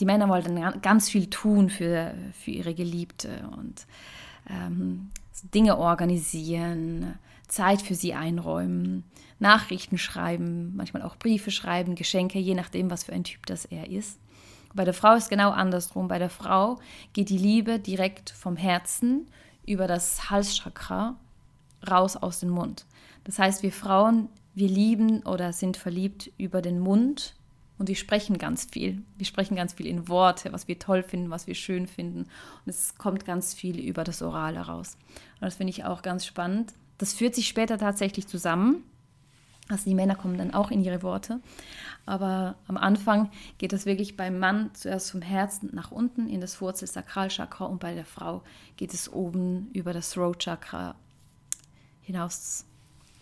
die 0.00 0.04
Männer 0.04 0.28
wollten 0.28 0.80
ganz 0.80 1.08
viel 1.08 1.28
tun 1.28 1.70
für, 1.70 2.14
für 2.32 2.50
ihre 2.50 2.74
Geliebte 2.74 3.48
und 3.56 3.86
ähm, 4.48 5.10
Dinge 5.54 5.76
organisieren, 5.78 7.18
Zeit 7.48 7.82
für 7.82 7.94
sie 7.94 8.14
einräumen, 8.14 9.04
Nachrichten 9.38 9.98
schreiben, 9.98 10.74
manchmal 10.76 11.02
auch 11.02 11.16
Briefe 11.16 11.50
schreiben, 11.50 11.94
Geschenke, 11.94 12.38
je 12.38 12.54
nachdem, 12.54 12.90
was 12.90 13.04
für 13.04 13.12
ein 13.12 13.24
Typ 13.24 13.46
das 13.46 13.64
er 13.64 13.88
ist. 13.88 14.18
Bei 14.74 14.84
der 14.84 14.94
Frau 14.94 15.14
ist 15.14 15.30
genau 15.30 15.50
andersrum. 15.50 16.08
Bei 16.08 16.18
der 16.18 16.30
Frau 16.30 16.78
geht 17.12 17.30
die 17.30 17.38
Liebe 17.38 17.78
direkt 17.78 18.30
vom 18.30 18.56
Herzen 18.56 19.26
über 19.66 19.86
das 19.86 20.30
Halschakra 20.30 21.16
raus 21.88 22.16
aus 22.16 22.40
dem 22.40 22.50
Mund. 22.50 22.84
Das 23.24 23.38
heißt, 23.38 23.62
wir 23.62 23.72
Frauen, 23.72 24.28
wir 24.54 24.68
lieben 24.68 25.22
oder 25.22 25.52
sind 25.52 25.76
verliebt 25.76 26.30
über 26.36 26.62
den 26.62 26.80
Mund 26.80 27.34
und 27.78 27.88
wir 27.88 27.96
sprechen 27.96 28.38
ganz 28.38 28.66
viel. 28.70 29.02
Wir 29.16 29.26
sprechen 29.26 29.56
ganz 29.56 29.72
viel 29.72 29.86
in 29.86 30.08
Worte, 30.08 30.52
was 30.52 30.66
wir 30.66 30.78
toll 30.78 31.02
finden, 31.02 31.30
was 31.30 31.46
wir 31.46 31.54
schön 31.54 31.86
finden. 31.86 32.22
Und 32.22 32.68
es 32.68 32.96
kommt 32.98 33.24
ganz 33.24 33.54
viel 33.54 33.78
über 33.78 34.02
das 34.04 34.20
Orale 34.20 34.60
raus. 34.60 34.96
Und 35.40 35.42
das 35.42 35.56
finde 35.56 35.70
ich 35.70 35.84
auch 35.84 36.02
ganz 36.02 36.26
spannend. 36.26 36.72
Das 36.98 37.12
führt 37.12 37.36
sich 37.36 37.46
später 37.46 37.78
tatsächlich 37.78 38.26
zusammen. 38.26 38.82
Also 39.68 39.84
die 39.84 39.94
Männer 39.94 40.16
kommen 40.16 40.38
dann 40.38 40.54
auch 40.54 40.70
in 40.70 40.82
ihre 40.82 41.02
Worte. 41.02 41.40
Aber 42.06 42.56
am 42.66 42.76
Anfang 42.76 43.30
geht 43.58 43.72
es 43.72 43.86
wirklich 43.86 44.16
beim 44.16 44.38
Mann 44.38 44.70
zuerst 44.74 45.10
vom 45.10 45.22
Herzen 45.22 45.70
nach 45.72 45.92
unten 45.92 46.26
in 46.26 46.40
das 46.40 46.60
Wurzelsakralchakra 46.60 47.66
und 47.66 47.78
bei 47.78 47.94
der 47.94 48.06
Frau 48.06 48.42
geht 48.76 48.94
es 48.94 49.12
oben 49.12 49.70
über 49.74 49.92
das 49.92 50.10
Throat 50.10 50.38
Chakra 50.38 50.94
hinaus 52.00 52.64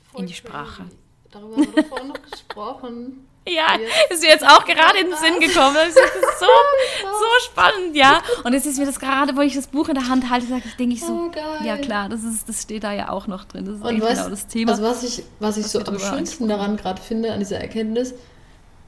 Voll 0.05 0.21
in 0.21 0.27
die 0.29 0.35
Sprache. 0.35 0.85
Darüber 1.33 1.57
haben 1.57 1.75
wir 1.75 1.85
vorhin 1.85 2.09
noch 2.09 2.23
gesprochen. 2.31 3.27
Ja, 3.49 3.77
ist 4.11 4.23
mir 4.23 4.31
jetzt 4.31 4.45
auch 4.45 4.65
gerade 4.65 4.99
in 4.99 5.07
den 5.07 5.17
Sinn 5.17 5.39
gekommen. 5.39 5.77
Das 5.77 5.89
ist 5.89 6.41
so, 6.41 6.47
so 7.03 7.45
spannend, 7.45 7.95
ja. 7.95 8.21
Und 8.43 8.55
jetzt 8.55 8.67
ist 8.67 8.79
mir 8.79 8.87
das 8.87 8.99
gerade, 8.99 9.37
wo 9.37 9.41
ich 9.41 9.55
das 9.55 9.69
Buch 9.69 9.89
in 9.89 9.95
der 9.95 10.09
Hand 10.09 10.29
halte, 10.31 10.47
sage 10.47 10.63
ich, 10.67 10.77
denke 10.77 10.95
ich 10.95 11.01
so, 11.01 11.31
oh, 11.31 11.65
ja 11.65 11.77
klar, 11.77 12.09
das, 12.09 12.25
ist, 12.25 12.49
das 12.49 12.63
steht 12.63 12.83
da 12.83 12.93
ja 12.93 13.11
auch 13.11 13.29
noch 13.29 13.45
drin. 13.45 13.65
Das 13.65 13.77
ist 13.77 13.85
Und 13.85 14.03
was, 14.03 14.19
genau 14.19 14.29
das 14.31 14.47
Thema. 14.49 14.73
Also 14.73 14.83
was 14.83 15.03
ich, 15.05 15.23
was 15.39 15.57
ich 15.59 15.65
was 15.65 15.73
so 15.73 15.81
am 15.81 15.99
schönsten 15.99 16.49
daran 16.49 16.77
gerade 16.77 17.01
finde, 17.01 17.33
an 17.33 17.39
dieser 17.39 17.59
Erkenntnis, 17.59 18.15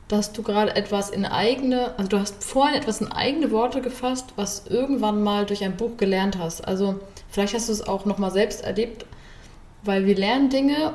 dass 0.09 0.33
du 0.33 0.43
gerade 0.43 0.75
etwas 0.75 1.11
in 1.11 1.25
eigene, 1.25 1.95
also 1.97 2.09
du 2.09 2.19
hast 2.19 2.43
vorhin 2.43 2.75
etwas 2.75 3.01
in 3.01 3.13
eigene 3.13 3.51
Worte 3.53 3.81
gefasst, 3.81 4.33
was 4.37 4.67
irgendwann 4.67 5.23
mal 5.23 5.47
durch 5.47 5.63
ein 5.63 5.77
Buch 5.77 5.97
gelernt 5.99 6.39
hast. 6.39 6.67
Also 6.67 6.99
vielleicht 7.29 7.55
hast 7.55 7.69
du 7.69 7.73
es 7.73 7.87
auch 7.87 8.07
nochmal 8.07 8.33
selbst 8.33 8.65
erlebt, 8.65 9.05
weil 9.83 10.07
wir 10.07 10.17
lernen 10.17 10.49
Dinge 10.49 10.95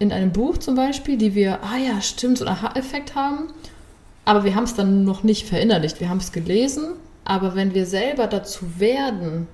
in 0.00 0.12
einem 0.12 0.32
Buch 0.32 0.58
zum 0.58 0.74
Beispiel, 0.74 1.16
die 1.16 1.36
wir, 1.36 1.62
ah 1.62 1.76
ja, 1.76 2.00
stimmt, 2.00 2.38
so 2.38 2.44
einen 2.44 2.56
Aha-Effekt 2.56 3.14
haben, 3.14 3.52
aber 4.24 4.42
wir 4.42 4.56
haben 4.56 4.64
es 4.64 4.74
dann 4.74 5.04
noch 5.04 5.22
nicht 5.22 5.46
verinnerlicht. 5.46 6.00
Wir 6.00 6.08
haben 6.08 6.18
es 6.18 6.32
gelesen, 6.32 6.94
aber 7.24 7.54
wenn 7.54 7.74
wir 7.74 7.86
selber 7.86 8.26
dazu 8.26 8.80
werden, 8.80 9.46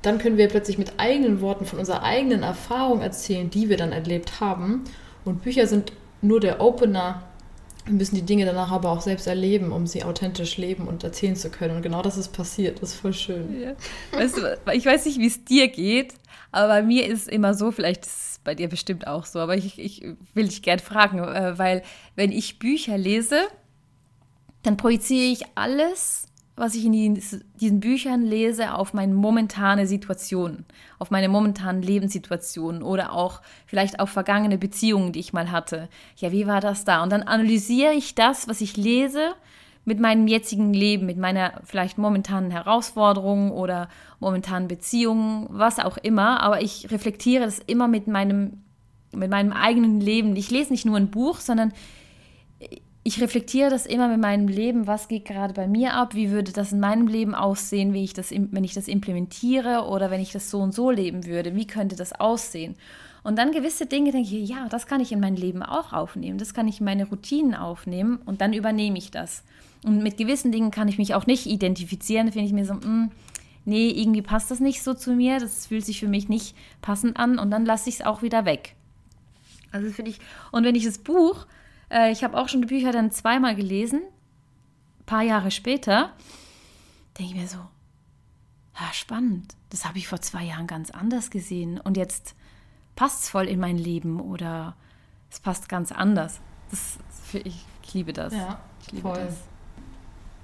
dann 0.00 0.18
können 0.18 0.38
wir 0.38 0.48
plötzlich 0.48 0.78
mit 0.78 0.94
eigenen 0.96 1.42
Worten 1.42 1.66
von 1.66 1.78
unserer 1.78 2.04
eigenen 2.04 2.42
Erfahrung 2.42 3.02
erzählen, 3.02 3.50
die 3.50 3.68
wir 3.68 3.76
dann 3.76 3.92
erlebt 3.92 4.40
haben. 4.40 4.84
Und 5.24 5.42
Bücher 5.42 5.66
sind 5.66 5.92
nur 6.22 6.40
der 6.40 6.60
Opener 6.60 7.22
wir 7.88 7.94
müssen 7.94 8.16
die 8.16 8.22
Dinge 8.22 8.44
danach 8.44 8.70
aber 8.70 8.90
auch 8.90 9.00
selbst 9.00 9.26
erleben, 9.26 9.72
um 9.72 9.86
sie 9.86 10.04
authentisch 10.04 10.58
leben 10.58 10.86
und 10.86 11.04
erzählen 11.04 11.36
zu 11.36 11.48
können. 11.48 11.76
Und 11.76 11.82
genau 11.82 12.02
das 12.02 12.18
ist 12.18 12.34
passiert. 12.34 12.82
Das 12.82 12.90
ist 12.90 13.00
voll 13.00 13.14
schön. 13.14 13.60
Ja. 13.60 13.72
Weißt 14.12 14.36
du, 14.36 14.58
ich 14.74 14.84
weiß 14.84 15.06
nicht, 15.06 15.18
wie 15.18 15.26
es 15.26 15.42
dir 15.44 15.68
geht, 15.68 16.12
aber 16.52 16.68
bei 16.68 16.82
mir 16.82 17.06
ist 17.06 17.22
es 17.22 17.28
immer 17.28 17.54
so, 17.54 17.70
vielleicht 17.70 18.04
ist 18.04 18.16
es 18.16 18.27
bei 18.48 18.54
dir 18.54 18.68
bestimmt 18.68 19.06
auch 19.06 19.26
so, 19.26 19.40
aber 19.40 19.58
ich, 19.58 19.78
ich 19.78 20.06
will 20.32 20.48
dich 20.48 20.62
gerne 20.62 20.80
fragen, 20.80 21.18
äh, 21.18 21.58
weil 21.58 21.82
wenn 22.16 22.32
ich 22.32 22.58
Bücher 22.58 22.96
lese, 22.96 23.40
dann 24.62 24.78
projiziere 24.78 25.30
ich 25.30 25.42
alles, 25.54 26.28
was 26.56 26.74
ich 26.74 26.86
in 26.86 27.20
diesen 27.60 27.80
Büchern 27.80 28.24
lese, 28.24 28.72
auf 28.72 28.94
meine 28.94 29.12
momentane 29.12 29.86
Situation, 29.86 30.64
auf 30.98 31.10
meine 31.10 31.28
momentanen 31.28 31.82
Lebenssituationen 31.82 32.82
oder 32.82 33.12
auch 33.12 33.42
vielleicht 33.66 34.00
auf 34.00 34.08
vergangene 34.08 34.56
Beziehungen, 34.56 35.12
die 35.12 35.20
ich 35.20 35.34
mal 35.34 35.50
hatte. 35.50 35.90
Ja, 36.16 36.32
wie 36.32 36.46
war 36.46 36.62
das 36.62 36.86
da? 36.86 37.02
Und 37.02 37.12
dann 37.12 37.24
analysiere 37.24 37.92
ich 37.92 38.14
das, 38.14 38.48
was 38.48 38.62
ich 38.62 38.78
lese, 38.78 39.34
mit 39.88 40.00
meinem 40.00 40.28
jetzigen 40.28 40.74
Leben, 40.74 41.06
mit 41.06 41.16
meiner 41.16 41.62
vielleicht 41.64 41.96
momentanen 41.96 42.50
Herausforderung 42.50 43.50
oder 43.50 43.88
momentanen 44.20 44.68
Beziehungen, 44.68 45.46
was 45.48 45.78
auch 45.78 45.96
immer. 45.96 46.42
Aber 46.42 46.60
ich 46.60 46.90
reflektiere 46.90 47.46
das 47.46 47.58
immer 47.58 47.88
mit 47.88 48.06
meinem, 48.06 48.62
mit 49.12 49.30
meinem 49.30 49.52
eigenen 49.52 50.00
Leben. 50.00 50.36
Ich 50.36 50.50
lese 50.50 50.72
nicht 50.72 50.84
nur 50.84 50.98
ein 50.98 51.10
Buch, 51.10 51.40
sondern 51.40 51.72
ich 53.02 53.22
reflektiere 53.22 53.70
das 53.70 53.86
immer 53.86 54.08
mit 54.08 54.20
meinem 54.20 54.46
Leben, 54.46 54.86
was 54.86 55.08
geht 55.08 55.24
gerade 55.24 55.54
bei 55.54 55.66
mir 55.66 55.94
ab, 55.94 56.14
wie 56.14 56.30
würde 56.30 56.52
das 56.52 56.72
in 56.72 56.80
meinem 56.80 57.06
Leben 57.06 57.34
aussehen, 57.34 57.94
wie 57.94 58.04
ich 58.04 58.12
das, 58.12 58.30
wenn 58.30 58.64
ich 58.64 58.74
das 58.74 58.88
implementiere 58.88 59.86
oder 59.88 60.10
wenn 60.10 60.20
ich 60.20 60.32
das 60.32 60.50
so 60.50 60.58
und 60.58 60.74
so 60.74 60.90
leben 60.90 61.24
würde, 61.24 61.56
wie 61.56 61.66
könnte 61.66 61.96
das 61.96 62.12
aussehen. 62.12 62.76
Und 63.24 63.38
dann 63.38 63.52
gewisse 63.52 63.86
Dinge 63.86 64.12
denke 64.12 64.36
ich, 64.36 64.50
ja, 64.50 64.68
das 64.68 64.86
kann 64.86 65.00
ich 65.00 65.12
in 65.12 65.20
mein 65.20 65.36
Leben 65.36 65.62
auch 65.62 65.94
aufnehmen, 65.94 66.36
das 66.36 66.52
kann 66.52 66.68
ich 66.68 66.80
in 66.80 66.84
meine 66.84 67.08
Routinen 67.08 67.54
aufnehmen 67.54 68.18
und 68.26 68.42
dann 68.42 68.52
übernehme 68.52 68.98
ich 68.98 69.10
das. 69.10 69.42
Und 69.84 70.02
mit 70.02 70.16
gewissen 70.16 70.52
Dingen 70.52 70.70
kann 70.70 70.88
ich 70.88 70.98
mich 70.98 71.14
auch 71.14 71.26
nicht 71.26 71.46
identifizieren, 71.46 72.26
da 72.26 72.32
finde 72.32 72.46
ich 72.46 72.52
mir 72.52 72.64
so, 72.64 72.74
mh, 72.74 72.82
hm, 72.82 73.10
nee, 73.64 73.90
irgendwie 73.90 74.22
passt 74.22 74.50
das 74.50 74.60
nicht 74.60 74.82
so 74.82 74.94
zu 74.94 75.12
mir, 75.12 75.38
das 75.38 75.66
fühlt 75.66 75.84
sich 75.84 76.00
für 76.00 76.08
mich 76.08 76.28
nicht 76.28 76.56
passend 76.82 77.18
an 77.18 77.38
und 77.38 77.50
dann 77.50 77.64
lasse 77.64 77.88
ich 77.88 77.96
es 77.96 78.06
auch 78.06 78.22
wieder 78.22 78.44
weg. 78.44 78.74
Also 79.70 79.90
finde 79.90 80.10
ich, 80.10 80.18
und 80.50 80.64
wenn 80.64 80.74
ich 80.74 80.84
das 80.84 80.98
Buch 80.98 81.46
äh, 81.90 82.12
ich 82.12 82.24
habe 82.24 82.36
auch 82.36 82.48
schon 82.48 82.62
die 82.62 82.68
Bücher 82.68 82.92
dann 82.92 83.10
zweimal 83.10 83.54
gelesen. 83.54 84.02
Ein 85.00 85.06
paar 85.06 85.22
Jahre 85.22 85.50
später 85.50 86.12
denke 87.18 87.34
ich 87.34 87.40
mir 87.40 87.48
so, 87.48 87.58
ja, 87.58 88.92
spannend. 88.92 89.56
Das 89.70 89.84
habe 89.84 89.98
ich 89.98 90.08
vor 90.08 90.20
zwei 90.20 90.44
Jahren 90.44 90.66
ganz 90.66 90.90
anders 90.90 91.30
gesehen. 91.30 91.80
Und 91.80 91.96
jetzt 91.96 92.34
passt 92.94 93.24
es 93.24 93.28
voll 93.30 93.46
in 93.46 93.58
mein 93.58 93.78
Leben 93.78 94.20
oder 94.20 94.76
es 95.30 95.40
passt 95.40 95.68
ganz 95.68 95.92
anders. 95.92 96.40
Das, 96.70 96.98
ich, 97.32 97.64
ich 97.82 97.94
liebe 97.94 98.12
das. 98.12 98.32
Ja, 98.32 98.60
ich 98.82 98.92
liebe 98.92 99.08
voll. 99.08 99.18
das. 99.18 99.36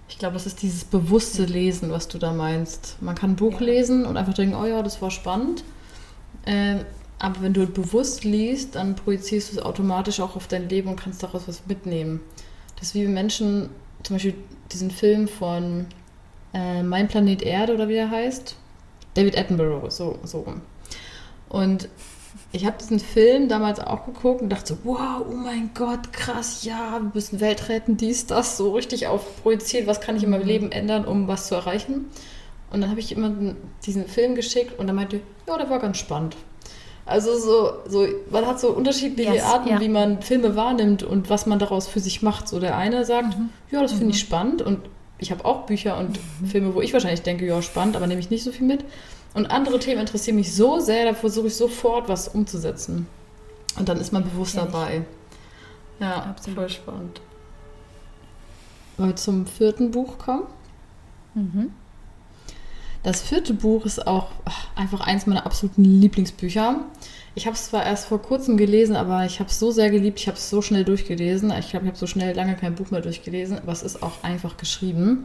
Ich 0.09 0.19
glaube, 0.19 0.35
das 0.35 0.47
ist 0.47 0.63
dieses 0.63 0.85
bewusste 0.85 1.45
Lesen, 1.45 1.91
was 1.91 2.09
du 2.09 2.19
da 2.19 2.33
meinst. 2.33 2.99
Man 3.01 3.15
kann 3.15 3.33
ein 3.33 3.37
Buch 3.37 3.61
ja. 3.61 3.67
lesen 3.67 4.05
und 4.05 4.17
einfach 4.17 4.35
denken, 4.35 4.55
oh 4.55 4.67
ja, 4.67 4.83
das 4.83 5.01
war 5.01 5.11
spannend. 5.11 5.65
Äh, 6.45 6.85
aber 7.19 7.41
wenn 7.43 7.55
du 7.55 7.67
bewusst 7.67 8.25
liest, 8.25 8.75
dann 8.75 8.97
projizierst 8.97 9.53
du 9.53 9.57
es 9.57 9.63
automatisch 9.63 10.21
auch 10.21 10.37
auf 10.37 10.47
dein 10.47 10.69
Leben 10.69 10.91
und 10.91 10.97
kannst 10.97 11.23
daraus 11.23 11.49
was 11.49 11.67
mitnehmen. 11.67 12.21
Das 12.77 12.89
ist 12.89 12.95
wie 12.95 13.07
Menschen, 13.07 13.71
zum 14.03 14.17
Beispiel 14.17 14.35
diesen 14.73 14.91
Film 14.91 15.27
von 15.27 15.87
äh, 16.53 16.83
Mein 16.83 17.09
Planet 17.09 17.43
Erde 17.43 17.75
oder 17.75 17.89
wie 17.89 17.95
er 17.95 18.11
heißt. 18.11 18.57
David 19.15 19.39
Attenborough, 19.39 19.91
so, 19.91 20.19
so 20.25 20.41
rum. 20.41 20.61
Und 21.49 21.89
ich 22.55 22.65
habe 22.67 22.77
diesen 22.79 23.01
Film 23.01 23.49
damals 23.49 23.81
auch 23.81 24.07
geguckt 24.07 24.41
und 24.41 24.49
dachte 24.49 24.75
so, 24.75 24.79
wow, 24.85 25.27
oh 25.29 25.35
mein 25.35 25.71
Gott, 25.75 26.13
krass, 26.13 26.65
ja, 26.65 27.01
wir 27.01 27.11
müssen 27.13 27.41
Welt 27.41 27.69
retten, 27.69 27.97
dies, 27.97 28.27
das, 28.27 28.57
so 28.57 28.73
richtig 28.73 29.09
aufprojiziert, 29.09 29.89
was 29.89 30.01
kann 30.01 30.17
ich 30.17 30.23
in 30.23 30.31
meinem. 30.31 30.45
Leben 30.45 30.71
ändern, 30.71 31.05
um 31.07 31.27
was 31.27 31.49
zu 31.49 31.55
erreichen. 31.55 32.11
Und 32.71 32.81
dann 32.83 32.91
habe 32.91 33.01
ich 33.01 33.13
immer 33.13 33.33
diesen 33.87 34.07
Film 34.07 34.35
geschickt 34.35 34.79
und 34.79 34.87
er 34.87 34.95
meinte, 34.95 35.21
ja, 35.49 35.57
der 35.57 35.71
war 35.71 35.79
ganz 35.79 35.97
spannend. 35.97 36.37
Also 37.07 37.37
so, 37.39 37.73
so, 37.89 38.07
man 38.31 38.47
hat 38.47 38.61
so 38.61 38.69
unterschiedliche 38.69 39.35
yes, 39.35 39.45
Arten, 39.45 39.71
ja. 39.71 39.81
wie 39.81 39.89
man 39.89 40.23
Filme 40.23 40.55
wahrnimmt 40.55 41.03
und 41.03 41.31
was 41.31 41.47
man 41.47 41.59
daraus 41.59 41.89
für 41.89 42.01
sich 42.01 42.23
macht. 42.23 42.47
So 42.47 42.61
der 42.61 42.77
eine 42.77 43.05
sagt, 43.05 43.39
mhm. 43.39 43.49
ja, 43.71 43.81
das 43.81 43.93
finde 43.93 44.11
ich 44.15 44.23
mhm. 44.23 44.27
spannend 44.27 44.63
und 44.63 44.81
ich 45.19 45.31
habe 45.31 45.45
auch 45.45 45.67
Bücher 45.67 45.99
und 45.99 46.19
mhm. 46.41 46.47
Filme, 46.47 46.75
wo 46.75 46.83
ich 46.83 46.93
wahrscheinlich 46.93 47.23
denke, 47.23 47.47
ja, 47.47 47.63
spannend, 47.63 47.97
aber 47.97 48.07
nehme 48.07 48.21
ich 48.21 48.31
nicht 48.31 48.45
so 48.45 48.53
viel 48.53 48.67
mit. 48.67 48.85
Und 49.35 49.47
andere 49.47 49.81
Themen 49.81 50.01
interessieren 50.01 50.37
mich 50.37 50.55
so 50.55 50.79
sehr, 50.79 51.05
da 51.05 51.15
versuche 51.15 51.49
ich 51.49 51.57
sofort 51.57 52.09
was 52.09 52.29
umzusetzen. 52.29 53.07
Und 53.77 53.89
dann 53.89 53.99
ist 53.99 54.13
man 54.13 54.23
bewusst 54.23 54.55
ja, 54.55 54.65
dabei. 54.65 55.05
Ja, 55.99 56.23
Absolut. 56.23 56.59
voll 56.59 56.69
spannend. 56.69 57.21
Wollen 58.97 59.11
wir 59.11 59.17
zum 59.17 59.47
vierten 59.47 59.91
Buch 59.91 60.19
kommen? 60.19 60.45
Mhm. 61.35 61.73
Das 63.03 63.21
vierte 63.21 63.53
Buch 63.53 63.85
ist 63.85 64.07
auch 64.07 64.29
einfach 64.77 65.01
eins 65.01 65.27
meiner 65.27 65.45
absoluten 65.45 65.85
Lieblingsbücher. 65.85 66.81
Ich 67.35 67.47
habe 67.47 67.55
es 67.55 67.67
zwar 67.67 67.85
erst 67.85 68.07
vor 68.07 68.23
kurzem 68.23 68.57
gelesen, 68.57 68.97
aber 68.97 69.27
ich 69.27 69.41
habe 69.41 69.51
es 69.51 69.59
so 69.59 69.73
sehr 69.73 69.91
geliebt, 69.91 70.21
ich 70.21 70.29
habe 70.29 70.39
es 70.39 70.49
so 70.49 70.63
schnell 70.63 70.85
durchgelesen. 70.85 71.53
Ich 71.59 71.71
glaube, 71.71 71.85
ich 71.85 71.91
habe 71.91 71.99
so 71.99 72.07
schnell 72.07 72.35
lange 72.35 72.55
kein 72.55 72.77
Buch 72.77 72.91
mehr 72.91 73.03
durchgelesen, 73.03 73.59
aber 73.59 73.73
es 73.73 73.83
ist 73.83 74.03
auch 74.03 74.23
einfach 74.23 74.57
geschrieben. 74.57 75.25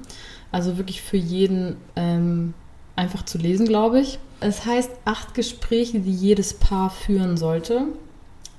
Also 0.51 0.77
wirklich 0.77 1.01
für 1.01 1.17
jeden 1.17 1.77
ähm, 1.95 2.53
einfach 2.99 3.23
zu 3.23 3.37
lesen, 3.37 3.65
glaube 3.65 4.01
ich. 4.01 4.19
Es 4.41 4.65
heißt 4.65 4.91
acht 5.05 5.33
Gespräche, 5.33 5.99
die 5.99 6.11
jedes 6.11 6.53
Paar 6.53 6.89
führen 6.89 7.37
sollte. 7.37 7.85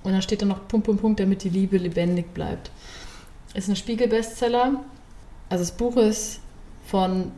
Und 0.03 0.13
dann 0.13 0.23
steht 0.23 0.43
da 0.43 0.47
noch 0.47 0.67
Punkt, 0.67 0.87
Punkt, 0.87 1.03
Punkt, 1.03 1.21
damit 1.21 1.45
die 1.45 1.51
Liebe 1.51 1.77
lebendig 1.77 2.33
bleibt. 2.33 2.71
Ist 3.55 3.69
ein 3.69 3.77
Spiegel-Bestseller. 3.77 4.81
Also 5.51 5.63
das 5.63 5.73
Buch 5.73 5.97
ist 5.97 6.41
von 6.87 7.33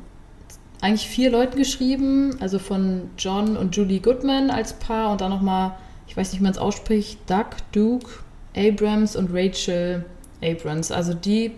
eigentlich 0.80 1.08
vier 1.08 1.30
Leuten 1.30 1.56
geschrieben, 1.56 2.36
also 2.40 2.58
von 2.58 3.10
John 3.18 3.56
und 3.56 3.76
Julie 3.76 4.00
Goodman 4.00 4.50
als 4.50 4.72
Paar 4.72 5.12
und 5.12 5.20
dann 5.20 5.30
nochmal, 5.30 5.76
ich 6.06 6.16
weiß 6.16 6.32
nicht, 6.32 6.40
wie 6.40 6.44
man 6.44 6.52
es 6.52 6.58
ausspricht, 6.58 7.18
Doug, 7.28 7.46
Duke, 7.72 8.10
Abrams 8.56 9.16
und 9.16 9.30
Rachel 9.32 10.04
Abrams. 10.42 10.90
Also 10.90 11.14
die 11.14 11.52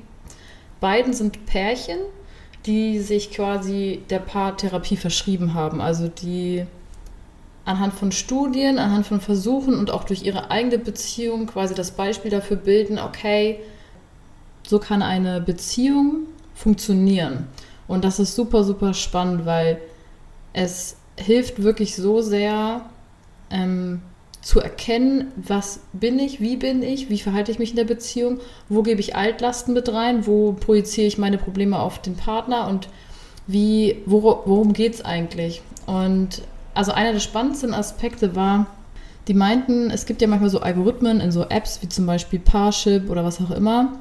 beiden 0.81 1.13
sind 1.13 1.47
Pärchen, 1.47 1.99
die 2.67 3.01
sich 3.01 3.31
quasi 3.31 4.03
der 4.11 4.21
Paartherapie 4.21 4.97
verschrieben 4.97 5.55
haben. 5.55 5.81
Also 5.81 6.09
die 6.09 6.67
anhand 7.65 7.95
von 7.95 8.13
Studien, 8.13 8.79
anhand 8.79 9.07
von 9.07 9.21
Versuchen 9.21 9.79
und 9.79 9.91
auch 9.91 10.05
durch 10.05 10.23
ihre 10.23 10.51
eigene 10.51 10.79
Beziehung 10.79 11.47
quasi 11.47 11.75
das 11.75 11.93
Beispiel 11.93 12.31
dafür 12.31 12.57
bilden, 12.57 12.99
okay, 12.99 13.61
so 14.67 14.79
kann 14.79 15.03
eine 15.03 15.41
Beziehung 15.41 16.27
funktionieren. 16.55 17.47
Und 17.87 18.05
das 18.05 18.19
ist 18.19 18.35
super, 18.35 18.65
super 18.65 18.95
spannend, 18.95 19.45
weil 19.45 19.81
es 20.53 20.97
hilft 21.19 21.63
wirklich 21.63 21.97
so 21.97 22.23
sehr 22.23 22.83
ähm, 23.51 24.01
zu 24.45 24.61
erkennen, 24.61 25.33
was 25.37 25.81
bin 25.95 26.19
ich, 26.19 26.39
wie 26.39 26.57
bin 26.57 26.83
ich, 26.83 27.09
wie 27.09 27.19
verhalte 27.19 27.51
ich 27.51 27.59
mich 27.59 27.71
in 27.71 27.77
der 27.77 27.85
Beziehung, 27.85 28.41
wo 28.69 28.83
gebe 28.83 29.01
ich 29.01 29.17
Altlasten 29.17 29.73
mit 29.73 29.91
rein, 29.91 30.27
wo 30.27 30.53
projiziere 30.53 31.07
ich 31.07 31.17
meine 31.17 31.39
Probleme 31.39 31.79
auf 31.79 32.01
den 32.01 32.15
Partner 32.15 32.69
und 32.69 32.89
wie, 33.47 34.03
wor 34.05 34.43
worum 34.45 34.75
geht 34.75 34.95
es 34.95 35.05
eigentlich? 35.05 35.63
Und 35.87 36.43
also 36.75 36.93
einer 36.93 37.13
der 37.13 37.21
spannendsten 37.21 37.73
Aspekte 37.73 38.37
war, 38.37 38.67
die 39.29 39.35
meinten, 39.35 39.91
es 39.91 40.05
gibt 40.05 40.21
ja 40.21 40.29
manchmal 40.29 40.51
so 40.51 40.61
Algorithmen 40.61 41.21
in 41.21 41.33
so 41.33 41.45
Apps 41.45 41.81
wie 41.81 41.89
zum 41.89 42.05
Beispiel 42.05 42.39
Parship 42.39 43.09
oder 43.09 43.25
was 43.25 43.41
auch 43.41 43.51
immer, 43.51 43.95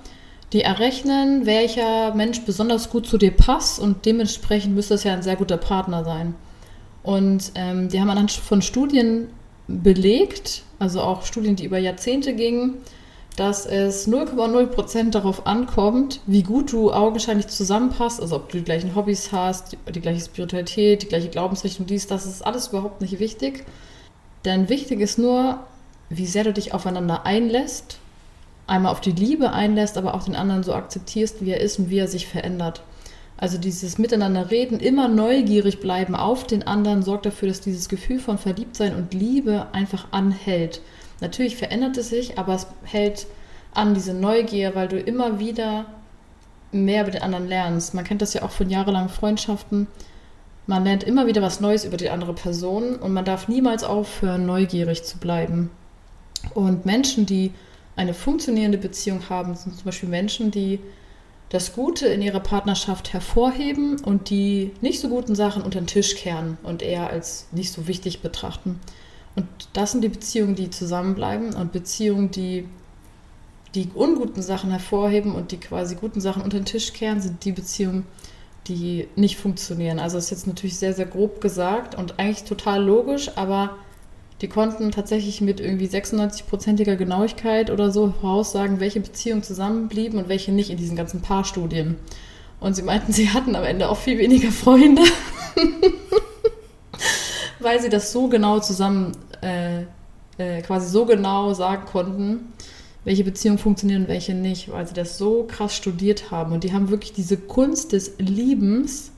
die 0.51 0.61
errechnen, 0.61 1.45
welcher 1.45 2.13
Mensch 2.15 2.41
besonders 2.41 2.89
gut 2.89 3.07
zu 3.07 3.17
dir 3.17 3.31
passt 3.31 3.79
und 3.79 4.05
dementsprechend 4.05 4.75
müsste 4.75 4.95
es 4.95 5.05
ja 5.05 5.13
ein 5.13 5.23
sehr 5.23 5.37
guter 5.37 5.57
Partner 5.57 6.03
sein. 6.03 6.35
Und 7.01 7.53
ähm, 7.55 7.87
die 7.87 8.01
haben 8.01 8.09
anhand 8.09 8.31
von 8.31 8.61
Studien 8.61 9.29
belegt, 9.81 10.63
also 10.79 11.01
auch 11.01 11.25
Studien, 11.25 11.55
die 11.55 11.65
über 11.65 11.77
Jahrzehnte 11.77 12.35
gingen, 12.35 12.75
dass 13.35 13.65
es 13.65 14.07
0,0% 14.07 15.09
darauf 15.09 15.47
ankommt, 15.47 16.19
wie 16.27 16.43
gut 16.43 16.71
du 16.71 16.91
augenscheinlich 16.91 17.47
zusammenpasst, 17.47 18.21
also 18.21 18.35
ob 18.35 18.49
du 18.49 18.59
die 18.59 18.63
gleichen 18.63 18.95
Hobbys 18.95 19.31
hast, 19.31 19.71
die, 19.71 19.91
die 19.91 20.01
gleiche 20.01 20.21
Spiritualität, 20.21 21.01
die 21.01 21.07
gleiche 21.07 21.29
Glaubensrichtung, 21.29 21.87
dies, 21.87 22.05
das 22.05 22.25
ist 22.25 22.45
alles 22.45 22.67
überhaupt 22.67 23.01
nicht 23.01 23.19
wichtig. 23.19 23.65
Denn 24.45 24.69
wichtig 24.69 24.99
ist 24.99 25.17
nur, 25.17 25.59
wie 26.09 26.27
sehr 26.27 26.43
du 26.43 26.53
dich 26.53 26.73
aufeinander 26.73 27.25
einlässt 27.25 27.97
einmal 28.67 28.91
auf 28.91 29.01
die 29.01 29.11
Liebe 29.11 29.51
einlässt, 29.51 29.97
aber 29.97 30.13
auch 30.13 30.23
den 30.23 30.35
anderen 30.35 30.63
so 30.63 30.73
akzeptierst, 30.73 31.43
wie 31.43 31.51
er 31.51 31.61
ist 31.61 31.79
und 31.79 31.89
wie 31.89 31.99
er 31.99 32.07
sich 32.07 32.27
verändert. 32.27 32.81
Also 33.43 33.57
dieses 33.57 33.97
Miteinander 33.97 34.51
reden, 34.51 34.79
immer 34.79 35.09
neugierig 35.09 35.81
bleiben 35.81 36.15
auf 36.15 36.47
den 36.47 36.63
anderen, 36.65 37.03
sorgt 37.03 37.25
dafür, 37.25 37.49
dass 37.49 37.59
dieses 37.59 37.89
Gefühl 37.89 38.19
von 38.19 38.37
Verliebtsein 38.37 38.95
und 38.95 39.13
Liebe 39.13 39.67
einfach 39.73 40.07
anhält. 40.11 40.79
Natürlich 41.19 41.57
verändert 41.57 41.97
es 41.97 42.07
sich, 42.07 42.37
aber 42.39 42.55
es 42.55 42.67
hält 42.85 43.27
an 43.73 43.95
diese 43.95 44.13
Neugier, 44.13 44.75
weil 44.75 44.87
du 44.87 44.97
immer 44.97 45.39
wieder 45.39 45.87
mehr 46.71 47.01
über 47.01 47.11
den 47.11 47.21
anderen 47.21 47.49
lernst. 47.49 47.93
Man 47.93 48.05
kennt 48.05 48.21
das 48.21 48.33
ja 48.33 48.43
auch 48.43 48.51
von 48.51 48.69
jahrelangen 48.69 49.09
Freundschaften. 49.09 49.87
Man 50.65 50.85
lernt 50.85 51.03
immer 51.03 51.27
wieder 51.27 51.41
was 51.41 51.59
Neues 51.59 51.83
über 51.83 51.97
die 51.97 52.11
andere 52.11 52.33
Person 52.33 52.95
und 52.95 53.11
man 53.11 53.25
darf 53.25 53.49
niemals 53.49 53.83
aufhören, 53.83 54.45
neugierig 54.45 55.03
zu 55.03 55.17
bleiben. 55.17 55.69
Und 56.53 56.85
Menschen, 56.85 57.25
die 57.25 57.51
eine 57.97 58.13
funktionierende 58.13 58.77
Beziehung 58.77 59.29
haben, 59.29 59.53
sind 59.53 59.75
zum 59.75 59.83
Beispiel 59.83 60.07
Menschen, 60.07 60.49
die 60.49 60.79
das 61.53 61.73
Gute 61.73 62.07
in 62.07 62.23
ihrer 62.23 62.39
Partnerschaft 62.39 63.13
hervorheben 63.13 63.99
und 64.03 64.31
die 64.31 64.71
nicht 64.81 64.99
so 64.99 65.07
guten 65.07 65.35
Sachen 65.35 65.61
unter 65.61 65.79
den 65.79 65.85
Tisch 65.85 66.15
kehren 66.15 66.57
und 66.63 66.81
eher 66.81 67.11
als 67.11 67.45
nicht 67.51 67.71
so 67.71 67.87
wichtig 67.87 68.21
betrachten. 68.21 68.79
Und 69.35 69.45
das 69.73 69.91
sind 69.91 70.03
die 70.03 70.09
Beziehungen, 70.09 70.55
die 70.55 70.71
zusammenbleiben 70.71 71.53
und 71.53 71.71
Beziehungen, 71.71 72.31
die 72.31 72.67
die 73.75 73.87
unguten 73.93 74.41
Sachen 74.41 74.71
hervorheben 74.71 75.35
und 75.35 75.51
die 75.51 75.59
quasi 75.59 75.93
guten 75.93 76.21
Sachen 76.21 76.41
unter 76.41 76.57
den 76.57 76.65
Tisch 76.65 76.91
kehren, 76.91 77.21
sind 77.21 77.45
die 77.45 77.51
Beziehungen, 77.51 78.07
die 78.67 79.07
nicht 79.15 79.37
funktionieren. 79.37 79.99
Also 79.99 80.17
ist 80.17 80.31
jetzt 80.31 80.47
natürlich 80.47 80.79
sehr, 80.79 80.93
sehr 80.93 81.05
grob 81.05 81.39
gesagt 81.39 81.93
und 81.93 82.17
eigentlich 82.17 82.45
total 82.45 82.83
logisch, 82.83 83.29
aber 83.35 83.77
die 84.43 84.49
konnten 84.49 84.91
tatsächlich 84.91 85.39
mit 85.39 85.61
irgendwie 85.61 85.87
96-prozentiger 85.87 86.97
Genauigkeit 86.97 87.71
oder 87.71 87.91
so 87.91 88.13
voraussagen, 88.19 88.81
welche 88.81 88.99
Beziehungen 88.99 89.41
zusammenblieben 89.41 90.19
und 90.19 90.27
welche 90.27 90.51
nicht 90.51 90.69
in 90.69 90.75
diesen 90.75 90.97
ganzen 90.97 91.21
Paarstudien. 91.21 91.95
Und 92.59 92.75
sie 92.75 92.81
meinten, 92.81 93.13
sie 93.13 93.29
hatten 93.29 93.55
am 93.55 93.63
Ende 93.63 93.87
auch 93.87 93.97
viel 93.97 94.17
weniger 94.17 94.51
Freunde, 94.51 95.01
weil 97.59 97.81
sie 97.81 97.87
das 97.87 98.11
so 98.11 98.27
genau 98.27 98.59
zusammen, 98.59 99.13
äh, 99.41 99.83
äh, 100.37 100.61
quasi 100.61 100.89
so 100.89 101.05
genau 101.05 101.53
sagen 101.53 101.85
konnten, 101.85 102.51
welche 103.05 103.23
Beziehungen 103.23 103.59
funktionieren 103.59 104.03
und 104.03 104.07
welche 104.09 104.33
nicht, 104.33 104.69
weil 104.69 104.85
sie 104.85 104.93
das 104.93 105.17
so 105.17 105.47
krass 105.47 105.73
studiert 105.73 106.31
haben. 106.31 106.51
Und 106.51 106.65
die 106.65 106.73
haben 106.73 106.89
wirklich 106.89 107.13
diese 107.13 107.37
Kunst 107.37 107.93
des 107.93 108.15
Liebens 108.17 109.13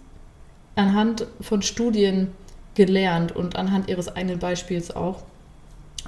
anhand 0.75 1.25
von 1.41 1.63
Studien 1.63 2.27
gelernt 2.75 3.35
und 3.35 3.55
anhand 3.55 3.89
ihres 3.89 4.15
eigenen 4.15 4.39
Beispiels 4.39 4.95
auch. 4.95 5.23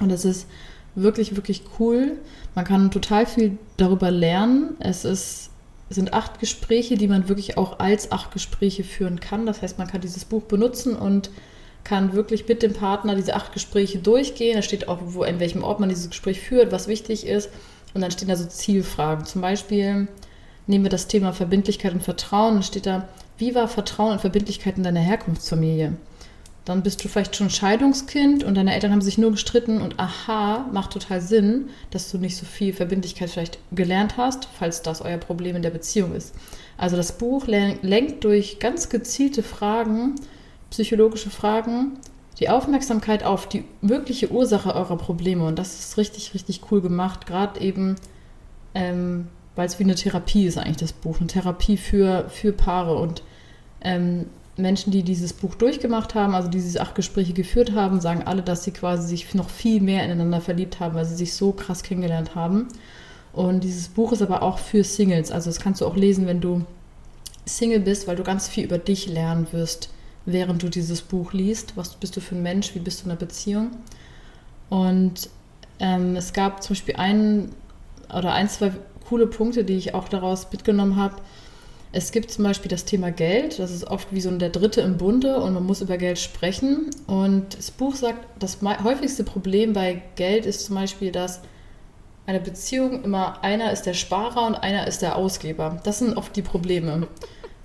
Und 0.00 0.10
das 0.10 0.24
ist 0.24 0.46
wirklich, 0.94 1.36
wirklich 1.36 1.62
cool. 1.78 2.18
Man 2.54 2.64
kann 2.64 2.90
total 2.90 3.26
viel 3.26 3.58
darüber 3.76 4.10
lernen. 4.10 4.76
Es 4.78 5.04
ist, 5.04 5.50
sind 5.90 6.12
acht 6.12 6.40
Gespräche, 6.40 6.96
die 6.96 7.08
man 7.08 7.28
wirklich 7.28 7.56
auch 7.56 7.78
als 7.78 8.12
acht 8.12 8.32
Gespräche 8.32 8.84
führen 8.84 9.20
kann. 9.20 9.46
Das 9.46 9.62
heißt, 9.62 9.78
man 9.78 9.88
kann 9.88 10.00
dieses 10.00 10.24
Buch 10.24 10.42
benutzen 10.42 10.96
und 10.96 11.30
kann 11.84 12.12
wirklich 12.12 12.46
mit 12.46 12.62
dem 12.62 12.74
Partner 12.74 13.14
diese 13.14 13.34
acht 13.34 13.52
Gespräche 13.52 13.98
durchgehen. 13.98 14.56
Da 14.56 14.62
steht 14.62 14.88
auch, 14.88 14.98
wo, 15.02 15.24
in 15.24 15.40
welchem 15.40 15.64
Ort 15.64 15.80
man 15.80 15.88
dieses 15.88 16.10
Gespräch 16.10 16.40
führt, 16.40 16.72
was 16.72 16.88
wichtig 16.88 17.26
ist. 17.26 17.50
Und 17.94 18.02
dann 18.02 18.10
stehen 18.10 18.28
da 18.28 18.36
so 18.36 18.44
Zielfragen. 18.44 19.24
Zum 19.24 19.40
Beispiel 19.40 20.08
nehmen 20.66 20.84
wir 20.84 20.90
das 20.90 21.08
Thema 21.08 21.32
Verbindlichkeit 21.32 21.94
und 21.94 22.02
Vertrauen. 22.02 22.54
Dann 22.54 22.62
steht 22.62 22.86
da, 22.86 23.08
wie 23.38 23.54
war 23.54 23.68
Vertrauen 23.68 24.12
und 24.12 24.20
Verbindlichkeit 24.20 24.76
in 24.76 24.82
deiner 24.82 25.00
Herkunftsfamilie? 25.00 25.94
Dann 26.68 26.82
bist 26.82 27.02
du 27.02 27.08
vielleicht 27.08 27.34
schon 27.34 27.48
Scheidungskind 27.48 28.44
und 28.44 28.54
deine 28.54 28.74
Eltern 28.74 28.92
haben 28.92 29.00
sich 29.00 29.16
nur 29.16 29.30
gestritten 29.30 29.80
und 29.80 29.98
aha, 29.98 30.66
macht 30.70 30.92
total 30.92 31.22
Sinn, 31.22 31.70
dass 31.90 32.10
du 32.10 32.18
nicht 32.18 32.36
so 32.36 32.44
viel 32.44 32.74
Verbindlichkeit 32.74 33.30
vielleicht 33.30 33.58
gelernt 33.72 34.18
hast, 34.18 34.48
falls 34.58 34.82
das 34.82 35.00
euer 35.00 35.16
Problem 35.16 35.56
in 35.56 35.62
der 35.62 35.70
Beziehung 35.70 36.14
ist. 36.14 36.34
Also 36.76 36.96
das 36.98 37.12
Buch 37.12 37.46
lenkt 37.46 38.22
durch 38.22 38.58
ganz 38.58 38.90
gezielte 38.90 39.42
Fragen 39.42 40.16
psychologische 40.68 41.30
Fragen 41.30 41.98
die 42.38 42.50
Aufmerksamkeit 42.50 43.24
auf 43.24 43.48
die 43.48 43.64
wirkliche 43.80 44.30
Ursache 44.30 44.74
eurer 44.74 44.98
Probleme. 44.98 45.46
Und 45.46 45.58
das 45.58 45.80
ist 45.80 45.96
richtig, 45.96 46.34
richtig 46.34 46.60
cool 46.70 46.82
gemacht. 46.82 47.26
Gerade 47.26 47.60
eben, 47.60 47.96
ähm, 48.74 49.28
weil 49.56 49.66
es 49.66 49.78
wie 49.78 49.84
eine 49.84 49.94
Therapie 49.94 50.44
ist 50.44 50.58
eigentlich 50.58 50.76
das 50.76 50.92
Buch. 50.92 51.18
Eine 51.18 51.28
Therapie 51.28 51.78
für, 51.78 52.28
für 52.28 52.52
Paare. 52.52 52.96
Und 52.98 53.22
ähm, 53.80 54.26
Menschen, 54.58 54.90
die 54.90 55.02
dieses 55.02 55.32
Buch 55.32 55.54
durchgemacht 55.54 56.14
haben, 56.14 56.34
also 56.34 56.48
die 56.48 56.58
diese 56.58 56.80
acht 56.80 56.94
Gespräche 56.94 57.32
geführt 57.32 57.72
haben, 57.72 58.00
sagen 58.00 58.22
alle, 58.24 58.42
dass 58.42 58.64
sie 58.64 58.72
quasi 58.72 59.08
sich 59.08 59.34
noch 59.34 59.50
viel 59.50 59.80
mehr 59.80 60.04
ineinander 60.04 60.40
verliebt 60.40 60.80
haben, 60.80 60.94
weil 60.94 61.04
sie 61.04 61.16
sich 61.16 61.34
so 61.34 61.52
krass 61.52 61.82
kennengelernt 61.82 62.34
haben. 62.34 62.68
Und 63.32 63.62
dieses 63.62 63.88
Buch 63.88 64.12
ist 64.12 64.22
aber 64.22 64.42
auch 64.42 64.58
für 64.58 64.82
Singles. 64.82 65.30
Also 65.30 65.50
das 65.50 65.60
kannst 65.60 65.80
du 65.80 65.86
auch 65.86 65.96
lesen, 65.96 66.26
wenn 66.26 66.40
du 66.40 66.64
Single 67.44 67.80
bist, 67.80 68.06
weil 68.06 68.16
du 68.16 68.24
ganz 68.24 68.48
viel 68.48 68.64
über 68.64 68.78
dich 68.78 69.06
lernen 69.06 69.46
wirst 69.52 69.90
während 70.32 70.62
du 70.62 70.68
dieses 70.68 71.00
Buch 71.00 71.32
liest. 71.32 71.76
Was 71.76 71.94
bist 71.94 72.16
du 72.16 72.20
für 72.20 72.34
ein 72.34 72.42
Mensch? 72.42 72.74
Wie 72.74 72.80
bist 72.80 73.00
du 73.00 73.04
in 73.04 73.10
einer 73.10 73.18
Beziehung? 73.18 73.70
Und 74.68 75.30
ähm, 75.80 76.16
es 76.16 76.32
gab 76.32 76.62
zum 76.62 76.74
Beispiel 76.74 76.96
einen 76.96 77.54
oder 78.14 78.32
ein, 78.32 78.48
zwei 78.48 78.72
coole 79.08 79.26
Punkte, 79.26 79.64
die 79.64 79.74
ich 79.76 79.94
auch 79.94 80.08
daraus 80.08 80.50
mitgenommen 80.52 80.96
habe. 80.96 81.16
Es 81.92 82.12
gibt 82.12 82.30
zum 82.30 82.44
Beispiel 82.44 82.70
das 82.70 82.84
Thema 82.84 83.10
Geld, 83.10 83.58
das 83.58 83.70
ist 83.70 83.86
oft 83.86 84.12
wie 84.12 84.20
so 84.20 84.30
der 84.30 84.50
Dritte 84.50 84.82
im 84.82 84.98
Bunde 84.98 85.40
und 85.40 85.54
man 85.54 85.64
muss 85.64 85.80
über 85.80 85.96
Geld 85.96 86.18
sprechen. 86.18 86.90
Und 87.06 87.56
das 87.56 87.70
Buch 87.70 87.94
sagt, 87.94 88.26
das 88.38 88.58
häufigste 88.62 89.24
Problem 89.24 89.72
bei 89.72 90.02
Geld 90.16 90.44
ist 90.44 90.66
zum 90.66 90.74
Beispiel, 90.74 91.12
dass 91.12 91.40
eine 92.26 92.40
Beziehung 92.40 93.04
immer 93.04 93.42
einer 93.42 93.72
ist 93.72 93.84
der 93.84 93.94
Sparer 93.94 94.46
und 94.46 94.54
einer 94.54 94.86
ist 94.86 95.00
der 95.00 95.16
Ausgeber. 95.16 95.80
Das 95.84 95.98
sind 96.00 96.16
oft 96.16 96.36
die 96.36 96.42
Probleme 96.42 97.08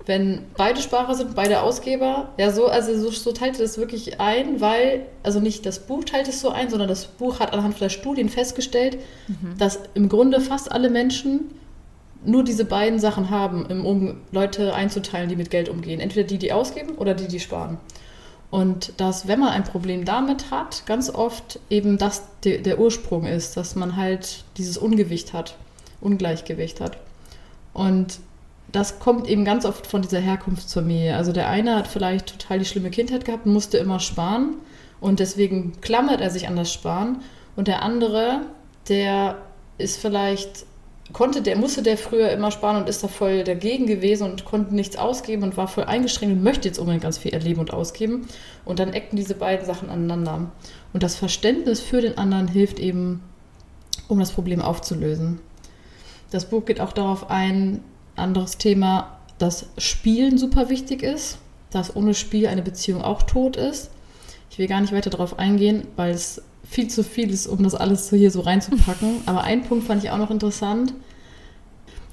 wenn 0.06 0.42
beide 0.56 0.80
Sparer 0.80 1.14
sind, 1.14 1.34
beide 1.34 1.62
Ausgeber, 1.62 2.28
ja, 2.36 2.50
so, 2.50 2.66
also 2.66 2.94
so, 2.96 3.10
so 3.10 3.32
teilt 3.32 3.58
es 3.58 3.78
wirklich 3.78 4.20
ein, 4.20 4.60
weil, 4.60 5.06
also 5.22 5.40
nicht 5.40 5.64
das 5.64 5.86
Buch 5.86 6.04
teilt 6.04 6.28
es 6.28 6.40
so 6.40 6.50
ein, 6.50 6.68
sondern 6.68 6.88
das 6.88 7.06
Buch 7.06 7.40
hat 7.40 7.52
anhand 7.52 7.80
der 7.80 7.88
Studien 7.88 8.28
festgestellt, 8.28 8.98
mhm. 9.28 9.56
dass 9.58 9.78
im 9.94 10.08
Grunde 10.08 10.40
fast 10.40 10.70
alle 10.70 10.90
Menschen 10.90 11.50
nur 12.24 12.44
diese 12.44 12.64
beiden 12.64 12.98
Sachen 12.98 13.30
haben, 13.30 13.64
um 13.84 14.16
Leute 14.32 14.74
einzuteilen, 14.74 15.28
die 15.28 15.36
mit 15.36 15.50
Geld 15.50 15.68
umgehen. 15.68 16.00
Entweder 16.00 16.26
die, 16.26 16.38
die 16.38 16.52
ausgeben 16.52 16.96
oder 16.96 17.14
die, 17.14 17.28
die 17.28 17.40
sparen. 17.40 17.78
Und 18.50 19.00
dass, 19.00 19.26
wenn 19.26 19.40
man 19.40 19.50
ein 19.50 19.64
Problem 19.64 20.04
damit 20.04 20.50
hat, 20.50 20.86
ganz 20.86 21.10
oft 21.10 21.58
eben 21.70 21.98
das 21.98 22.22
de, 22.44 22.60
der 22.60 22.78
Ursprung 22.78 23.26
ist, 23.26 23.56
dass 23.56 23.74
man 23.74 23.96
halt 23.96 24.44
dieses 24.56 24.78
Ungewicht 24.78 25.32
hat, 25.32 25.56
Ungleichgewicht 26.00 26.80
hat. 26.80 26.98
Und 27.72 28.20
das 28.70 28.98
kommt 28.98 29.28
eben 29.28 29.44
ganz 29.44 29.64
oft 29.64 29.86
von 29.86 30.02
dieser 30.02 30.20
Herkunftsfamilie. 30.20 31.16
Also 31.16 31.32
der 31.32 31.48
eine 31.48 31.76
hat 31.76 31.88
vielleicht 31.88 32.38
total 32.38 32.58
die 32.58 32.64
schlimme 32.64 32.90
Kindheit 32.90 33.24
gehabt 33.24 33.46
musste 33.46 33.78
immer 33.78 34.00
sparen 34.00 34.54
und 35.00 35.20
deswegen 35.20 35.80
klammert 35.80 36.20
er 36.20 36.30
sich 36.30 36.48
an 36.48 36.56
das 36.56 36.72
Sparen. 36.72 37.22
Und 37.56 37.68
der 37.68 37.82
andere, 37.82 38.40
der 38.88 39.36
ist 39.78 40.00
vielleicht, 40.00 40.66
konnte 41.12 41.42
der, 41.42 41.56
musste 41.56 41.82
der 41.82 41.98
früher 41.98 42.30
immer 42.30 42.50
sparen 42.50 42.76
und 42.76 42.88
ist 42.88 43.04
da 43.04 43.08
voll 43.08 43.44
dagegen 43.44 43.86
gewesen 43.86 44.30
und 44.30 44.44
konnte 44.44 44.74
nichts 44.74 44.96
ausgeben 44.96 45.42
und 45.42 45.56
war 45.56 45.68
voll 45.68 45.84
eingeschränkt 45.84 46.34
und 46.34 46.42
möchte 46.42 46.66
jetzt 46.66 46.78
unbedingt 46.78 47.02
ganz 47.02 47.18
viel 47.18 47.34
erleben 47.34 47.60
und 47.60 47.72
ausgeben. 47.72 48.26
Und 48.64 48.78
dann 48.78 48.92
ecken 48.92 49.16
diese 49.16 49.34
beiden 49.34 49.66
Sachen 49.66 49.90
aneinander. 49.90 50.50
Und 50.92 51.02
das 51.02 51.16
Verständnis 51.16 51.80
für 51.80 52.00
den 52.00 52.16
anderen 52.16 52.48
hilft 52.48 52.78
eben, 52.78 53.22
um 54.08 54.18
das 54.18 54.32
Problem 54.32 54.62
aufzulösen. 54.62 55.40
Das 56.30 56.46
Buch 56.46 56.64
geht 56.64 56.80
auch 56.80 56.92
darauf 56.92 57.30
ein, 57.30 57.82
anderes 58.16 58.58
Thema, 58.58 59.18
dass 59.38 59.66
Spielen 59.78 60.38
super 60.38 60.68
wichtig 60.68 61.02
ist, 61.02 61.38
dass 61.70 61.96
ohne 61.96 62.14
Spiel 62.14 62.46
eine 62.46 62.62
Beziehung 62.62 63.02
auch 63.02 63.22
tot 63.22 63.56
ist. 63.56 63.90
Ich 64.50 64.58
will 64.58 64.68
gar 64.68 64.80
nicht 64.80 64.92
weiter 64.92 65.10
darauf 65.10 65.38
eingehen, 65.38 65.88
weil 65.96 66.12
es 66.12 66.42
viel 66.64 66.88
zu 66.88 67.04
viel 67.04 67.30
ist, 67.30 67.46
um 67.46 67.62
das 67.62 67.74
alles 67.74 68.10
hier 68.10 68.30
so 68.30 68.40
reinzupacken. 68.40 69.22
Aber 69.26 69.44
ein 69.44 69.64
Punkt 69.64 69.86
fand 69.86 70.02
ich 70.02 70.10
auch 70.10 70.18
noch 70.18 70.30
interessant, 70.30 70.94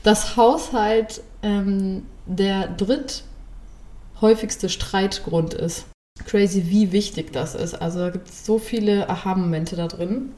dass 0.03 0.35
Haushalt 0.35 1.21
ähm, 1.43 2.03
der 2.25 2.67
dritthäufigste 2.67 4.69
Streitgrund 4.69 5.53
ist. 5.53 5.85
Crazy, 6.25 6.65
wie 6.67 6.91
wichtig 6.91 7.33
das 7.33 7.55
ist. 7.55 7.75
Also 7.75 7.99
da 7.99 8.09
gibt 8.09 8.29
es 8.29 8.45
so 8.45 8.59
viele 8.59 9.09
Aha-Momente 9.09 9.75
da 9.75 9.87
drin 9.87 10.31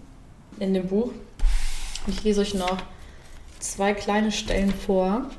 in 0.60 0.74
dem 0.74 0.88
Buch. 0.88 1.12
Ich 2.08 2.24
lese 2.24 2.42
euch 2.42 2.54
noch 2.54 2.78
zwei 3.60 3.94
kleine 3.94 4.32
Stellen 4.32 4.74
vor. 4.74 5.30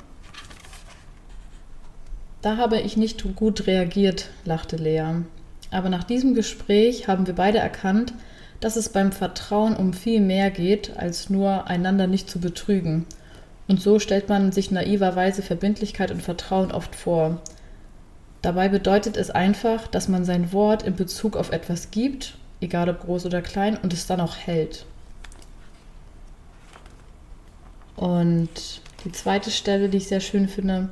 Da 2.42 2.56
habe 2.56 2.80
ich 2.80 2.96
nicht 2.96 3.24
gut 3.36 3.66
reagiert, 3.66 4.30
lachte 4.44 4.76
Lea. 4.76 5.22
Aber 5.70 5.88
nach 5.88 6.04
diesem 6.04 6.34
Gespräch 6.34 7.08
haben 7.08 7.26
wir 7.26 7.34
beide 7.34 7.58
erkannt, 7.58 8.12
dass 8.64 8.76
es 8.76 8.88
beim 8.88 9.12
Vertrauen 9.12 9.76
um 9.76 9.92
viel 9.92 10.22
mehr 10.22 10.50
geht, 10.50 10.96
als 10.96 11.28
nur 11.28 11.66
einander 11.66 12.06
nicht 12.06 12.30
zu 12.30 12.40
betrügen. 12.40 13.04
Und 13.68 13.78
so 13.78 13.98
stellt 13.98 14.30
man 14.30 14.52
sich 14.52 14.70
naiverweise 14.70 15.42
Verbindlichkeit 15.42 16.10
und 16.10 16.22
Vertrauen 16.22 16.72
oft 16.72 16.96
vor. 16.96 17.42
Dabei 18.40 18.70
bedeutet 18.70 19.18
es 19.18 19.30
einfach, 19.30 19.86
dass 19.86 20.08
man 20.08 20.24
sein 20.24 20.50
Wort 20.54 20.82
in 20.82 20.96
Bezug 20.96 21.36
auf 21.36 21.52
etwas 21.52 21.90
gibt, 21.90 22.38
egal 22.62 22.88
ob 22.88 23.02
groß 23.02 23.26
oder 23.26 23.42
klein, 23.42 23.76
und 23.76 23.92
es 23.92 24.06
dann 24.06 24.22
auch 24.22 24.34
hält. 24.34 24.86
Und 27.96 28.80
die 29.04 29.12
zweite 29.12 29.50
Stelle, 29.50 29.90
die 29.90 29.98
ich 29.98 30.08
sehr 30.08 30.20
schön 30.20 30.48
finde, 30.48 30.88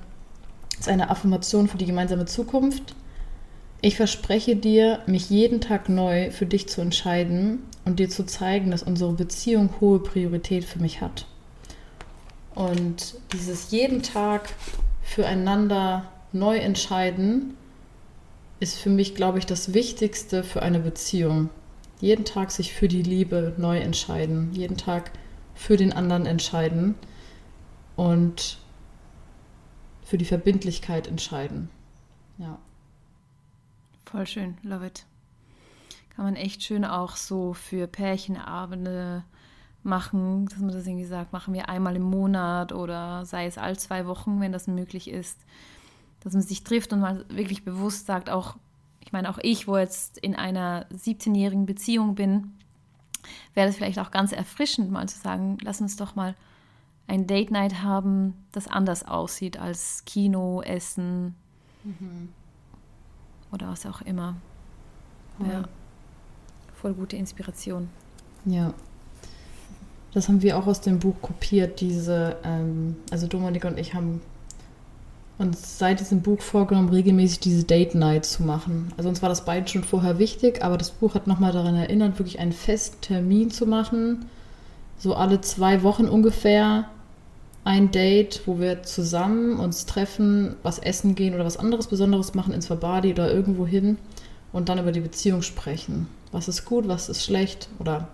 ist 0.79 0.91
eine 0.91 1.09
Affirmation 1.09 1.69
für 1.69 1.79
die 1.79 1.87
gemeinsame 1.87 2.27
Zukunft. 2.27 2.95
Ich 3.85 3.97
verspreche 3.97 4.55
dir, 4.55 5.01
mich 5.07 5.29
jeden 5.29 5.61
Tag 5.61 5.89
neu 5.89 6.31
für 6.31 6.47
dich 6.47 6.69
zu 6.69 6.81
entscheiden 6.81 7.65
und 7.85 7.99
dir 7.99 8.09
zu 8.09 8.25
zeigen, 8.25 8.71
dass 8.71 8.85
unsere 8.85 9.13
Beziehung 9.13 9.71
hohe 9.81 9.99
Priorität 9.99 10.65
für 10.65 10.79
mich 10.79 11.01
hat. 11.01 11.27
Und 12.55 13.17
dieses 13.33 13.73
jeden 13.73 14.05
Tag 14.05 14.51
füreinander 15.03 16.09
neu 16.33 16.59
entscheiden 16.59 17.57
ist 18.61 18.79
für 18.79 18.91
mich, 18.91 19.17
glaube 19.17 19.41
ich, 19.41 19.47
das 19.47 19.75
Wichtigste 19.75 20.45
für 20.45 20.63
eine 20.63 20.79
Beziehung. 20.79 21.51
Jeden 22.01 22.25
Tag 22.25 22.53
sich 22.53 22.73
für 22.73 22.87
die 22.87 23.03
Liebe 23.03 23.53
neu 23.59 23.79
entscheiden, 23.79 24.51
jeden 24.53 24.77
Tag 24.77 25.11
für 25.57 25.77
den 25.77 25.93
anderen 25.93 26.27
entscheiden 26.27 26.95
und 27.97 28.59
für 30.05 30.19
die 30.19 30.25
Verbindlichkeit 30.25 31.09
entscheiden. 31.09 31.69
Ja. 32.39 32.61
Voll 34.13 34.27
schön, 34.27 34.59
love 34.63 34.87
it. 34.87 35.07
Kann 36.11 36.27
man 36.27 36.37
echt 36.37 36.63
schön 36.63 36.85
auch 36.85 37.17
so 37.17 37.55
für 37.55 37.87
Pärchenabende 37.87 39.25
machen, 39.83 40.45
dass 40.51 40.59
man 40.59 40.69
das 40.69 40.87
irgendwie 40.87 41.07
sagt, 41.07 41.33
machen 41.33 41.55
wir 41.55 41.71
einmal 41.71 41.97
im 41.97 42.03
Monat 42.03 42.73
oder 42.73 43.25
sei 43.25 43.47
es 43.47 43.57
all 43.57 43.79
zwei 43.79 44.07
Wochen, 44.07 44.39
wenn 44.39 44.53
das 44.53 44.67
möglich 44.67 45.09
ist. 45.09 45.41
Dass 46.21 46.35
man 46.35 46.43
sich 46.43 46.63
trifft 46.63 46.93
und 46.93 47.01
mal 47.01 47.25
wirklich 47.31 47.65
bewusst 47.65 48.05
sagt, 48.05 48.29
auch, 48.29 48.57
ich 49.01 49.13
meine, 49.13 49.31
auch 49.31 49.39
ich, 49.41 49.67
wo 49.67 49.79
jetzt 49.79 50.19
in 50.19 50.37
einer 50.37 50.85
17-jährigen 50.91 51.65
Beziehung 51.65 52.15
bin, 52.15 52.53
wäre 53.55 53.67
das 53.67 53.77
vielleicht 53.77 53.99
auch 53.99 54.11
ganz 54.11 54.33
erfrischend, 54.33 54.91
mal 54.91 55.09
zu 55.09 55.19
sagen, 55.19 55.57
lass 55.63 55.81
uns 55.81 55.97
doch 55.97 56.17
mal 56.17 56.35
ein 57.07 57.27
Date 57.27 57.51
Night 57.51 57.83
haben, 57.83 58.35
das 58.53 58.69
anders 58.69 59.09
aussieht 59.09 59.59
als 59.59 60.05
Kino, 60.05 60.61
Essen 60.61 61.35
mhm. 61.83 62.29
Oder 63.53 63.69
was 63.69 63.87
auch 63.87 64.01
immer. 64.03 64.37
Ja. 65.41 65.53
ja. 65.53 65.63
Voll 66.75 66.95
gute 66.95 67.17
Inspiration. 67.17 67.89
Ja. 68.45 68.75
Das 70.13 70.29
haben 70.29 70.43
wir 70.43 70.59
auch 70.59 70.67
aus 70.67 70.81
dem 70.81 70.99
Buch 70.99 71.15
kopiert, 71.23 71.81
diese, 71.81 72.37
ähm, 72.45 72.97
also 73.11 73.27
Dominik 73.27 73.65
und 73.65 73.79
ich 73.79 73.95
haben 73.95 74.21
uns 75.39 75.79
seit 75.79 76.01
diesem 76.01 76.21
Buch 76.21 76.41
vorgenommen, 76.41 76.91
regelmäßig 76.91 77.41
diese 77.41 77.65
Date 77.65 77.95
Night 77.95 78.27
zu 78.27 78.43
machen. 78.43 78.93
Also 78.97 79.09
uns 79.09 79.23
war 79.23 79.29
das 79.29 79.45
beiden 79.45 79.67
schon 79.67 79.85
vorher 79.85 80.19
wichtig, 80.19 80.63
aber 80.63 80.77
das 80.77 80.91
Buch 80.91 81.15
hat 81.15 81.27
nochmal 81.27 81.53
daran 81.53 81.75
erinnert, 81.77 82.19
wirklich 82.19 82.39
einen 82.39 82.53
festen 82.53 83.01
Termin 83.01 83.51
zu 83.51 83.67
machen. 83.67 84.27
So 84.99 85.15
alle 85.15 85.41
zwei 85.41 85.83
Wochen 85.83 86.07
ungefähr 86.07 86.89
ein 87.65 87.91
Date, 87.91 88.43
wo 88.47 88.59
wir 88.59 88.83
zusammen 88.83 89.59
uns 89.59 89.87
treffen, 89.87 90.57
was 90.63 90.79
essen 90.79 91.15
gehen 91.15 91.35
oder 91.35 91.45
was 91.45 91.57
anderes 91.57 91.87
Besonderes 91.87 92.35
machen, 92.35 92.53
ins 92.53 92.67
Verbadi 92.67 93.13
oder 93.13 93.33
irgendwo 93.33 93.67
hin 93.67 93.99
und 94.53 94.69
dann 94.69 94.79
über 94.79 94.93
die 94.93 95.01
Beziehung 95.01 95.43
sprechen. 95.43 96.09
Was 96.33 96.49
ist 96.49 96.65
gut, 96.65 96.89
was 96.89 97.09
ist 97.09 97.25
schlecht 97.25 97.69
oder 97.79 98.09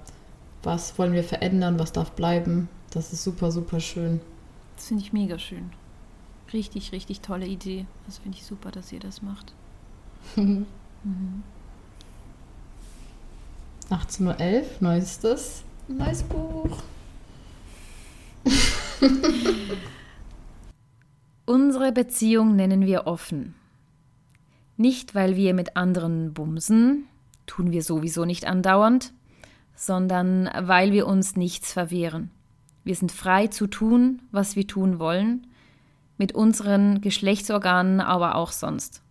was 0.62 0.99
wollen 0.99 1.12
wir 1.12 1.24
verändern, 1.24 1.78
was 1.78 1.92
darf 1.92 2.12
bleiben. 2.12 2.68
Das 2.90 3.12
ist 3.12 3.24
super, 3.24 3.51
super 3.51 3.80
schön. 3.80 4.20
Das 4.76 4.86
finde 4.86 5.03
ich 5.03 5.12
mega 5.12 5.38
schön. 5.38 5.70
Richtig, 6.53 6.92
richtig 6.92 7.20
tolle 7.20 7.46
Idee. 7.46 7.86
Das 8.07 8.18
finde 8.18 8.38
ich 8.38 8.44
super, 8.44 8.70
dass 8.70 8.92
ihr 8.92 9.01
das 9.01 9.22
macht. 9.22 9.53
mhm. 10.36 10.66
18.11 13.90 14.22
Uhr, 14.22 14.64
neuestes, 14.80 15.62
neues 15.88 16.22
Buch. 16.22 16.82
Unsere 21.46 21.92
Beziehung 21.92 22.57
nennen 22.57 22.86
wir 22.86 23.07
offen. 23.07 23.55
Nicht, 24.76 25.14
weil 25.14 25.36
wir 25.36 25.55
mit 25.55 25.76
anderen 25.76 26.34
bumsen, 26.34 27.07
tun 27.46 27.72
wir 27.72 27.82
sowieso 27.82 28.24
nicht 28.24 28.46
andauernd, 28.46 29.12
sondern 29.74 30.51
weil 30.61 30.92
wir 30.92 31.07
uns 31.07 31.36
nichts 31.36 31.72
verwehren. 31.72 32.30
Wir 32.84 32.94
sind 32.94 33.12
frei 33.12 33.49
zu 33.49 33.66
tun, 33.66 34.22
was 34.30 34.57
wir 34.57 34.66
tun 34.66 34.99
wollen, 34.99 35.46
mit 36.16 36.32
unseren 36.32 37.01
Geschlechtsorganen, 37.01 38.01
aber 38.01 38.34
auch 38.34 38.53
sonst. 38.53 39.03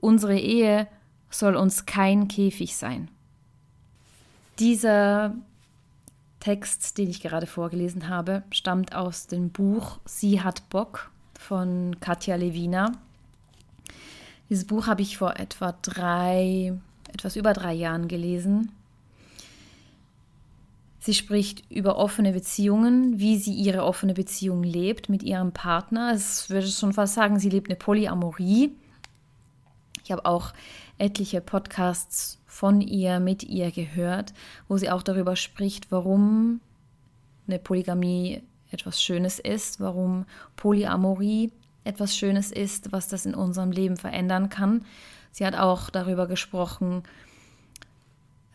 Unsere 0.00 0.38
Ehe 0.38 0.86
soll 1.30 1.56
uns 1.56 1.86
kein 1.86 2.28
Käfig 2.28 2.76
sein. 2.76 3.10
Dieser 4.58 5.34
Text, 6.46 6.96
den 6.96 7.10
ich 7.10 7.22
gerade 7.22 7.48
vorgelesen 7.48 8.08
habe, 8.08 8.44
stammt 8.52 8.94
aus 8.94 9.26
dem 9.26 9.50
Buch 9.50 9.98
Sie 10.04 10.42
hat 10.42 10.70
Bock 10.70 11.10
von 11.36 11.96
Katja 11.98 12.36
Levina. 12.36 12.92
Dieses 14.48 14.64
Buch 14.64 14.86
habe 14.86 15.02
ich 15.02 15.18
vor 15.18 15.40
etwa 15.40 15.76
drei, 15.82 16.72
etwas 17.12 17.34
über 17.34 17.52
drei 17.52 17.72
Jahren 17.72 18.06
gelesen. 18.06 18.70
Sie 21.00 21.14
spricht 21.14 21.68
über 21.68 21.96
offene 21.96 22.30
Beziehungen, 22.30 23.18
wie 23.18 23.38
sie 23.38 23.52
ihre 23.52 23.82
offene 23.82 24.14
Beziehung 24.14 24.62
lebt 24.62 25.08
mit 25.08 25.24
ihrem 25.24 25.50
Partner. 25.50 26.12
Es 26.14 26.48
würde 26.48 26.68
schon 26.68 26.92
fast 26.92 27.14
sagen, 27.14 27.40
sie 27.40 27.50
lebt 27.50 27.68
eine 27.68 27.76
Polyamorie. 27.76 28.70
Ich 30.04 30.12
habe 30.12 30.24
auch 30.24 30.52
etliche 30.96 31.40
Podcasts 31.40 32.38
von 32.56 32.80
ihr, 32.80 33.20
mit 33.20 33.42
ihr 33.42 33.70
gehört, 33.70 34.32
wo 34.66 34.78
sie 34.78 34.90
auch 34.90 35.02
darüber 35.02 35.36
spricht, 35.36 35.92
warum 35.92 36.60
eine 37.46 37.58
Polygamie 37.58 38.42
etwas 38.70 39.02
Schönes 39.02 39.38
ist, 39.38 39.78
warum 39.78 40.24
Polyamorie 40.56 41.52
etwas 41.84 42.16
Schönes 42.16 42.50
ist, 42.50 42.92
was 42.92 43.08
das 43.08 43.26
in 43.26 43.34
unserem 43.34 43.72
Leben 43.72 43.98
verändern 43.98 44.48
kann. 44.48 44.86
Sie 45.32 45.44
hat 45.44 45.54
auch 45.54 45.90
darüber 45.90 46.26
gesprochen, 46.26 47.02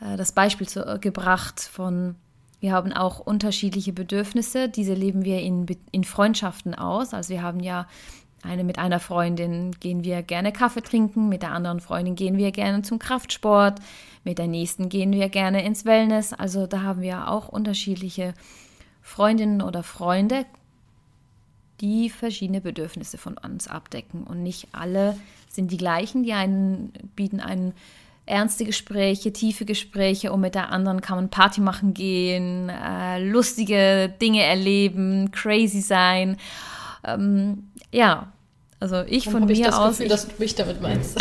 äh, 0.01 0.17
das 0.17 0.31
Beispiel 0.31 0.67
zu, 0.67 0.83
äh, 0.83 0.97
gebracht 0.97 1.59
von, 1.61 2.15
wir 2.59 2.73
haben 2.73 2.93
auch 2.93 3.19
unterschiedliche 3.19 3.93
Bedürfnisse, 3.93 4.67
diese 4.67 4.95
leben 4.95 5.25
wir 5.25 5.41
in, 5.41 5.67
in 5.91 6.03
Freundschaften 6.03 6.73
aus. 6.73 7.13
Also 7.13 7.29
wir 7.29 7.43
haben 7.43 7.59
ja 7.59 7.87
eine 8.43 8.63
mit 8.63 8.79
einer 8.79 8.99
Freundin 8.99 9.71
gehen 9.79 10.03
wir 10.03 10.23
gerne 10.23 10.51
Kaffee 10.51 10.81
trinken, 10.81 11.29
mit 11.29 11.43
der 11.43 11.51
anderen 11.51 11.79
Freundin 11.79 12.15
gehen 12.15 12.37
wir 12.37 12.51
gerne 12.51 12.81
zum 12.81 12.99
Kraftsport, 12.99 13.79
mit 14.23 14.37
der 14.37 14.47
nächsten 14.47 14.89
gehen 14.89 15.11
wir 15.11 15.29
gerne 15.29 15.63
ins 15.63 15.85
Wellness. 15.85 16.33
Also 16.33 16.67
da 16.67 16.81
haben 16.81 17.01
wir 17.01 17.29
auch 17.29 17.49
unterschiedliche 17.49 18.33
Freundinnen 19.01 19.61
oder 19.61 19.83
Freunde, 19.83 20.45
die 21.81 22.09
verschiedene 22.09 22.61
Bedürfnisse 22.61 23.17
von 23.17 23.37
uns 23.37 23.67
abdecken. 23.67 24.23
Und 24.23 24.43
nicht 24.43 24.69
alle 24.71 25.17
sind 25.49 25.71
die 25.71 25.77
gleichen. 25.77 26.23
Die 26.23 26.33
einen 26.33 26.93
bieten 27.15 27.39
einen 27.39 27.73
ernste 28.25 28.65
Gespräche, 28.65 29.33
tiefe 29.33 29.65
Gespräche 29.65 30.31
und 30.31 30.41
mit 30.41 30.55
der 30.55 30.69
anderen 30.71 31.01
kann 31.01 31.17
man 31.17 31.29
Party 31.29 31.59
machen 31.59 31.93
gehen, 31.93 32.69
äh, 32.69 33.23
lustige 33.23 34.13
Dinge 34.21 34.43
erleben, 34.43 35.31
crazy 35.31 35.81
sein. 35.81 36.37
Ähm, 37.03 37.69
ja, 37.91 38.31
also 38.79 39.03
ich 39.07 39.25
Dann 39.25 39.33
von 39.33 39.45
mir 39.45 39.53
ich 39.53 39.61
das 39.61 39.75
aus. 39.75 39.97
Gefühl, 39.97 40.09
dass 40.09 40.27
du 40.27 40.33
mich 40.39 40.55
damit 40.55 40.81
meinst. 40.81 41.15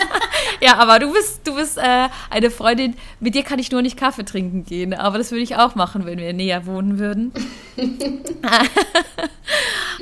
ja, 0.62 0.76
aber 0.78 0.98
du 0.98 1.12
bist, 1.12 1.46
du 1.46 1.54
bist 1.54 1.76
äh, 1.76 2.08
eine 2.30 2.50
Freundin, 2.50 2.94
mit 3.20 3.34
dir 3.34 3.42
kann 3.42 3.58
ich 3.58 3.70
nur 3.70 3.82
nicht 3.82 3.98
Kaffee 3.98 4.24
trinken 4.24 4.64
gehen. 4.64 4.94
Aber 4.94 5.18
das 5.18 5.30
würde 5.30 5.42
ich 5.42 5.56
auch 5.56 5.74
machen, 5.74 6.06
wenn 6.06 6.18
wir 6.18 6.32
näher 6.32 6.64
wohnen 6.64 6.98
würden. 6.98 7.32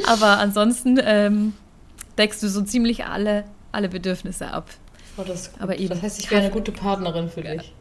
aber 0.07 0.39
ansonsten 0.39 1.01
ähm, 1.03 1.55
deckst 2.17 2.43
du 2.43 2.49
so 2.49 2.63
ziemlich 2.63 3.07
alle, 3.07 3.45
alle 3.73 3.89
Bedürfnisse 3.89 4.49
ab. 4.49 4.71
Oh, 5.17 5.23
das, 5.27 5.51
aber 5.59 5.79
eben, 5.79 5.91
das 5.91 6.03
heißt, 6.03 6.21
ich 6.21 6.31
wäre 6.31 6.43
eine 6.43 6.51
gute 6.51 6.71
Partnerin 6.71 7.29
für 7.29 7.43
dich. 7.43 7.73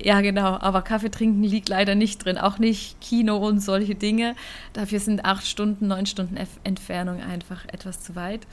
Ja, 0.00 0.20
genau. 0.20 0.58
Aber 0.58 0.82
Kaffee 0.82 1.10
trinken 1.10 1.42
liegt 1.42 1.68
leider 1.68 1.94
nicht 1.94 2.24
drin. 2.24 2.38
Auch 2.38 2.58
nicht 2.58 3.00
Kino 3.00 3.36
und 3.36 3.60
solche 3.60 3.94
Dinge. 3.94 4.36
Dafür 4.72 5.00
sind 5.00 5.24
acht 5.24 5.46
Stunden, 5.46 5.88
neun 5.88 6.06
Stunden 6.06 6.38
Entfernung 6.64 7.22
einfach 7.22 7.64
etwas 7.66 8.02
zu 8.02 8.14
weit. 8.14 8.46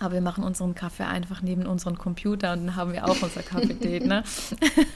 Aber 0.00 0.14
wir 0.14 0.20
machen 0.20 0.44
unseren 0.44 0.74
Kaffee 0.74 1.04
einfach 1.04 1.42
neben 1.42 1.66
unseren 1.66 1.98
Computer 1.98 2.52
und 2.52 2.66
dann 2.66 2.76
haben 2.76 2.92
wir 2.92 3.04
auch 3.04 3.20
unser 3.22 3.42
Kaffee-Date, 3.42 4.06
ne? 4.06 4.22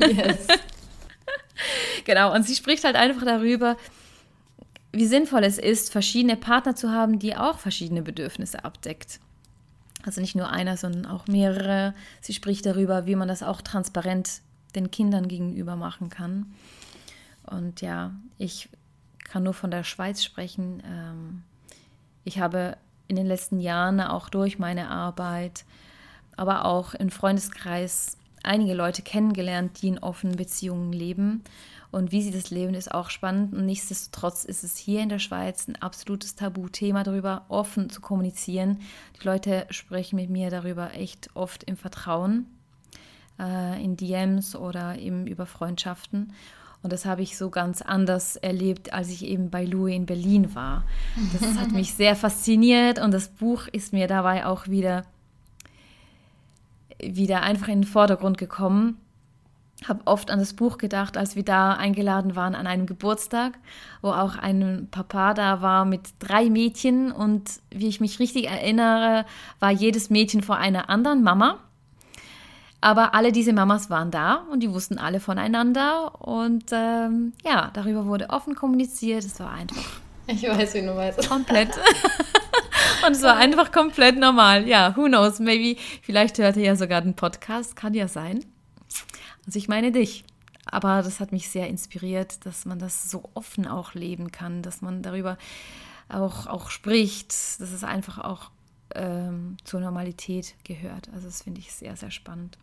Yes. 0.01 0.47
genau. 2.05 2.35
Und 2.35 2.47
sie 2.47 2.55
spricht 2.55 2.85
halt 2.85 2.97
einfach 2.97 3.25
darüber, 3.25 3.77
wie 4.93 5.07
sinnvoll 5.07 5.45
es 5.45 5.59
ist, 5.59 5.91
verschiedene 5.91 6.37
Partner 6.37 6.77
zu 6.77 6.91
haben, 6.91 7.19
die 7.19 7.37
auch 7.37 7.59
verschiedene 7.59 8.03
Bedürfnisse 8.03 8.65
abdeckt. 8.65 9.21
Also 10.05 10.21
nicht 10.21 10.35
nur 10.35 10.51
einer, 10.51 10.77
sondern 10.77 11.07
auch 11.07 11.27
mehrere. 11.27 11.95
Sie 12.21 12.35
spricht 12.35 12.67
darüber, 12.67 13.07
wie 13.07 13.17
man 13.17 13.29
das 13.29 13.43
auch 13.43 13.61
transparent 13.63 14.41
den 14.75 14.91
Kindern 14.91 15.29
gegenüber 15.29 15.77
machen 15.77 16.09
kann. 16.09 16.53
Und 17.45 17.81
ja, 17.81 18.13
ich 18.39 18.69
kann 19.25 19.43
nur 19.43 19.55
von 19.55 19.71
der 19.71 19.85
Schweiz 19.85 20.23
sprechen. 20.23 20.83
Ähm, 20.87 21.43
ich 22.25 22.39
habe 22.39 22.77
in 23.09 23.17
den 23.17 23.27
letzten 23.27 23.61
Jahren 23.61 24.01
auch 24.01 24.29
durch 24.29 24.59
meine 24.59 24.89
Arbeit, 24.89 25.65
aber 26.37 26.65
auch 26.65 26.95
im 26.95 27.11
Freundeskreis 27.11 28.17
einige 28.43 28.75
Leute 28.75 29.03
kennengelernt, 29.03 29.83
die 29.83 29.89
in 29.89 29.99
offenen 29.99 30.37
Beziehungen 30.37 30.93
leben. 30.93 31.43
Und 31.91 32.11
wie 32.11 32.23
sie 32.23 32.31
das 32.31 32.51
leben, 32.51 32.73
ist 32.75 32.93
auch 32.93 33.11
spannend. 33.11 33.53
Und 33.53 33.67
nichtsdestotrotz 33.67 34.45
ist 34.45 34.65
es 34.65 34.79
hier 34.79 35.03
in 35.03 35.11
der 35.11 35.19
Schweiz 35.19 35.69
ein 35.69 35.77
absolutes 35.77 36.35
Tabuthema, 36.35 37.05
darüber 37.05 37.45
offen 37.49 37.91
zu 37.91 38.01
kommunizieren. 38.01 38.79
Die 39.21 39.27
Leute 39.27 39.67
sprechen 39.69 40.17
mit 40.17 40.31
mir 40.31 40.49
darüber 40.49 40.95
echt 40.95 41.29
oft 41.35 41.65
im 41.65 41.77
Vertrauen 41.77 42.47
äh, 43.43 43.83
in 43.83 43.97
DMs 43.97 44.55
oder 44.55 44.97
eben 44.99 45.27
über 45.27 45.47
Freundschaften. 45.47 46.33
Und 46.83 46.93
das 46.93 47.05
habe 47.05 47.23
ich 47.23 47.37
so 47.37 47.51
ganz 47.51 47.81
anders 47.81 48.37
erlebt, 48.37 48.93
als 48.93 49.09
ich 49.09 49.25
eben 49.25 49.51
bei 49.51 49.65
Louis 49.65 49.95
in 49.95 50.07
Berlin 50.07 50.55
war. 50.55 50.85
Das 51.33 51.57
hat 51.57 51.71
mich 51.71 51.95
sehr 51.95 52.17
fasziniert 52.17 52.99
und 52.99 53.13
das 53.13 53.29
Buch 53.29 53.69
ist 53.69 53.93
mir 53.93 54.09
dabei 54.09 54.47
auch 54.47 54.67
wieder, 54.67 55.05
wieder 56.99 57.43
einfach 57.43 57.69
in 57.69 57.83
den 57.83 57.89
Vordergrund 57.89 58.37
gekommen. 58.37 58.99
Habe 59.87 60.01
oft 60.07 60.31
an 60.31 60.41
das 60.41 60.55
Buch 60.55 60.79
gedacht, 60.79 61.17
als 61.17 61.35
wir 61.35 61.45
da 61.45 61.75
eingeladen 61.75 62.37
waren 62.37 62.55
an 62.55 62.67
einem 62.67 62.87
Geburtstag, 62.87 63.59
wo 64.01 64.11
auch 64.11 64.37
ein 64.37 64.89
Papa 64.91 65.35
da 65.35 65.61
war 65.61 65.85
mit 65.85 66.03
drei 66.19 66.51
Mädchen 66.51 67.11
und 67.13 67.49
wie 67.71 67.89
ich 67.89 68.01
mich 68.01 68.19
richtig 68.19 68.49
erinnere, 68.49 69.25
war 69.61 69.71
jedes 69.71 70.11
Mädchen 70.11 70.43
vor 70.43 70.57
einer 70.57 70.89
anderen 70.89 71.23
Mama 71.23 71.59
Aber 72.83 73.15
alle 73.15 73.31
diese 73.31 73.53
Mamas 73.53 73.91
waren 73.91 74.11
da 74.11 74.45
und 74.51 74.61
die 74.61 74.73
wussten 74.73 74.99
alle 74.99 75.21
voneinander. 75.21 76.21
Und 76.21 76.65
ähm, 76.73 77.33
ja, 77.45 77.71
darüber 77.73 78.07
wurde 78.07 78.29
offen 78.29 78.57
kommuniziert. 78.57 79.25
Es 79.25 79.39
war 79.39 79.53
einfach. 79.53 80.01
Ich 80.27 80.43
weiß, 80.43 80.75
wie 80.75 80.83
du 80.83 80.95
weißt. 80.97 81.29
Komplett. 81.29 81.71
und 83.07 83.13
es 83.13 83.23
war 83.23 83.37
einfach 83.37 83.71
komplett 83.71 84.19
normal. 84.19 84.67
Ja, 84.67 84.97
who 84.97 85.05
knows? 85.05 85.39
Maybe, 85.39 85.81
vielleicht 86.03 86.39
hört 86.39 86.57
ihr 86.57 86.65
ja 86.65 86.77
sogar 86.77 87.01
den 87.03 87.15
Podcast. 87.15 87.77
Kann 87.77 87.95
ja 87.95 88.09
sein. 88.09 88.45
Also 89.47 89.61
ich 89.61 89.69
meine 89.69 89.93
dich. 89.93 90.25
Aber 90.65 91.03
das 91.03 91.21
hat 91.21 91.31
mich 91.31 91.51
sehr 91.51 91.69
inspiriert, 91.69 92.45
dass 92.47 92.65
man 92.65 92.81
das 92.81 93.09
so 93.09 93.31
offen 93.35 93.69
auch 93.69 93.95
leben 93.95 94.33
kann, 94.33 94.63
dass 94.63 94.83
man 94.83 95.03
darüber 95.03 95.39
auch, 96.09 96.49
auch 96.49 96.71
spricht, 96.71 97.31
dass 97.31 97.71
es 97.71 97.85
einfach 97.85 98.19
auch 98.19 98.51
ähm, 98.97 99.57
zur 99.63 99.79
Normalität 99.79 100.55
gehört. 100.65 101.09
Also 101.15 101.27
das 101.27 101.43
finde 101.43 101.61
ich 101.61 101.73
sehr, 101.73 101.97
sehr 101.97 102.11
spannend. 102.11 102.59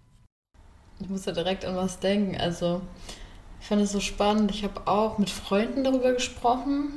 Ich 1.02 1.10
muss 1.10 1.24
da 1.24 1.32
direkt 1.32 1.66
an 1.66 1.76
was 1.76 2.00
denken. 2.00 2.40
Also 2.40 2.82
ich 3.62 3.68
fand 3.68 3.82
es 3.82 3.92
so 3.92 4.00
spannend. 4.00 4.52
Ich 4.52 4.64
habe 4.64 4.88
auch 4.88 5.18
mit 5.18 5.30
Freunden 5.30 5.84
darüber 5.84 6.14
gesprochen 6.14 6.94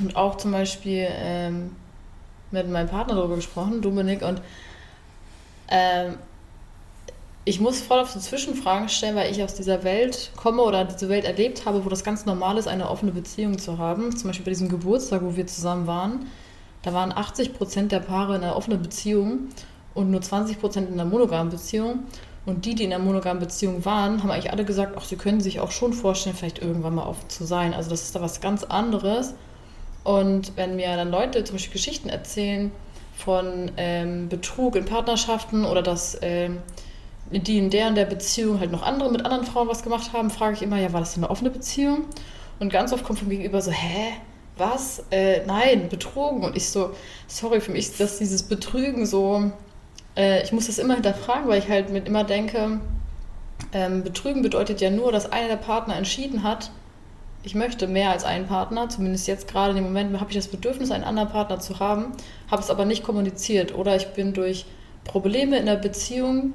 und 0.00 0.16
auch 0.16 0.36
zum 0.36 0.52
Beispiel 0.52 1.08
ähm, 1.10 1.74
mit 2.50 2.68
meinem 2.68 2.88
Partner 2.88 3.14
darüber 3.14 3.36
gesprochen, 3.36 3.80
Dominik. 3.80 4.22
Und 4.22 4.40
ähm, 5.70 6.16
ich 7.44 7.60
muss 7.60 7.80
voll 7.80 8.00
auf 8.00 8.10
so 8.10 8.20
Zwischenfragen 8.20 8.90
stellen, 8.90 9.16
weil 9.16 9.32
ich 9.32 9.42
aus 9.42 9.54
dieser 9.54 9.82
Welt 9.84 10.32
komme 10.36 10.62
oder 10.62 10.84
diese 10.84 11.08
Welt 11.08 11.24
erlebt 11.24 11.64
habe, 11.64 11.84
wo 11.84 11.88
das 11.88 12.04
ganz 12.04 12.26
normal 12.26 12.58
ist, 12.58 12.68
eine 12.68 12.90
offene 12.90 13.12
Beziehung 13.12 13.58
zu 13.58 13.78
haben. 13.78 14.14
Zum 14.14 14.28
Beispiel 14.28 14.44
bei 14.44 14.50
diesem 14.50 14.68
Geburtstag, 14.68 15.22
wo 15.22 15.34
wir 15.34 15.46
zusammen 15.46 15.86
waren. 15.86 16.26
Da 16.82 16.92
waren 16.92 17.10
80 17.10 17.54
Prozent 17.54 17.90
der 17.90 18.00
Paare 18.00 18.36
in 18.36 18.42
einer 18.42 18.54
offenen 18.54 18.82
Beziehung 18.82 19.48
und 19.94 20.10
nur 20.10 20.20
20 20.20 20.60
Prozent 20.60 20.88
in 20.88 20.94
einer 20.94 21.08
monogamen 21.08 21.50
Beziehung. 21.50 22.00
Und 22.48 22.64
die, 22.64 22.74
die 22.74 22.84
in 22.84 22.94
einer 22.94 23.04
monogamen 23.04 23.40
Beziehung 23.40 23.84
waren, 23.84 24.22
haben 24.22 24.30
eigentlich 24.30 24.50
alle 24.50 24.64
gesagt, 24.64 24.94
ach, 24.96 25.04
sie 25.04 25.16
können 25.16 25.42
sich 25.42 25.60
auch 25.60 25.70
schon 25.70 25.92
vorstellen, 25.92 26.34
vielleicht 26.34 26.60
irgendwann 26.60 26.94
mal 26.94 27.06
offen 27.06 27.28
zu 27.28 27.44
sein. 27.44 27.74
Also 27.74 27.90
das 27.90 28.04
ist 28.04 28.14
da 28.14 28.22
was 28.22 28.40
ganz 28.40 28.64
anderes. 28.64 29.34
Und 30.02 30.56
wenn 30.56 30.76
mir 30.76 30.96
dann 30.96 31.10
Leute 31.10 31.44
zum 31.44 31.56
Beispiel 31.56 31.74
Geschichten 31.74 32.08
erzählen 32.08 32.72
von 33.14 33.70
ähm, 33.76 34.30
Betrug 34.30 34.76
in 34.76 34.86
Partnerschaften 34.86 35.66
oder 35.66 35.82
dass 35.82 36.16
ähm, 36.22 36.56
die 37.30 37.58
in 37.58 37.68
der 37.68 37.90
der 37.90 38.06
Beziehung 38.06 38.60
halt 38.60 38.72
noch 38.72 38.82
andere 38.82 39.12
mit 39.12 39.26
anderen 39.26 39.44
Frauen 39.44 39.68
was 39.68 39.82
gemacht 39.82 40.14
haben, 40.14 40.30
frage 40.30 40.54
ich 40.54 40.62
immer, 40.62 40.78
ja, 40.78 40.90
war 40.94 41.00
das 41.00 41.12
denn 41.12 41.24
eine 41.24 41.30
offene 41.30 41.50
Beziehung? 41.50 42.06
Und 42.60 42.72
ganz 42.72 42.94
oft 42.94 43.04
kommt 43.04 43.18
vom 43.18 43.28
Gegenüber 43.28 43.60
so, 43.60 43.72
hä? 43.72 44.14
Was? 44.56 45.04
Äh, 45.10 45.44
nein, 45.44 45.90
betrogen. 45.90 46.44
Und 46.44 46.56
ich 46.56 46.70
so, 46.70 46.92
sorry, 47.26 47.60
für 47.60 47.72
mich 47.72 47.90
ist 47.90 48.00
das 48.00 48.16
dieses 48.16 48.42
Betrügen 48.42 49.04
so, 49.04 49.52
äh, 50.18 50.42
ich 50.42 50.52
muss 50.52 50.66
das 50.66 50.78
immer 50.78 50.94
hinterfragen, 50.94 51.48
weil 51.48 51.60
ich 51.60 51.68
halt 51.68 51.90
mit 51.90 52.06
immer 52.06 52.24
denke, 52.24 52.80
ähm, 53.72 54.02
Betrügen 54.02 54.42
bedeutet 54.42 54.80
ja 54.80 54.90
nur, 54.90 55.12
dass 55.12 55.30
einer 55.30 55.48
der 55.48 55.56
Partner 55.56 55.96
entschieden 55.96 56.42
hat, 56.42 56.70
ich 57.44 57.54
möchte 57.54 57.86
mehr 57.86 58.10
als 58.10 58.24
einen 58.24 58.46
Partner, 58.46 58.88
zumindest 58.88 59.28
jetzt 59.28 59.48
gerade 59.48 59.70
in 59.70 59.76
dem 59.76 59.84
Moment 59.84 60.20
habe 60.20 60.30
ich 60.30 60.36
das 60.36 60.48
Bedürfnis, 60.48 60.90
einen 60.90 61.04
anderen 61.04 61.28
Partner 61.28 61.60
zu 61.60 61.78
haben, 61.78 62.12
habe 62.50 62.60
es 62.60 62.68
aber 62.68 62.84
nicht 62.84 63.04
kommuniziert 63.04 63.74
oder 63.74 63.96
ich 63.96 64.08
bin 64.08 64.34
durch 64.34 64.66
Probleme 65.04 65.56
in 65.58 65.66
der 65.66 65.76
Beziehung 65.76 66.52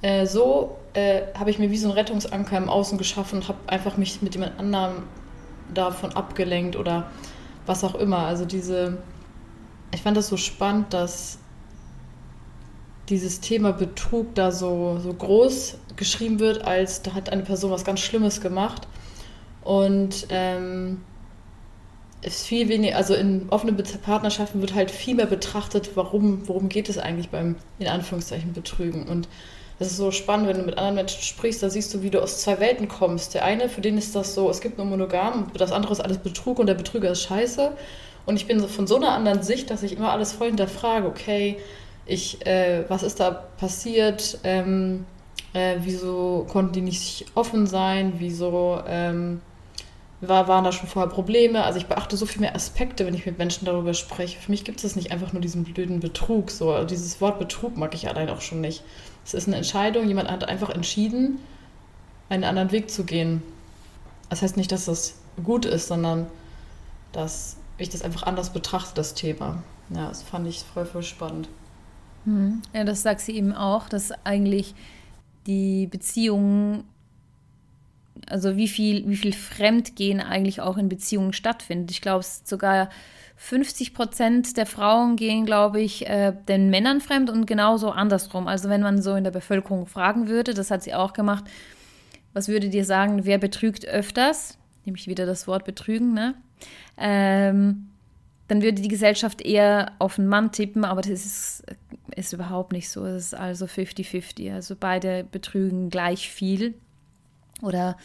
äh, 0.00 0.26
so, 0.26 0.78
äh, 0.94 1.22
habe 1.38 1.50
ich 1.50 1.58
mir 1.58 1.70
wie 1.70 1.76
so 1.76 1.88
einen 1.88 1.98
Rettungsanker 1.98 2.56
im 2.56 2.70
Außen 2.70 2.96
geschaffen 2.96 3.40
und 3.40 3.48
habe 3.48 3.58
einfach 3.66 3.96
mich 3.96 4.22
mit 4.22 4.34
jemand 4.34 4.58
anderem 4.58 5.02
davon 5.74 6.14
abgelenkt 6.14 6.76
oder 6.76 7.10
was 7.66 7.84
auch 7.84 7.94
immer. 7.94 8.20
Also 8.20 8.46
diese, 8.46 8.98
ich 9.94 10.00
fand 10.00 10.16
das 10.16 10.28
so 10.28 10.38
spannend, 10.38 10.94
dass 10.94 11.38
dieses 13.08 13.40
Thema 13.40 13.72
Betrug 13.72 14.34
da 14.34 14.52
so, 14.52 14.98
so 15.02 15.12
groß 15.12 15.78
geschrieben 15.96 16.40
wird, 16.40 16.64
als 16.64 17.02
da 17.02 17.14
hat 17.14 17.30
eine 17.30 17.42
Person 17.42 17.70
was 17.70 17.84
ganz 17.84 18.00
Schlimmes 18.00 18.40
gemacht. 18.40 18.86
Und 19.62 20.26
ähm, 20.30 21.02
ist 22.22 22.46
viel 22.46 22.68
weniger, 22.68 22.96
also 22.96 23.14
in 23.14 23.48
offenen 23.50 23.76
Partnerschaften 24.02 24.60
wird 24.60 24.74
halt 24.74 24.90
viel 24.90 25.14
mehr 25.14 25.26
betrachtet, 25.26 25.90
warum, 25.94 26.48
worum 26.48 26.68
geht 26.68 26.88
es 26.88 26.98
eigentlich 26.98 27.30
beim, 27.30 27.56
in 27.78 27.86
Anführungszeichen, 27.86 28.52
Betrügen. 28.52 29.06
Und 29.06 29.28
das 29.78 29.88
ist 29.88 29.96
so 29.96 30.10
spannend, 30.10 30.48
wenn 30.48 30.58
du 30.58 30.64
mit 30.64 30.76
anderen 30.76 30.96
Menschen 30.96 31.22
sprichst, 31.22 31.62
da 31.62 31.70
siehst 31.70 31.94
du, 31.94 32.02
wie 32.02 32.10
du 32.10 32.20
aus 32.20 32.40
zwei 32.40 32.58
Welten 32.58 32.88
kommst. 32.88 33.34
Der 33.34 33.44
eine, 33.44 33.68
für 33.68 33.80
den 33.80 33.96
ist 33.96 34.16
das 34.16 34.34
so, 34.34 34.50
es 34.50 34.60
gibt 34.60 34.78
nur 34.78 34.86
Monogam, 34.86 35.52
das 35.54 35.70
andere 35.70 35.92
ist 35.92 36.00
alles 36.00 36.18
Betrug 36.18 36.58
und 36.58 36.66
der 36.66 36.74
Betrüger 36.74 37.12
ist 37.12 37.22
scheiße. 37.22 37.72
Und 38.26 38.36
ich 38.36 38.46
bin 38.46 38.58
so 38.58 38.66
von 38.66 38.86
so 38.86 38.96
einer 38.96 39.12
anderen 39.12 39.42
Sicht, 39.42 39.70
dass 39.70 39.82
ich 39.84 39.92
immer 39.92 40.10
alles 40.10 40.32
voll 40.32 40.48
hinterfrage, 40.48 41.06
okay, 41.06 41.56
ich, 42.08 42.44
äh, 42.46 42.84
was 42.88 43.02
ist 43.02 43.20
da 43.20 43.30
passiert? 43.30 44.38
Ähm, 44.42 45.04
äh, 45.52 45.76
wieso 45.80 46.46
konnten 46.48 46.72
die 46.72 46.80
nicht 46.80 47.26
offen 47.34 47.66
sein? 47.66 48.14
Wieso 48.18 48.80
ähm, 48.86 49.42
war, 50.20 50.48
waren 50.48 50.64
da 50.64 50.72
schon 50.72 50.88
vorher 50.88 51.10
Probleme? 51.10 51.62
Also 51.64 51.78
ich 51.78 51.86
beachte 51.86 52.16
so 52.16 52.24
viel 52.26 52.40
mehr 52.40 52.56
Aspekte, 52.56 53.06
wenn 53.06 53.14
ich 53.14 53.26
mit 53.26 53.38
Menschen 53.38 53.66
darüber 53.66 53.92
spreche. 53.92 54.38
Für 54.38 54.50
mich 54.50 54.64
gibt 54.64 54.82
es 54.82 54.96
nicht 54.96 55.12
einfach 55.12 55.32
nur 55.34 55.42
diesen 55.42 55.64
blöden 55.64 56.00
Betrug. 56.00 56.50
So. 56.50 56.72
Also 56.72 56.86
dieses 56.86 57.20
Wort 57.20 57.38
Betrug 57.38 57.76
mag 57.76 57.94
ich 57.94 58.08
allein 58.08 58.30
auch 58.30 58.40
schon 58.40 58.62
nicht. 58.62 58.82
Es 59.24 59.34
ist 59.34 59.46
eine 59.46 59.56
Entscheidung, 59.56 60.08
jemand 60.08 60.30
hat 60.30 60.48
einfach 60.48 60.70
entschieden, 60.70 61.38
einen 62.30 62.44
anderen 62.44 62.72
Weg 62.72 62.90
zu 62.90 63.04
gehen. 63.04 63.42
Das 64.30 64.40
heißt 64.40 64.56
nicht, 64.56 64.72
dass 64.72 64.86
das 64.86 65.16
gut 65.44 65.66
ist, 65.66 65.88
sondern 65.88 66.26
dass 67.12 67.58
ich 67.76 67.90
das 67.90 68.02
einfach 68.02 68.22
anders 68.22 68.50
betrachte, 68.50 68.94
das 68.94 69.12
Thema. 69.14 69.62
Ja, 69.90 70.08
das 70.08 70.22
fand 70.22 70.46
ich 70.46 70.64
voll, 70.72 70.86
voll 70.86 71.02
spannend. 71.02 71.48
Hm. 72.24 72.62
Ja, 72.74 72.84
das 72.84 73.02
sagt 73.02 73.20
sie 73.20 73.36
eben 73.36 73.52
auch, 73.52 73.88
dass 73.88 74.12
eigentlich 74.24 74.74
die 75.46 75.86
Beziehungen, 75.86 76.84
also 78.26 78.56
wie 78.56 78.68
viel, 78.68 79.08
wie 79.08 79.16
viel 79.16 79.32
Fremdgehen 79.32 80.20
eigentlich 80.20 80.60
auch 80.60 80.76
in 80.76 80.88
Beziehungen 80.88 81.32
stattfindet. 81.32 81.90
Ich 81.90 82.00
glaube, 82.00 82.24
sogar 82.44 82.90
50 83.36 83.94
Prozent 83.94 84.56
der 84.56 84.66
Frauen 84.66 85.16
gehen, 85.16 85.46
glaube 85.46 85.80
ich, 85.80 86.08
äh, 86.08 86.32
den 86.48 86.70
Männern 86.70 87.00
fremd 87.00 87.30
und 87.30 87.46
genauso 87.46 87.90
andersrum. 87.90 88.48
Also 88.48 88.68
wenn 88.68 88.82
man 88.82 89.00
so 89.00 89.14
in 89.14 89.24
der 89.24 89.30
Bevölkerung 89.30 89.86
fragen 89.86 90.28
würde, 90.28 90.54
das 90.54 90.70
hat 90.70 90.82
sie 90.82 90.92
auch 90.92 91.12
gemacht, 91.12 91.44
was 92.32 92.48
würdet 92.48 92.74
ihr 92.74 92.84
sagen, 92.84 93.24
wer 93.24 93.38
betrügt 93.38 93.86
öfters? 93.86 94.58
Nämlich 94.84 95.06
wieder 95.06 95.24
das 95.24 95.46
Wort 95.46 95.64
betrügen, 95.64 96.14
ne? 96.14 96.34
Ähm, 96.96 97.88
dann 98.48 98.62
würde 98.62 98.82
die 98.82 98.88
Gesellschaft 98.88 99.40
eher 99.40 99.92
auf 99.98 100.18
einen 100.18 100.28
Mann 100.28 100.50
tippen, 100.50 100.84
aber 100.84 101.02
das 101.02 101.24
ist, 101.24 101.64
ist 102.14 102.32
überhaupt 102.32 102.72
nicht 102.72 102.88
so. 102.88 103.04
Es 103.04 103.26
ist 103.26 103.34
also 103.34 103.66
50-50. 103.66 104.52
Also 104.52 104.76
beide 104.78 105.24
betrügen 105.24 105.90
gleich 105.90 106.30
viel 106.30 106.74
oder 107.62 107.96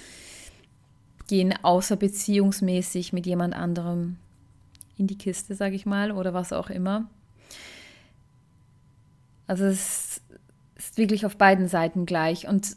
gehen 1.28 1.54
außerbeziehungsmäßig 1.62 3.14
mit 3.14 3.26
jemand 3.26 3.56
anderem 3.56 4.18
in 4.98 5.08
die 5.08 5.18
Kiste, 5.18 5.56
sage 5.56 5.76
ich 5.76 5.86
mal, 5.86 6.12
oder 6.12 6.34
was 6.34 6.54
auch 6.54 6.70
immer. 6.70 7.10
Also 9.48 9.66
es 9.66 10.22
ist 10.76 10.98
wirklich 10.98 11.26
auf 11.26 11.38
beiden 11.38 11.68
Seiten 11.68 12.06
gleich. 12.06 12.48
Und 12.48 12.76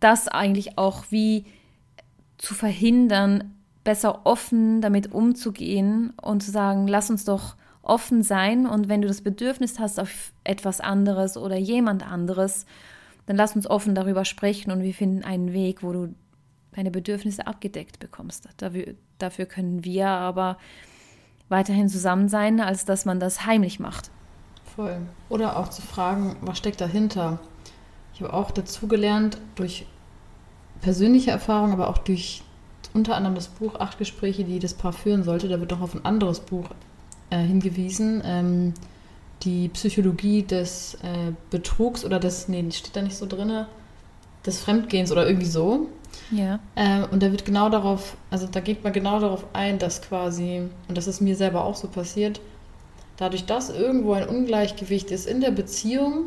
das 0.00 0.28
eigentlich 0.28 0.78
auch 0.78 1.04
wie 1.10 1.44
zu 2.38 2.54
verhindern, 2.54 3.54
besser 3.84 4.26
offen 4.26 4.80
damit 4.80 5.12
umzugehen 5.12 6.12
und 6.20 6.42
zu 6.42 6.50
sagen, 6.50 6.86
lass 6.88 7.10
uns 7.10 7.24
doch 7.24 7.56
offen 7.82 8.22
sein 8.22 8.66
und 8.66 8.88
wenn 8.88 9.02
du 9.02 9.08
das 9.08 9.22
Bedürfnis 9.22 9.78
hast 9.78 9.98
auf 9.98 10.32
etwas 10.44 10.80
anderes 10.80 11.36
oder 11.36 11.56
jemand 11.56 12.06
anderes, 12.06 12.66
dann 13.26 13.36
lass 13.36 13.56
uns 13.56 13.68
offen 13.68 13.94
darüber 13.94 14.24
sprechen 14.24 14.70
und 14.70 14.82
wir 14.82 14.94
finden 14.94 15.24
einen 15.24 15.52
Weg, 15.52 15.82
wo 15.82 15.92
du 15.92 16.14
deine 16.74 16.90
Bedürfnisse 16.90 17.46
abgedeckt 17.46 17.98
bekommst. 17.98 18.48
Dafür, 18.56 18.94
dafür 19.18 19.46
können 19.46 19.84
wir 19.84 20.08
aber 20.08 20.58
weiterhin 21.48 21.88
zusammen 21.88 22.28
sein, 22.28 22.60
als 22.60 22.84
dass 22.84 23.04
man 23.04 23.20
das 23.20 23.46
heimlich 23.46 23.78
macht. 23.78 24.10
Voll. 24.74 24.96
Oder 25.28 25.58
auch 25.58 25.68
zu 25.68 25.82
fragen, 25.82 26.36
was 26.40 26.58
steckt 26.58 26.80
dahinter? 26.80 27.40
Ich 28.14 28.22
habe 28.22 28.32
auch 28.32 28.50
dazugelernt 28.50 29.38
durch 29.54 29.86
persönliche 30.80 31.30
Erfahrung, 31.30 31.72
aber 31.72 31.88
auch 31.88 31.98
durch 31.98 32.42
unter 32.94 33.16
anderem 33.16 33.34
das 33.34 33.48
Buch 33.48 33.76
Acht 33.76 33.98
Gespräche, 33.98 34.44
die 34.44 34.58
das 34.58 34.74
Paar 34.74 34.92
führen 34.92 35.24
sollte. 35.24 35.48
Da 35.48 35.60
wird 35.60 35.72
auch 35.72 35.80
auf 35.80 35.94
ein 35.94 36.04
anderes 36.04 36.40
Buch 36.40 36.70
äh, 37.32 37.38
hingewiesen. 37.38 38.22
Ähm, 38.24 38.74
die 39.42 39.68
Psychologie 39.70 40.42
des 40.42 40.94
äh, 41.02 41.32
Betrugs 41.50 42.04
oder 42.04 42.20
des, 42.20 42.48
nee, 42.48 42.64
steht 42.70 42.94
da 42.94 43.02
nicht 43.02 43.16
so 43.16 43.26
drin, 43.26 43.66
des 44.46 44.60
Fremdgehens 44.60 45.10
oder 45.10 45.26
irgendwie 45.26 45.46
so. 45.46 45.88
Ja. 46.30 46.60
Äh, 46.74 47.04
und 47.10 47.22
da 47.22 47.30
wird 47.30 47.44
genau 47.44 47.68
darauf, 47.68 48.16
also 48.30 48.46
da 48.46 48.60
geht 48.60 48.84
man 48.84 48.92
genau 48.92 49.18
darauf 49.18 49.46
ein, 49.52 49.78
dass 49.78 50.02
quasi, 50.02 50.62
und 50.88 50.96
das 50.96 51.06
ist 51.06 51.20
mir 51.20 51.34
selber 51.34 51.64
auch 51.64 51.74
so 51.74 51.88
passiert, 51.88 52.40
dadurch, 53.16 53.44
dass 53.46 53.70
irgendwo 53.70 54.12
ein 54.12 54.28
Ungleichgewicht 54.28 55.10
ist 55.10 55.26
in 55.26 55.40
der 55.40 55.50
Beziehung, 55.50 56.26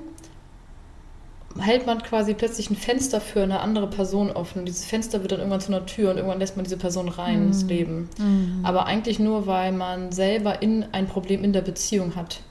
hält 1.59 1.85
man 1.85 2.01
quasi 2.03 2.33
plötzlich 2.33 2.69
ein 2.69 2.75
Fenster 2.75 3.21
für 3.21 3.43
eine 3.43 3.59
andere 3.61 3.87
Person 3.87 4.31
offen. 4.31 4.59
Und 4.59 4.65
dieses 4.65 4.85
Fenster 4.85 5.21
wird 5.21 5.31
dann 5.31 5.39
irgendwann 5.39 5.61
zu 5.61 5.73
einer 5.73 5.85
Tür 5.85 6.11
und 6.11 6.17
irgendwann 6.17 6.39
lässt 6.39 6.57
man 6.57 6.63
diese 6.63 6.77
Person 6.77 7.07
rein 7.07 7.41
mhm. 7.41 7.47
ins 7.47 7.63
Leben. 7.63 8.09
Mhm. 8.17 8.59
Aber 8.63 8.85
eigentlich 8.85 9.19
nur, 9.19 9.47
weil 9.47 9.71
man 9.71 10.11
selber 10.11 10.61
in 10.61 10.85
ein 10.91 11.07
Problem 11.07 11.43
in 11.43 11.53
der 11.53 11.61
Beziehung 11.61 12.15
hat. 12.15 12.41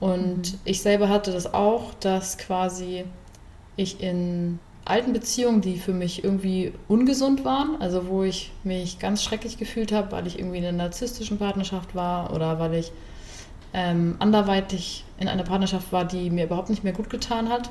Und 0.00 0.52
mhm. 0.52 0.58
ich 0.64 0.82
selber 0.82 1.08
hatte 1.08 1.32
das 1.32 1.54
auch, 1.54 1.94
dass 1.94 2.36
quasi 2.36 3.04
ich 3.76 4.00
in 4.00 4.58
alten 4.84 5.12
Beziehungen, 5.14 5.62
die 5.62 5.78
für 5.78 5.94
mich 5.94 6.22
irgendwie 6.22 6.72
ungesund 6.88 7.44
waren, 7.44 7.80
also 7.80 8.06
wo 8.06 8.22
ich 8.22 8.52
mich 8.64 8.98
ganz 8.98 9.22
schrecklich 9.22 9.56
gefühlt 9.56 9.92
habe, 9.92 10.12
weil 10.12 10.26
ich 10.26 10.38
irgendwie 10.38 10.58
in 10.58 10.64
einer 10.64 10.76
narzisstischen 10.76 11.38
Partnerschaft 11.38 11.94
war 11.94 12.34
oder 12.34 12.58
weil 12.58 12.74
ich 12.74 12.92
ähm, 13.72 14.16
anderweitig 14.18 15.04
in 15.18 15.28
einer 15.28 15.42
Partnerschaft 15.42 15.90
war, 15.90 16.04
die 16.04 16.30
mir 16.30 16.44
überhaupt 16.44 16.68
nicht 16.68 16.84
mehr 16.84 16.92
gut 16.92 17.08
getan 17.08 17.48
hat. 17.48 17.70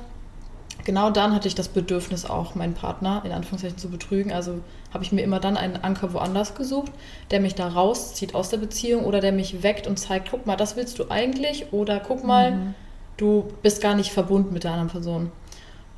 Genau 0.83 1.11
dann 1.11 1.33
hatte 1.33 1.47
ich 1.47 1.55
das 1.55 1.69
Bedürfnis 1.69 2.25
auch, 2.25 2.55
meinen 2.55 2.73
Partner 2.73 3.21
in 3.25 3.31
Anführungszeichen 3.31 3.77
zu 3.77 3.89
betrügen. 3.89 4.33
Also 4.33 4.59
habe 4.93 5.03
ich 5.03 5.11
mir 5.11 5.21
immer 5.21 5.39
dann 5.39 5.55
einen 5.55 5.77
Anker 5.77 6.13
woanders 6.13 6.55
gesucht, 6.55 6.91
der 7.31 7.39
mich 7.39 7.55
da 7.55 7.69
rauszieht 7.69 8.35
aus 8.35 8.49
der 8.49 8.57
Beziehung 8.57 9.05
oder 9.05 9.21
der 9.21 9.31
mich 9.31 9.63
weckt 9.63 9.87
und 9.87 9.97
zeigt, 9.97 10.31
guck 10.31 10.45
mal, 10.45 10.57
das 10.57 10.75
willst 10.75 10.99
du 10.99 11.09
eigentlich 11.09 11.71
oder 11.71 11.99
guck 11.99 12.23
mal, 12.25 12.51
mhm. 12.51 12.75
du 13.15 13.49
bist 13.61 13.81
gar 13.81 13.95
nicht 13.95 14.11
verbunden 14.11 14.53
mit 14.53 14.65
der 14.65 14.71
anderen 14.71 14.89
Person. 14.89 15.31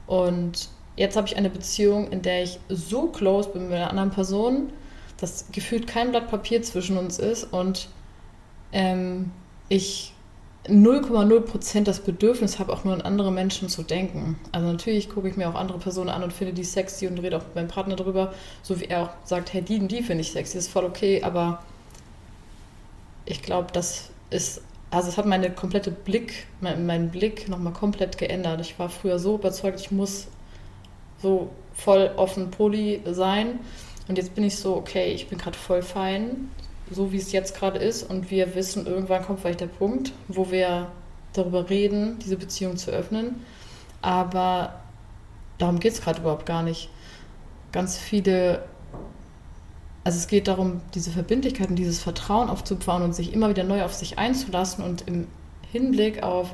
Und 0.06 0.70
jetzt 0.96 1.18
habe 1.18 1.28
ich 1.28 1.36
eine 1.36 1.50
Beziehung, 1.50 2.12
in 2.12 2.22
der 2.22 2.44
ich 2.44 2.60
so 2.70 3.08
close 3.08 3.50
bin 3.50 3.64
mit 3.64 3.74
einer 3.74 3.90
anderen 3.90 4.12
Person, 4.12 4.70
dass 5.18 5.48
gefühlt 5.52 5.88
kein 5.88 6.12
Blatt 6.12 6.30
Papier 6.30 6.62
zwischen 6.62 6.98
uns 6.98 7.18
ist 7.18 7.46
und 7.46 7.90
ähm, 8.72 9.32
ich 9.70 10.14
0,0% 10.68 11.84
das 11.84 12.00
Bedürfnis 12.00 12.60
habe, 12.60 12.74
auch 12.74 12.84
nur 12.84 12.94
an 12.94 13.02
andere 13.02 13.32
Menschen 13.32 13.70
zu 13.70 13.84
denken. 13.84 14.38
Also 14.52 14.68
natürlich 14.68 15.10
gucke 15.10 15.30
ich 15.30 15.38
mir 15.38 15.50
auch 15.50 15.56
andere 15.56 15.78
Personen 15.78 16.10
an 16.10 16.24
und 16.24 16.34
finde 16.34 16.54
die 16.54 16.64
sexy 16.64 17.08
und 17.08 17.20
rede 17.20 17.38
auch 17.38 17.44
mit 17.44 17.56
meinem 17.56 17.68
Partner 17.68 17.96
drüber, 17.96 18.34
so 18.64 18.80
wie 18.80 18.86
er 18.86 19.04
auch 19.04 19.10
sagt, 19.24 19.54
hey, 19.54 19.62
die 19.62 19.80
und 19.80 19.92
die 19.92 20.02
finde 20.02 20.22
ich 20.22 20.32
sexy, 20.32 20.58
ist 20.58 20.70
voll 20.70 20.86
okay, 20.86 21.22
aber 21.24 21.62
ich 23.26 23.42
glaube, 23.42 23.68
das 23.74 24.10
ist, 24.30 24.62
also 24.90 25.10
es 25.10 25.18
hat 25.18 25.26
meine 25.26 25.52
komplette 25.52 25.92
Blick, 25.92 26.48
mein, 26.62 26.86
meinen 26.86 27.10
Blick 27.12 27.48
nochmal 27.48 27.74
komplett 27.74 28.18
geändert. 28.18 28.62
Ich 28.62 28.80
war 28.80 28.90
früher 28.90 29.20
so 29.20 29.36
überzeugt, 29.36 29.80
ich 29.80 29.92
muss 29.92 30.28
so 31.22 31.50
voll 31.74 32.12
offen 32.18 32.50
Poli 32.52 33.02
sein 33.06 33.60
und 34.08 34.18
jetzt 34.18 34.34
bin 34.36 34.44
ich 34.44 34.58
so, 34.58 34.76
okay, 34.76 35.12
ich 35.12 35.28
bin 35.28 35.38
gerade 35.38 35.58
voll 35.58 35.82
fein, 35.82 36.50
so 36.92 37.12
wie 37.12 37.18
es 37.18 37.32
jetzt 37.32 37.58
gerade 37.58 37.80
ist. 37.80 38.04
Und 38.04 38.32
wir 38.32 38.56
wissen, 38.56 38.86
irgendwann 38.86 39.24
kommt 39.24 39.40
vielleicht 39.40 39.62
der 39.62 39.68
Punkt, 39.68 40.12
wo 40.28 40.52
wir 40.52 40.92
darüber 41.34 41.70
reden, 41.70 42.20
diese 42.20 42.38
Beziehung 42.38 42.78
zu 42.78 42.92
öffnen. 42.92 43.42
Aber 44.02 44.82
darum 45.58 45.80
geht 45.80 45.94
es 45.94 46.02
gerade 46.02 46.22
überhaupt 46.22 46.46
gar 46.46 46.64
nicht. 46.64 46.90
Ganz 47.72 47.98
viele, 47.98 48.64
also 50.04 50.18
es 50.18 50.28
geht 50.28 50.48
darum, 50.48 50.82
diese 50.94 51.12
Verbindlichkeit 51.12 51.70
und 51.70 51.76
dieses 51.76 52.00
Vertrauen 52.00 52.50
aufzubauen 52.50 53.02
und 53.02 53.14
sich 53.14 53.34
immer 53.34 53.50
wieder 53.50 53.64
neu 53.64 53.84
auf 53.84 53.94
sich 53.94 54.18
einzulassen 54.18 54.84
und 54.84 55.08
im 55.08 55.28
Hinblick 55.72 56.24
auf, 56.24 56.54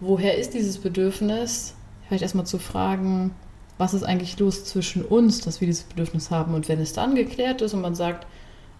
woher 0.00 0.38
ist 0.38 0.54
dieses 0.54 0.78
Bedürfnis, 0.78 1.74
vielleicht 2.06 2.22
erstmal 2.22 2.46
zu 2.46 2.58
fragen, 2.58 3.34
was 3.76 3.94
ist 3.94 4.02
eigentlich 4.02 4.38
los 4.38 4.64
zwischen 4.64 5.04
uns, 5.04 5.40
dass 5.40 5.60
wir 5.60 5.66
dieses 5.66 5.84
Bedürfnis 5.84 6.30
haben. 6.30 6.54
Und 6.54 6.68
wenn 6.68 6.80
es 6.80 6.92
dann 6.92 7.14
geklärt 7.14 7.62
ist 7.62 7.74
und 7.74 7.80
man 7.80 7.94
sagt, 7.94 8.26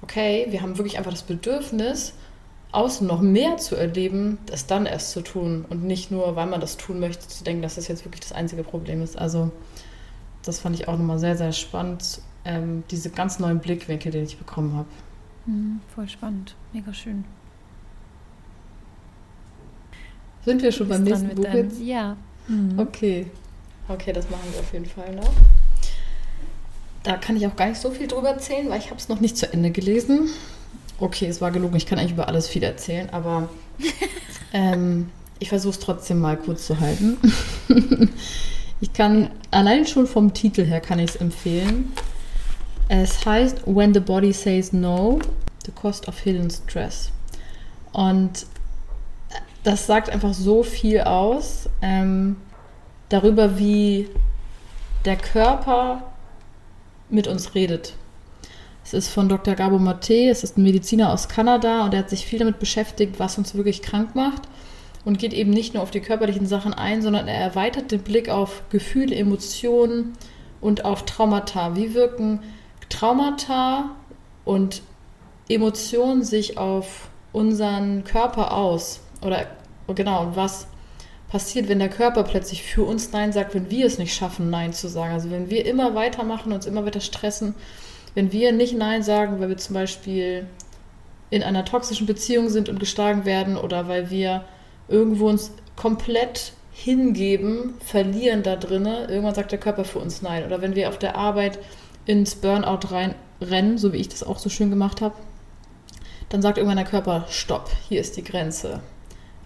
okay, 0.03 0.47
wir 0.51 0.63
haben 0.63 0.79
wirklich 0.79 0.99
einfach 0.99 1.11
das 1.11 1.23
Bedürfnis, 1.23 2.15
außen 2.73 3.07
noch 3.07 3.21
mehr 3.21 3.57
zu 3.57 3.77
erleben, 3.77 4.39
das 4.47 4.67
dann 4.67 4.87
erst 4.87 5.11
zu 5.13 5.23
tun 5.23 5.65
und 5.69 5.85
nicht 5.85 6.11
nur, 6.11 6.37
weil 6.37 6.47
man 6.47 6.61
das 6.61 6.77
tun 6.77 7.01
möchte, 7.01 7.27
zu 7.27 7.45
denken, 7.45 7.63
dass 7.63 7.77
das 7.77 7.89
jetzt 7.89 8.05
wirklich 8.05 8.21
das 8.21 8.33
einzige 8.33 8.63
Problem 8.63 9.03
ist. 9.03 9.19
Also 9.19 9.51
das 10.43 10.61
fand 10.61 10.77
ich 10.79 10.87
auch 10.87 10.97
nochmal 10.97 11.19
sehr, 11.19 11.37
sehr 11.37 11.53
spannend, 11.53 12.21
ähm, 12.45 12.85
diese 12.91 13.11
ganz 13.11 13.39
neuen 13.39 13.61
Blickwinkel, 13.61 14.13
den 14.13 14.25
ich 14.25 14.37
bekommen 14.37 14.75
habe. 14.75 14.89
Mhm, 15.47 15.81
voll 15.95 16.09
spannend, 16.09 16.55
mega 16.73 16.93
schön. 16.93 17.25
Sind 20.45 20.63
wir 20.63 20.73
schon 20.73 20.89
beim 20.89 21.03
nächsten 21.03 21.35
Buch? 21.35 21.47
Ja. 21.81 22.17
Mhm. 22.47 22.79
Okay. 22.79 23.27
Okay, 23.89 24.13
das 24.13 24.29
machen 24.31 24.45
wir 24.53 24.61
auf 24.61 24.73
jeden 24.73 24.87
Fall 24.87 25.15
noch 25.15 25.33
da 27.03 27.17
kann 27.17 27.37
ich 27.37 27.47
auch 27.47 27.57
gar 27.57 27.69
nicht 27.69 27.81
so 27.81 27.91
viel 27.91 28.07
drüber 28.07 28.31
erzählen, 28.31 28.69
weil 28.69 28.79
ich 28.79 28.87
habe 28.87 28.97
es 28.97 29.09
noch 29.09 29.21
nicht 29.21 29.37
zu 29.37 29.53
Ende 29.53 29.71
gelesen. 29.71 30.31
Okay, 30.99 31.27
es 31.27 31.41
war 31.41 31.51
gelogen, 31.51 31.77
ich 31.77 31.87
kann 31.87 31.99
eigentlich 31.99 32.13
über 32.13 32.29
alles 32.29 32.49
viel 32.49 32.63
erzählen, 32.63 33.09
aber 33.11 33.49
ähm, 34.53 35.11
ich 35.39 35.49
versuche 35.49 35.73
es 35.73 35.79
trotzdem 35.79 36.19
mal 36.19 36.37
kurz 36.37 36.67
zu 36.67 36.81
halten. 36.81 37.17
ich 38.81 38.93
kann, 38.93 39.31
allein 39.51 39.87
schon 39.87 40.07
vom 40.07 40.35
Titel 40.35 40.65
her 40.65 40.81
kann 40.81 40.99
ich 40.99 41.11
es 41.11 41.17
empfehlen. 41.17 41.93
Es 42.89 43.25
heißt 43.25 43.67
When 43.67 43.95
the 43.95 44.01
Body 44.01 44.33
Says 44.33 44.73
No, 44.73 45.21
The 45.67 45.73
Cost 45.73 46.09
of 46.09 46.19
Hidden 46.19 46.51
Stress. 46.51 47.13
Und 47.93 48.47
das 49.63 49.87
sagt 49.87 50.11
einfach 50.11 50.35
so 50.35 50.63
viel 50.63 51.03
aus 51.03 51.69
ähm, 51.83 52.37
darüber, 53.09 53.59
wie 53.59 54.09
der 55.05 55.17
Körper 55.17 56.03
mit 57.11 57.27
uns 57.27 57.55
redet. 57.55 57.95
Es 58.85 58.95
ist 58.95 59.09
von 59.09 59.29
Dr. 59.29 59.55
Gabo 59.55 59.79
Mate, 59.79 60.29
es 60.31 60.45
ist 60.45 60.57
ein 60.57 60.63
Mediziner 60.63 61.13
aus 61.13 61.29
Kanada 61.29 61.85
und 61.85 61.93
er 61.93 62.01
hat 62.01 62.11
sich 62.11 62.25
viel 62.25 62.39
damit 62.39 62.59
beschäftigt, 62.59 63.19
was 63.19 63.37
uns 63.37 63.55
wirklich 63.55 63.83
krank 63.83 64.15
macht 64.15 64.43
und 65.05 65.19
geht 65.19 65.33
eben 65.33 65.51
nicht 65.51 65.75
nur 65.75 65.83
auf 65.83 65.91
die 65.91 66.01
körperlichen 66.01 66.47
Sachen 66.47 66.75
ein, 66.75 67.03
sondern 67.03 67.29
er 67.29 67.39
erweitert 67.39 67.91
den 67.91 68.03
Blick 68.03 68.29
auf 68.29 68.63
Gefühle, 68.71 69.15
Emotionen 69.15 70.15
und 70.61 70.85
auf 70.85 71.05
Traumata. 71.05 71.77
Wie 71.77 71.95
wirken 71.95 72.41
Traumata 72.89 73.91
und 74.45 74.83
Emotionen 75.49 76.25
sich 76.25 76.59
auf 76.59 77.09
unseren 77.33 78.05
Körper 78.05 78.53
aus? 78.55 79.01
Oder 79.21 79.47
genau, 79.95 80.33
was 80.35 80.67
passiert, 81.29 81.69
wenn 81.69 81.79
der 81.79 81.91
Körper 81.91 82.25
plötzlich 82.25 82.63
für 82.63 82.85
uns 82.85 83.13
Nein 83.13 83.33
sagt, 83.33 83.55
wenn 83.55 83.71
wir 83.71 83.87
es 83.87 83.99
nicht 83.99 84.15
schaffen, 84.15 84.51
Nein 84.51 84.73
zu 84.73 84.89
sagen. 84.89 85.13
Also 85.13 85.31
wenn 85.31 85.51
wir 85.51 85.67
immer 85.67 85.95
weitermachen, 85.95 86.53
uns 86.53 86.67
immer 86.67 86.87
weiter 86.87 87.01
stressen, 87.01 87.55
wenn 88.15 88.33
wir 88.33 88.53
nicht 88.53 88.77
Nein 88.77 89.03
sagen, 89.03 89.39
weil 89.39 89.51
wir 89.51 89.59
zum 89.59 89.75
Beispiel 89.75 90.47
in 91.31 91.43
einer 91.43 91.65
toxischen 91.65 92.07
Beziehung 92.07 92.49
sind 92.49 92.69
und 92.69 92.81
geschlagen 92.81 93.27
werden 93.27 93.57
oder 93.57 93.89
weil 93.89 94.11
wir 94.11 94.45
irgendwo 94.89 95.29
uns 95.29 95.53
komplett 95.77 96.53
hingeben, 96.73 97.75
verlieren 97.85 98.43
da 98.43 98.57
drinnen, 98.57 99.09
irgendwann 99.09 99.35
sagt 99.35 99.53
der 99.53 99.61
Körper 99.61 99.85
für 99.85 99.99
uns 99.99 100.23
Nein. 100.23 100.47
Oder 100.47 100.63
wenn 100.63 100.75
wir 100.75 100.89
auf 100.89 100.99
der 100.99 101.17
Arbeit 101.17 101.59
ins 102.07 102.37
Burnout 102.37 102.89
reinrennen, 102.91 103.77
so 103.77 103.93
wie 103.93 103.99
ich 103.99 104.09
das 104.09 104.23
auch 104.23 104.39
so 104.39 104.49
schön 104.49 104.71
gemacht 104.71 105.03
habe, 105.03 105.15
dann 106.31 106.41
sagt 106.41 106.57
irgendwann 106.57 106.79
der 106.79 106.87
Körper, 106.87 107.27
stopp, 107.29 107.71
hier 107.89 108.01
ist 108.01 108.17
die 108.17 108.25
Grenze 108.25 108.81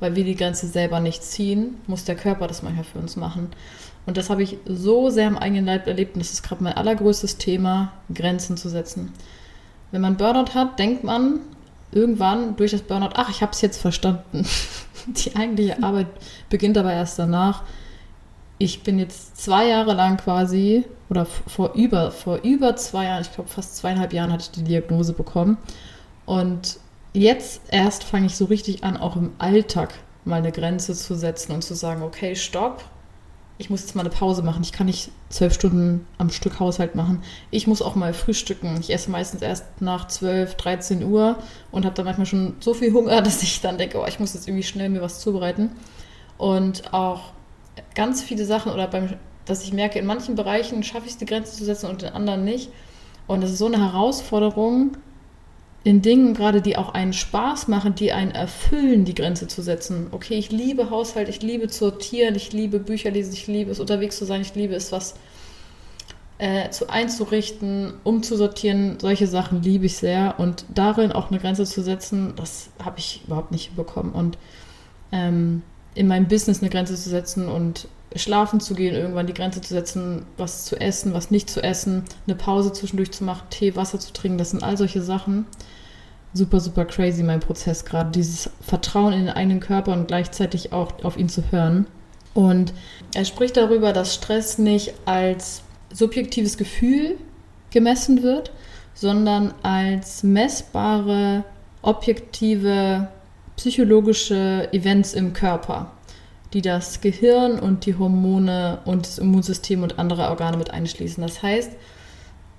weil 0.02 0.16
wir 0.16 0.24
die 0.24 0.34
Grenze 0.34 0.66
selber 0.66 0.98
nicht 0.98 1.22
ziehen, 1.22 1.76
muss 1.86 2.04
der 2.04 2.16
Körper 2.16 2.48
das 2.48 2.64
manchmal 2.64 2.84
für 2.84 2.98
uns 2.98 3.14
machen. 3.14 3.50
Und 4.04 4.16
das 4.16 4.30
habe 4.30 4.42
ich 4.42 4.58
so 4.66 5.10
sehr 5.10 5.28
im 5.28 5.38
eigenen 5.38 5.64
Leib 5.64 5.86
erlebt 5.86 6.16
und 6.16 6.20
das 6.20 6.32
ist 6.32 6.42
gerade 6.42 6.60
mein 6.60 6.72
allergrößtes 6.72 7.38
Thema, 7.38 7.92
Grenzen 8.12 8.56
zu 8.56 8.68
setzen. 8.68 9.12
Wenn 9.92 10.00
man 10.00 10.16
Burnout 10.16 10.54
hat, 10.54 10.76
denkt 10.80 11.04
man 11.04 11.38
irgendwann 11.92 12.56
durch 12.56 12.72
das 12.72 12.82
Burnout, 12.82 13.10
ach, 13.14 13.30
ich 13.30 13.42
habe 13.42 13.52
es 13.52 13.60
jetzt 13.60 13.80
verstanden. 13.80 14.44
Die 15.06 15.36
eigentliche 15.36 15.80
Arbeit 15.80 16.08
beginnt 16.50 16.76
aber 16.76 16.92
erst 16.92 17.20
danach. 17.20 17.62
Ich 18.58 18.82
bin 18.82 18.98
jetzt 18.98 19.36
zwei 19.36 19.68
Jahre 19.68 19.94
lang 19.94 20.16
quasi, 20.16 20.84
oder 21.10 21.26
vor 21.26 21.74
über, 21.74 22.10
vor 22.10 22.40
über 22.42 22.74
zwei 22.74 23.04
Jahren, 23.04 23.22
ich 23.22 23.32
glaube 23.32 23.50
fast 23.50 23.76
zweieinhalb 23.76 24.12
Jahren 24.12 24.32
hatte 24.32 24.42
ich 24.42 24.50
die 24.50 24.64
Diagnose 24.64 25.12
bekommen. 25.12 25.58
Und 26.26 26.78
jetzt 27.12 27.62
erst 27.68 28.04
fange 28.04 28.26
ich 28.26 28.36
so 28.36 28.46
richtig 28.46 28.84
an, 28.84 28.96
auch 28.96 29.16
im 29.16 29.32
Alltag 29.38 29.94
mal 30.24 30.36
eine 30.36 30.52
Grenze 30.52 30.94
zu 30.94 31.14
setzen 31.14 31.52
und 31.52 31.62
zu 31.62 31.74
sagen, 31.74 32.02
okay, 32.02 32.36
stopp, 32.36 32.84
ich 33.58 33.70
muss 33.70 33.82
jetzt 33.82 33.94
mal 33.94 34.02
eine 34.02 34.10
Pause 34.10 34.42
machen. 34.42 34.62
Ich 34.62 34.72
kann 34.72 34.86
nicht 34.86 35.10
zwölf 35.28 35.54
Stunden 35.54 36.06
am 36.18 36.30
Stück 36.30 36.58
Haushalt 36.58 36.94
machen. 36.94 37.22
Ich 37.50 37.66
muss 37.66 37.82
auch 37.82 37.94
mal 37.94 38.12
frühstücken. 38.12 38.76
Ich 38.80 38.92
esse 38.92 39.10
meistens 39.10 39.42
erst 39.42 39.80
nach 39.80 40.08
12, 40.08 40.56
13 40.56 41.04
Uhr 41.04 41.38
und 41.70 41.84
habe 41.84 41.94
dann 41.94 42.06
manchmal 42.06 42.26
schon 42.26 42.56
so 42.60 42.74
viel 42.74 42.92
Hunger, 42.92 43.22
dass 43.22 43.42
ich 43.42 43.60
dann 43.60 43.78
denke, 43.78 44.00
oh, 44.00 44.06
ich 44.06 44.18
muss 44.18 44.34
jetzt 44.34 44.48
irgendwie 44.48 44.64
schnell 44.64 44.88
mir 44.88 45.00
was 45.00 45.20
zubereiten. 45.20 45.70
Und 46.38 46.92
auch 46.92 47.32
ganz 47.94 48.22
viele 48.22 48.44
Sachen 48.44 48.72
oder 48.72 48.88
beim, 48.88 49.10
dass 49.44 49.62
ich 49.62 49.72
merke, 49.72 49.98
in 49.98 50.06
manchen 50.06 50.34
Bereichen 50.34 50.82
schaffe 50.82 51.06
ich 51.06 51.12
es, 51.12 51.18
die 51.18 51.26
Grenze 51.26 51.56
zu 51.56 51.64
setzen 51.64 51.88
und 51.88 52.02
in 52.02 52.10
anderen 52.10 52.44
nicht. 52.44 52.70
Und 53.28 53.42
das 53.42 53.52
ist 53.52 53.58
so 53.58 53.66
eine 53.66 53.78
Herausforderung, 53.78 54.96
in 55.84 56.00
Dingen 56.00 56.34
gerade, 56.34 56.62
die 56.62 56.76
auch 56.76 56.94
einen 56.94 57.12
Spaß 57.12 57.68
machen, 57.68 57.94
die 57.94 58.12
einen 58.12 58.30
erfüllen, 58.30 59.04
die 59.04 59.14
Grenze 59.14 59.48
zu 59.48 59.62
setzen. 59.62 60.08
Okay, 60.12 60.34
ich 60.34 60.52
liebe 60.52 60.90
Haushalt, 60.90 61.28
ich 61.28 61.42
liebe 61.42 61.68
sortieren, 61.68 62.36
ich 62.36 62.52
liebe 62.52 62.78
Bücher 62.78 63.10
lesen, 63.10 63.32
ich 63.32 63.46
liebe 63.48 63.70
es 63.70 63.80
unterwegs 63.80 64.16
zu 64.16 64.24
sein, 64.24 64.42
ich 64.42 64.54
liebe 64.54 64.74
es, 64.74 64.92
was 64.92 65.14
äh, 66.38 66.70
zu 66.70 66.88
einzurichten, 66.88 67.94
umzusortieren. 68.04 68.98
Solche 69.00 69.26
Sachen 69.26 69.62
liebe 69.62 69.86
ich 69.86 69.96
sehr. 69.96 70.34
Und 70.38 70.64
darin 70.72 71.10
auch 71.10 71.30
eine 71.30 71.40
Grenze 71.40 71.64
zu 71.64 71.82
setzen, 71.82 72.34
das 72.36 72.70
habe 72.82 72.98
ich 72.98 73.22
überhaupt 73.26 73.50
nicht 73.50 73.74
bekommen. 73.74 74.12
Und 74.12 74.38
ähm, 75.10 75.62
in 75.94 76.06
meinem 76.06 76.28
Business 76.28 76.60
eine 76.60 76.70
Grenze 76.70 76.94
zu 76.94 77.10
setzen 77.10 77.48
und 77.48 77.88
schlafen 78.16 78.60
zu 78.60 78.74
gehen, 78.74 78.94
irgendwann 78.94 79.26
die 79.26 79.34
Grenze 79.34 79.60
zu 79.60 79.74
setzen, 79.74 80.24
was 80.36 80.64
zu 80.64 80.76
essen, 80.80 81.14
was 81.14 81.30
nicht 81.30 81.50
zu 81.50 81.62
essen, 81.62 82.04
eine 82.26 82.36
Pause 82.36 82.72
zwischendurch 82.72 83.12
zu 83.12 83.24
machen, 83.24 83.46
Tee, 83.50 83.76
Wasser 83.76 83.98
zu 83.98 84.12
trinken, 84.12 84.38
das 84.38 84.50
sind 84.50 84.62
all 84.62 84.76
solche 84.76 85.02
Sachen, 85.02 85.46
super, 86.34 86.60
super 86.60 86.84
crazy, 86.84 87.22
mein 87.22 87.40
Prozess 87.40 87.84
gerade. 87.84 88.10
Dieses 88.10 88.50
Vertrauen 88.60 89.12
in 89.12 89.26
den 89.26 89.34
eigenen 89.34 89.60
Körper 89.60 89.92
und 89.92 90.08
gleichzeitig 90.08 90.72
auch 90.72 91.04
auf 91.04 91.16
ihn 91.16 91.28
zu 91.28 91.42
hören. 91.50 91.86
Und 92.34 92.72
er 93.14 93.24
spricht 93.24 93.56
darüber, 93.56 93.92
dass 93.92 94.14
Stress 94.14 94.58
nicht 94.58 94.94
als 95.04 95.62
subjektives 95.92 96.56
Gefühl 96.56 97.18
gemessen 97.70 98.22
wird, 98.22 98.52
sondern 98.94 99.52
als 99.62 100.22
messbare, 100.22 101.44
objektive, 101.82 103.08
psychologische 103.56 104.68
Events 104.72 105.12
im 105.14 105.32
Körper, 105.32 105.90
die 106.52 106.62
das 106.62 107.00
Gehirn 107.00 107.58
und 107.58 107.86
die 107.86 107.96
Hormone 107.96 108.80
und 108.84 109.06
das 109.06 109.18
Immunsystem 109.18 109.82
und 109.82 109.98
andere 109.98 110.28
Organe 110.28 110.56
mit 110.56 110.70
einschließen. 110.70 111.22
Das 111.22 111.42
heißt, 111.42 111.72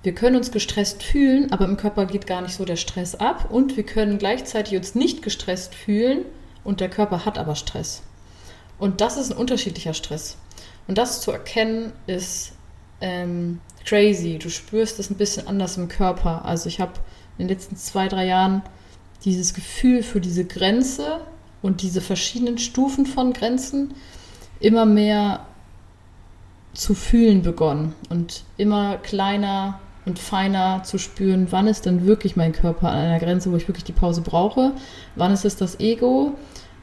wir 0.02 0.14
können 0.14 0.36
uns 0.36 0.50
gestresst 0.50 1.02
fühlen, 1.02 1.52
aber 1.52 1.64
im 1.64 1.76
Körper 1.76 2.06
geht 2.06 2.26
gar 2.26 2.42
nicht 2.42 2.54
so 2.54 2.64
der 2.64 2.76
Stress 2.76 3.14
ab 3.14 3.48
und 3.50 3.76
wir 3.76 3.84
können 3.84 4.18
gleichzeitig 4.18 4.76
uns 4.76 4.94
nicht 4.94 5.22
gestresst 5.22 5.74
fühlen 5.74 6.24
und 6.62 6.80
der 6.80 6.90
Körper 6.90 7.24
hat 7.24 7.38
aber 7.38 7.54
Stress. 7.54 8.02
Und 8.78 9.00
das 9.00 9.16
ist 9.16 9.30
ein 9.32 9.38
unterschiedlicher 9.38 9.94
Stress. 9.94 10.36
Und 10.86 10.98
das 10.98 11.22
zu 11.22 11.30
erkennen 11.30 11.92
ist 12.06 12.52
ähm, 13.00 13.60
crazy. 13.84 14.38
Du 14.38 14.50
spürst 14.50 14.98
es 14.98 15.10
ein 15.10 15.16
bisschen 15.16 15.46
anders 15.46 15.76
im 15.76 15.88
Körper. 15.88 16.44
Also 16.44 16.68
ich 16.68 16.80
habe 16.80 16.92
in 17.38 17.46
den 17.46 17.56
letzten 17.56 17.76
zwei, 17.76 18.08
drei 18.08 18.26
Jahren 18.26 18.62
dieses 19.24 19.54
Gefühl 19.54 20.02
für 20.02 20.20
diese 20.20 20.44
Grenze 20.44 21.20
und 21.64 21.80
diese 21.80 22.02
verschiedenen 22.02 22.58
Stufen 22.58 23.06
von 23.06 23.32
Grenzen 23.32 23.94
immer 24.60 24.84
mehr 24.84 25.46
zu 26.74 26.94
fühlen 26.94 27.40
begonnen 27.40 27.94
und 28.10 28.42
immer 28.58 28.98
kleiner 28.98 29.80
und 30.04 30.18
feiner 30.18 30.82
zu 30.82 30.98
spüren, 30.98 31.46
wann 31.48 31.66
ist 31.66 31.86
denn 31.86 32.06
wirklich 32.06 32.36
mein 32.36 32.52
Körper 32.52 32.90
an 32.90 32.98
einer 32.98 33.18
Grenze, 33.18 33.50
wo 33.50 33.56
ich 33.56 33.66
wirklich 33.66 33.84
die 33.84 33.92
Pause 33.92 34.20
brauche, 34.20 34.72
wann 35.16 35.32
ist 35.32 35.46
es 35.46 35.56
das 35.56 35.80
Ego? 35.80 36.34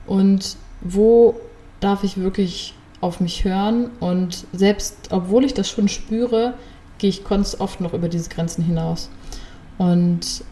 Und 0.08 0.58
wo 0.82 1.36
darf 1.80 2.04
ich 2.04 2.18
wirklich 2.18 2.74
auf 3.02 3.20
mich 3.20 3.44
hören? 3.44 3.92
Und 4.00 4.48
selbst 4.52 5.10
obwohl 5.12 5.46
ich 5.46 5.54
das 5.54 5.70
schon 5.70 5.90
spüre, 5.90 6.56
gehe 6.98 7.12
ich 7.12 7.24
ganz 7.24 7.60
oft 7.60 7.82
noch 7.82 7.94
über 7.94 8.10
diese 8.10 8.32
Grenzen 8.32 8.64
hinaus. 8.64 9.12
Und 9.78 10.44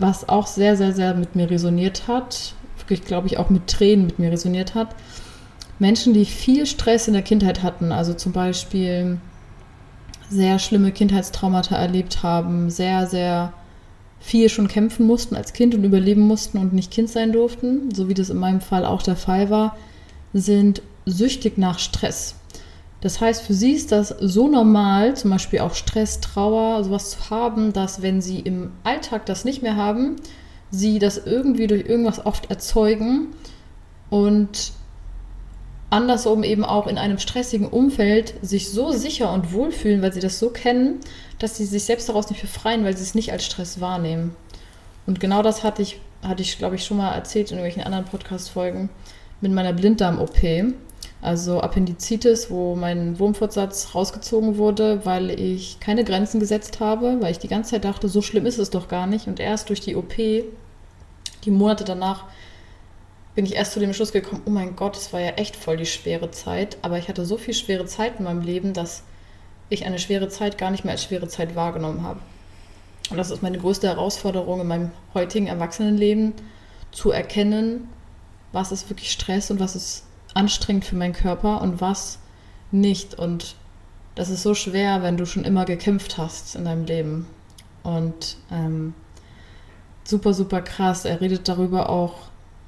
was 0.00 0.28
auch 0.28 0.48
sehr, 0.48 0.76
sehr, 0.76 0.92
sehr 0.92 1.14
mit 1.14 1.36
mir 1.36 1.48
resoniert 1.48 2.08
hat, 2.08 2.56
wirklich 2.92 3.06
glaube 3.06 3.26
ich 3.26 3.38
auch 3.38 3.50
mit 3.50 3.66
Tränen 3.66 4.06
mit 4.06 4.18
mir 4.18 4.30
resoniert 4.30 4.74
hat, 4.74 4.94
Menschen, 5.78 6.14
die 6.14 6.26
viel 6.26 6.66
Stress 6.66 7.08
in 7.08 7.14
der 7.14 7.22
Kindheit 7.22 7.62
hatten, 7.62 7.90
also 7.90 8.14
zum 8.14 8.32
Beispiel 8.32 9.18
sehr 10.28 10.58
schlimme 10.58 10.92
Kindheitstraumata 10.92 11.74
erlebt 11.76 12.22
haben, 12.22 12.70
sehr, 12.70 13.06
sehr 13.06 13.52
viel 14.20 14.48
schon 14.48 14.68
kämpfen 14.68 15.06
mussten 15.06 15.34
als 15.34 15.52
Kind 15.52 15.74
und 15.74 15.82
überleben 15.82 16.22
mussten 16.22 16.58
und 16.58 16.72
nicht 16.72 16.92
Kind 16.92 17.08
sein 17.08 17.32
durften, 17.32 17.92
so 17.92 18.08
wie 18.08 18.14
das 18.14 18.30
in 18.30 18.36
meinem 18.36 18.60
Fall 18.60 18.84
auch 18.84 19.02
der 19.02 19.16
Fall 19.16 19.50
war, 19.50 19.76
sind 20.32 20.82
süchtig 21.04 21.58
nach 21.58 21.78
Stress. 21.78 22.36
Das 23.00 23.20
heißt, 23.20 23.42
für 23.42 23.54
sie 23.54 23.72
ist 23.72 23.90
das 23.90 24.10
so 24.20 24.48
normal, 24.48 25.16
zum 25.16 25.30
Beispiel 25.32 25.58
auch 25.58 25.74
Stress, 25.74 26.20
Trauer, 26.20 26.84
sowas 26.84 27.10
zu 27.10 27.30
haben, 27.30 27.72
dass 27.72 28.00
wenn 28.00 28.20
sie 28.20 28.38
im 28.38 28.70
Alltag 28.84 29.26
das 29.26 29.44
nicht 29.44 29.62
mehr 29.62 29.74
haben, 29.74 30.16
sie 30.72 30.98
das 30.98 31.18
irgendwie 31.18 31.68
durch 31.68 31.86
irgendwas 31.86 32.24
oft 32.24 32.50
erzeugen 32.50 33.28
und 34.10 34.72
andersrum 35.90 36.42
eben 36.42 36.64
auch 36.64 36.86
in 36.86 36.96
einem 36.96 37.18
stressigen 37.18 37.68
Umfeld 37.68 38.34
sich 38.42 38.70
so 38.70 38.90
sicher 38.90 39.30
und 39.30 39.52
wohlfühlen, 39.52 40.00
weil 40.02 40.12
sie 40.12 40.20
das 40.20 40.38
so 40.38 40.48
kennen, 40.48 41.00
dass 41.38 41.58
sie 41.58 41.66
sich 41.66 41.84
selbst 41.84 42.08
daraus 42.08 42.30
nicht 42.30 42.40
befreien, 42.40 42.84
weil 42.84 42.96
sie 42.96 43.02
es 43.02 43.14
nicht 43.14 43.30
als 43.30 43.44
Stress 43.44 43.80
wahrnehmen. 43.80 44.34
Und 45.06 45.20
genau 45.20 45.42
das 45.42 45.62
hatte 45.62 45.82
ich, 45.82 46.00
hatte 46.22 46.42
ich, 46.42 46.56
glaube 46.56 46.76
ich, 46.76 46.84
schon 46.84 46.96
mal 46.96 47.12
erzählt 47.12 47.50
in 47.50 47.58
irgendwelchen 47.58 47.84
anderen 47.84 48.06
Podcast-Folgen 48.06 48.88
mit 49.42 49.52
meiner 49.52 49.74
Blinddarm-OP. 49.74 50.72
Also 51.20 51.60
Appendizitis, 51.60 52.50
wo 52.50 52.74
mein 52.74 53.18
Wurmfortsatz 53.18 53.94
rausgezogen 53.94 54.56
wurde, 54.56 55.04
weil 55.04 55.30
ich 55.30 55.78
keine 55.78 56.04
Grenzen 56.04 56.40
gesetzt 56.40 56.80
habe, 56.80 57.18
weil 57.20 57.30
ich 57.30 57.38
die 57.38 57.48
ganze 57.48 57.72
Zeit 57.72 57.84
dachte, 57.84 58.08
so 58.08 58.22
schlimm 58.22 58.46
ist 58.46 58.58
es 58.58 58.70
doch 58.70 58.88
gar 58.88 59.06
nicht. 59.06 59.28
Und 59.28 59.38
erst 59.38 59.68
durch 59.68 59.80
die 59.80 59.94
OP, 59.94 60.14
die 61.44 61.50
Monate 61.50 61.84
danach, 61.84 62.24
bin 63.34 63.46
ich 63.46 63.54
erst 63.54 63.72
zu 63.72 63.80
dem 63.80 63.94
Schluss 63.94 64.12
gekommen, 64.12 64.42
oh 64.44 64.50
mein 64.50 64.76
Gott, 64.76 64.96
es 64.96 65.12
war 65.12 65.20
ja 65.20 65.30
echt 65.30 65.56
voll 65.56 65.76
die 65.76 65.86
schwere 65.86 66.30
Zeit. 66.30 66.76
Aber 66.82 66.98
ich 66.98 67.08
hatte 67.08 67.24
so 67.24 67.38
viel 67.38 67.54
schwere 67.54 67.86
Zeit 67.86 68.18
in 68.18 68.24
meinem 68.24 68.42
Leben, 68.42 68.74
dass 68.74 69.04
ich 69.70 69.86
eine 69.86 69.98
schwere 69.98 70.28
Zeit 70.28 70.58
gar 70.58 70.70
nicht 70.70 70.84
mehr 70.84 70.92
als 70.92 71.04
schwere 71.04 71.28
Zeit 71.28 71.56
wahrgenommen 71.56 72.02
habe. 72.02 72.20
Und 73.10 73.16
das 73.16 73.30
ist 73.30 73.42
meine 73.42 73.58
größte 73.58 73.88
Herausforderung 73.88 74.60
in 74.60 74.66
meinem 74.66 74.90
heutigen 75.14 75.46
Erwachsenenleben, 75.46 76.34
zu 76.92 77.10
erkennen, 77.10 77.88
was 78.52 78.70
ist 78.70 78.90
wirklich 78.90 79.10
Stress 79.10 79.50
und 79.50 79.60
was 79.60 79.74
ist 79.74 80.04
anstrengend 80.34 80.84
für 80.84 80.96
meinen 80.96 81.14
Körper 81.14 81.62
und 81.62 81.80
was 81.80 82.18
nicht. 82.70 83.14
Und 83.14 83.56
das 84.14 84.28
ist 84.28 84.42
so 84.42 84.54
schwer, 84.54 85.02
wenn 85.02 85.16
du 85.16 85.24
schon 85.24 85.44
immer 85.44 85.64
gekämpft 85.64 86.18
hast 86.18 86.54
in 86.54 86.66
deinem 86.66 86.84
Leben. 86.84 87.26
Und 87.82 88.36
ähm, 88.50 88.94
super, 90.04 90.34
super 90.34 90.62
krass. 90.62 91.04
Er 91.04 91.20
redet 91.20 91.48
darüber 91.48 91.90
auch, 91.90 92.14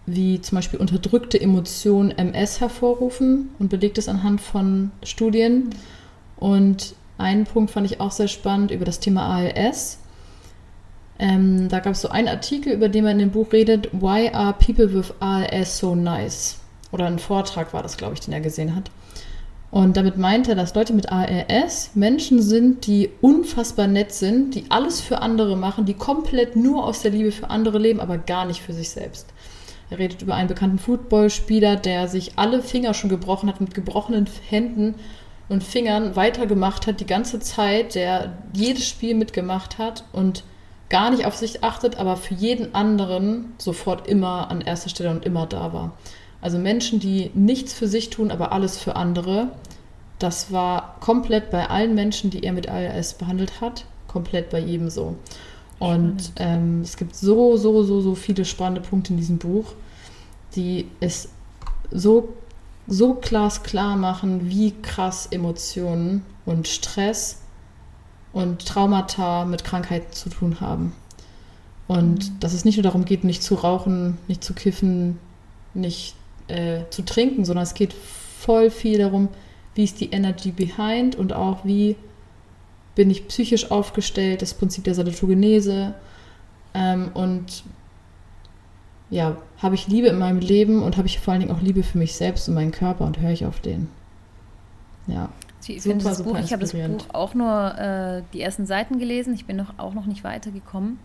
wie 0.07 0.41
zum 0.41 0.57
Beispiel 0.57 0.79
unterdrückte 0.79 1.41
Emotionen 1.41 2.11
MS 2.11 2.61
hervorrufen 2.61 3.51
und 3.59 3.69
belegt 3.69 3.99
es 3.99 4.09
anhand 4.09 4.41
von 4.41 4.91
Studien. 5.03 5.71
Und 6.37 6.95
einen 7.17 7.45
Punkt 7.45 7.71
fand 7.71 7.87
ich 7.91 8.01
auch 8.01 8.11
sehr 8.11 8.29
spannend 8.29 8.71
über 8.71 8.85
das 8.85 9.01
Thema 9.01 9.27
ALS. 9.29 9.99
Ähm, 11.19 11.69
da 11.69 11.79
gab 11.79 11.93
es 11.93 12.01
so 12.01 12.09
einen 12.09 12.29
Artikel, 12.29 12.73
über 12.73 12.89
den 12.89 13.05
man 13.05 13.13
in 13.13 13.19
dem 13.21 13.31
Buch 13.31 13.53
redet, 13.53 13.89
Why 13.93 14.31
are 14.33 14.53
people 14.53 14.93
with 14.93 15.15
ALS 15.21 15.79
so 15.79 15.95
nice? 15.95 16.59
Oder 16.91 17.07
ein 17.07 17.19
Vortrag 17.19 17.73
war 17.73 17.83
das, 17.83 17.97
glaube 17.97 18.15
ich, 18.15 18.21
den 18.21 18.35
er 18.35 18.41
gesehen 18.41 18.75
hat. 18.75 18.91
Und 19.75 19.97
damit 19.97 20.17
meinte 20.17 20.53
er, 20.53 20.55
dass 20.55 20.77
Leute 20.77 20.93
mit 20.93 21.11
ALS 21.11 21.91
Menschen 21.95 22.41
sind, 22.41 22.87
die 22.87 23.11
unfassbar 23.21 23.89
nett 23.89 24.13
sind, 24.13 24.55
die 24.55 24.67
alles 24.69 25.01
für 25.01 25.21
andere 25.21 25.57
machen, 25.57 25.85
die 25.85 25.95
komplett 25.95 26.55
nur 26.55 26.85
aus 26.85 27.03
der 27.03 27.11
Liebe 27.11 27.33
für 27.33 27.51
andere 27.51 27.81
leben, 27.81 27.99
aber 27.99 28.17
gar 28.17 28.45
nicht 28.45 28.63
für 28.63 28.73
sich 28.73 28.91
selbst. 28.91 29.27
Er 29.91 29.99
redet 29.99 30.23
über 30.23 30.37
einen 30.37 30.47
bekannten 30.47 30.79
Footballspieler, 30.79 31.75
der 31.75 32.07
sich 32.07 32.39
alle 32.39 32.63
Finger 32.63 32.95
schon 32.95 33.11
gebrochen 33.11 33.49
hat, 33.49 33.61
mit 33.61 33.75
gebrochenen 33.75 34.29
Händen 34.49 34.95
und 35.49 35.65
Fingern 35.65 36.15
weitergemacht 36.15 36.87
hat 36.87 37.01
die 37.01 37.07
ganze 37.07 37.41
Zeit, 37.41 37.97
der 37.97 38.33
jedes 38.53 38.89
Spiel 38.89 39.17
mitgemacht 39.17 39.79
hat 39.79 40.05
und 40.13 40.45
gar 40.89 41.11
nicht 41.11 41.27
auf 41.27 41.35
sich 41.35 41.65
achtet, 41.65 41.99
aber 41.99 42.17
für 42.17 42.35
jeden 42.35 42.77
anderen 42.77 43.55
sofort 43.59 44.07
immer 44.07 44.53
an 44.53 44.61
erster 44.61 44.89
Stelle 44.89 45.11
und 45.11 45.25
immer 45.25 45.47
da 45.47 45.73
war. 45.73 45.99
Also 46.45 46.59
Menschen, 46.59 47.01
die 47.01 47.31
nichts 47.33 47.73
für 47.73 47.89
sich 47.89 48.11
tun, 48.11 48.31
aber 48.31 48.53
alles 48.53 48.77
für 48.77 48.97
andere. 48.97 49.49
Das 50.19 50.53
war 50.53 50.97
komplett 51.01 51.51
bei 51.51 51.71
allen 51.71 51.95
Menschen, 51.95 52.29
die 52.29 52.43
er 52.43 52.53
mit 52.53 52.69
ALS 52.69 53.15
behandelt 53.15 53.63
hat, 53.63 53.87
komplett 54.09 54.51
bei 54.51 54.59
jedem 54.59 54.91
so. 54.91 55.17
Und 55.79 56.33
ähm, 56.37 56.83
es 56.83 56.99
gibt 56.99 57.17
so, 57.17 57.57
so, 57.57 57.83
so, 57.83 58.03
so 58.03 58.15
viele 58.15 58.45
spannende 58.45 58.83
Punkte 58.83 59.15
in 59.15 59.17
diesem 59.17 59.39
Buch, 59.39 59.73
die 60.55 60.87
es 61.01 61.31
so, 61.91 62.35
so 62.87 63.15
glasklar 63.15 63.97
machen, 63.97 64.51
wie 64.51 64.73
krass 64.83 65.29
Emotionen 65.31 66.27
und 66.45 66.69
Stress 66.69 67.41
und 68.35 68.67
Traumata 68.67 69.47
mit 69.47 69.65
Krankheiten 69.65 70.13
zu 70.13 70.29
tun 70.29 70.61
haben. 70.61 70.93
Und 71.89 72.33
mhm. 72.33 72.41
dass 72.41 72.53
es 72.53 72.67
nicht 72.67 72.77
nur 72.77 72.83
darum 72.83 73.07
geht, 73.07 73.25
nicht 73.25 73.43
zu 73.43 73.55
rauchen, 73.55 74.19
nicht 74.29 74.45
zu 74.45 74.53
kiffen, 74.53 75.19
nicht 75.73 76.17
äh, 76.49 76.83
zu 76.91 77.03
trinken, 77.03 77.45
sondern 77.45 77.63
es 77.63 77.75
geht 77.75 77.93
voll 77.93 78.71
viel 78.71 78.99
darum, 78.99 79.29
wie 79.75 79.85
ist 79.85 80.01
die 80.01 80.11
Energy 80.11 80.53
behind 80.53 81.17
und 81.17 81.33
auch 81.33 81.65
wie 81.65 81.97
bin 82.95 83.11
ich 83.11 83.27
psychisch 83.29 83.71
aufgestellt, 83.71 84.43
das 84.43 84.55
Prinzip 84.55 84.85
der 84.85 84.95
Salutogenese 84.95 85.95
ähm, 86.75 87.11
und 87.15 87.65
ja, 89.11 89.37
habe 89.59 89.75
ich 89.75 89.87
Liebe 89.89 90.09
in 90.09 90.19
meinem 90.19 90.39
Leben 90.39 90.83
und 90.83 90.97
habe 90.97 91.07
ich 91.07 91.21
vor 91.21 91.33
allen 91.33 91.41
Dingen 91.41 91.55
auch 91.55 91.61
Liebe 91.61 91.83
für 91.83 91.99
mich 91.99 92.15
selbst 92.15 92.49
und 92.49 92.55
meinen 92.55 92.73
Körper 92.73 93.05
und 93.05 93.21
höre 93.21 93.31
ich 93.31 93.47
auf 93.47 93.61
den. 93.61 93.89
Ja. 95.07 95.29
Ich 95.67 95.83
finde 95.83 96.05
das 96.05 96.23
Buch, 96.23 96.37
ich 96.39 96.53
habe 96.53 96.61
das 96.61 96.73
Buch 96.73 97.07
auch 97.13 97.35
nur 97.35 97.79
äh, 97.79 98.23
die 98.33 98.41
ersten 98.41 98.67
Seiten 98.67 98.99
gelesen, 98.99 99.35
ich 99.35 99.47
bin 99.47 99.57
noch, 99.57 99.79
auch 99.79 99.95
noch 99.95 100.07
nicht 100.07 100.23
weitergekommen. 100.25 100.99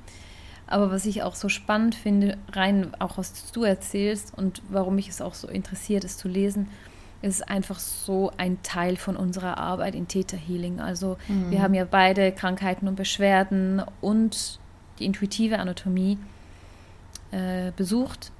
Aber 0.70 0.91
was 0.91 1.07
ich 1.07 1.24
auch 1.24 1.34
so 1.34 1.49
spannend 1.49 1.95
finde, 1.95 2.38
rein 2.51 2.91
auch 2.99 3.17
was 3.17 3.51
du 3.51 3.63
erzählst 3.63 4.38
und 4.38 4.61
warum 4.70 4.95
mich 4.95 5.09
es 5.09 5.20
auch 5.20 5.34
so 5.34 5.47
interessiert, 5.47 6.03
es 6.03 6.15
zu 6.15 6.28
lesen, 6.28 6.70
ist 7.24 7.49
einfach 7.49 7.80
so 7.80 8.32
ein 8.38 8.61
Teil 8.61 8.95
von 8.95 9.17
unserer 9.17 9.57
Arbeit 9.57 9.95
in 9.95 10.07
Theta 10.07 10.38
Healing. 10.38 10.80
Also 10.80 11.17
mhm. 11.28 11.49
wir 11.49 11.63
haben 11.63 11.74
ja 11.74 11.86
beide 11.89 12.32
Krankheiten 12.32 12.88
und 12.88 12.95
Beschwerden 12.95 13.82
und 13.99 14.59
die 14.99 15.05
intuitive 15.05 15.57
Anatomie 15.57 16.20
äh, 17.32 17.72
besucht 17.76 18.32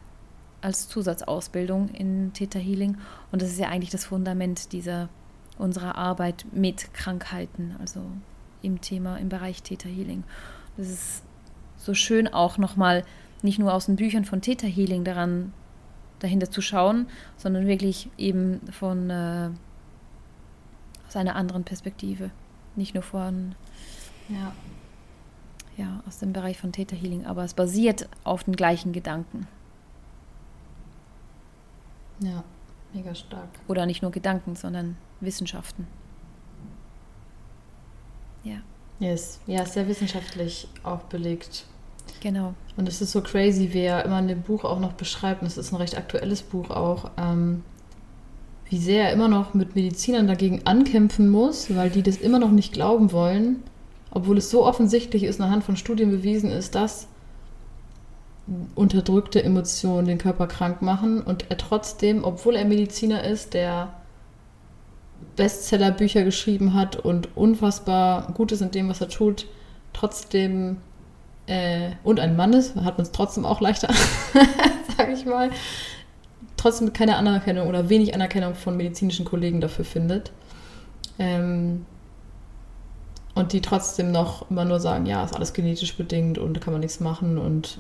als 0.62 0.88
Zusatzausbildung 0.88 1.90
in 1.90 2.32
Theta 2.34 2.60
Healing. 2.60 3.00
Und 3.32 3.42
das 3.42 3.50
ist 3.50 3.60
ja 3.60 3.70
eigentlich 3.70 3.90
das 3.90 4.06
Fundament 4.06 4.72
dieser 4.72 5.10
unserer 5.58 5.96
Arbeit 5.96 6.46
mit 6.52 6.94
Krankheiten, 6.94 7.76
also 7.80 8.04
im 8.62 8.82
Thema, 8.82 9.18
im 9.18 9.30
Bereich 9.30 9.64
Theta 9.64 9.90
Healing. 9.90 10.24
Das 10.78 10.88
ist 10.88 11.24
so 11.80 11.94
schön 11.94 12.28
auch 12.28 12.58
nochmal 12.58 13.04
nicht 13.42 13.58
nur 13.58 13.74
aus 13.74 13.86
den 13.88 13.96
Büchern 13.96 14.26
von 14.26 14.42
Theta 14.42 14.68
Healing 14.68 15.04
daran 15.04 15.54
dahinter 16.20 16.52
zu 16.52 16.62
schauen, 16.62 17.08
sondern 17.38 17.66
wirklich 17.66 18.10
eben 18.18 18.60
von 18.72 19.10
äh, 19.10 19.50
aus 21.08 21.16
einer 21.16 21.36
anderen 21.36 21.64
Perspektive. 21.64 22.30
Nicht 22.76 22.94
nur 22.94 23.04
von 23.04 23.56
Ja. 24.28 24.54
ja, 25.78 26.04
aus 26.06 26.20
dem 26.20 26.34
Bereich 26.34 26.58
von 26.58 26.74
Theta 26.74 26.96
Healing, 26.96 27.26
aber 27.26 27.46
es 27.46 27.54
basiert 27.54 28.10
auf 28.26 28.44
den 28.44 28.56
gleichen 28.56 28.92
Gedanken. 28.92 29.48
Ja, 32.20 32.44
mega 32.94 33.16
stark. 33.16 33.50
Oder 33.70 33.86
nicht 33.86 34.02
nur 34.02 34.12
Gedanken, 34.12 34.56
sondern 34.56 34.98
Wissenschaften. 35.22 35.88
Ja, 38.44 38.58
Yes. 39.00 39.40
Ja, 39.48 39.64
ist 39.64 39.74
sehr 39.74 39.88
wissenschaftlich 39.88 40.68
auch 40.84 41.00
belegt. 41.04 41.66
genau. 42.22 42.54
Und 42.76 42.88
es 42.88 43.02
ist 43.02 43.12
so 43.12 43.22
crazy, 43.22 43.74
wie 43.74 43.82
er 43.82 44.06
immer 44.06 44.20
in 44.20 44.28
dem 44.28 44.42
Buch 44.42 44.64
auch 44.64 44.80
noch 44.80 44.94
beschreibt, 44.94 45.42
und 45.42 45.48
es 45.48 45.58
ist 45.58 45.72
ein 45.72 45.78
recht 45.78 45.98
aktuelles 45.98 46.42
Buch 46.42 46.70
auch, 46.70 47.12
ähm, 47.18 47.64
wie 48.70 48.78
sehr 48.78 49.06
er 49.06 49.14
immer 49.14 49.28
noch 49.28 49.54
mit 49.54 49.76
Medizinern 49.76 50.28
dagegen 50.28 50.62
ankämpfen 50.66 51.30
muss, 51.30 51.76
weil 51.76 51.90
die 51.90 52.04
das 52.04 52.18
immer 52.18 52.40
noch 52.40 52.52
nicht 52.52 52.74
glauben 52.74 53.12
wollen, 53.12 53.64
obwohl 54.12 54.38
es 54.38 54.50
so 54.50 54.66
offensichtlich 54.66 55.24
ist, 55.24 55.42
anhand 55.42 55.64
von 55.64 55.76
Studien 55.76 56.12
bewiesen 56.12 56.52
ist, 56.52 56.76
dass 56.76 57.08
unterdrückte 58.76 59.44
Emotionen 59.44 60.08
den 60.08 60.18
Körper 60.18 60.48
krank 60.48 60.82
machen 60.82 61.22
und 61.22 61.50
er 61.50 61.58
trotzdem, 61.58 62.24
obwohl 62.24 62.56
er 62.56 62.66
Mediziner 62.66 63.24
ist, 63.24 63.54
der 63.54 63.94
Bestsellerbücher 65.36 66.24
geschrieben 66.24 66.74
hat 66.74 66.98
und 66.98 67.36
unfassbar 67.38 68.32
gut 68.34 68.52
ist 68.52 68.62
in 68.62 68.72
dem, 68.72 68.90
was 68.90 69.02
er 69.02 69.10
tut, 69.10 69.48
trotzdem 69.94 70.78
äh, 71.48 71.92
und 72.04 72.20
ein 72.20 72.36
Mann 72.36 72.54
ist, 72.54 72.76
hat 72.76 72.98
man 72.98 73.02
es 73.06 73.12
trotzdem 73.12 73.46
auch 73.46 73.60
leichter, 73.60 73.90
sage 74.98 75.14
ich 75.14 75.26
mal, 75.26 75.50
trotzdem 76.58 76.94
keine 76.94 77.16
Anerkennung 77.16 77.68
oder 77.68 77.90
wenig 77.90 78.14
Anerkennung 78.14 78.54
von 78.54 78.78
medizinischen 78.78 79.26
Kollegen 79.26 79.60
dafür 79.60 79.86
findet. 79.86 80.32
Ähm, 81.18 81.86
und 83.34 83.54
die 83.54 83.62
trotzdem 83.62 84.12
noch 84.12 84.50
immer 84.52 84.66
nur 84.66 84.80
sagen, 84.80 85.06
ja, 85.06 85.24
ist 85.24 85.36
alles 85.36 85.54
genetisch 85.54 85.96
bedingt 85.96 86.38
und 86.38 86.62
kann 86.62 86.74
man 86.74 86.82
nichts 86.82 87.00
machen 87.00 87.38
und 87.38 87.80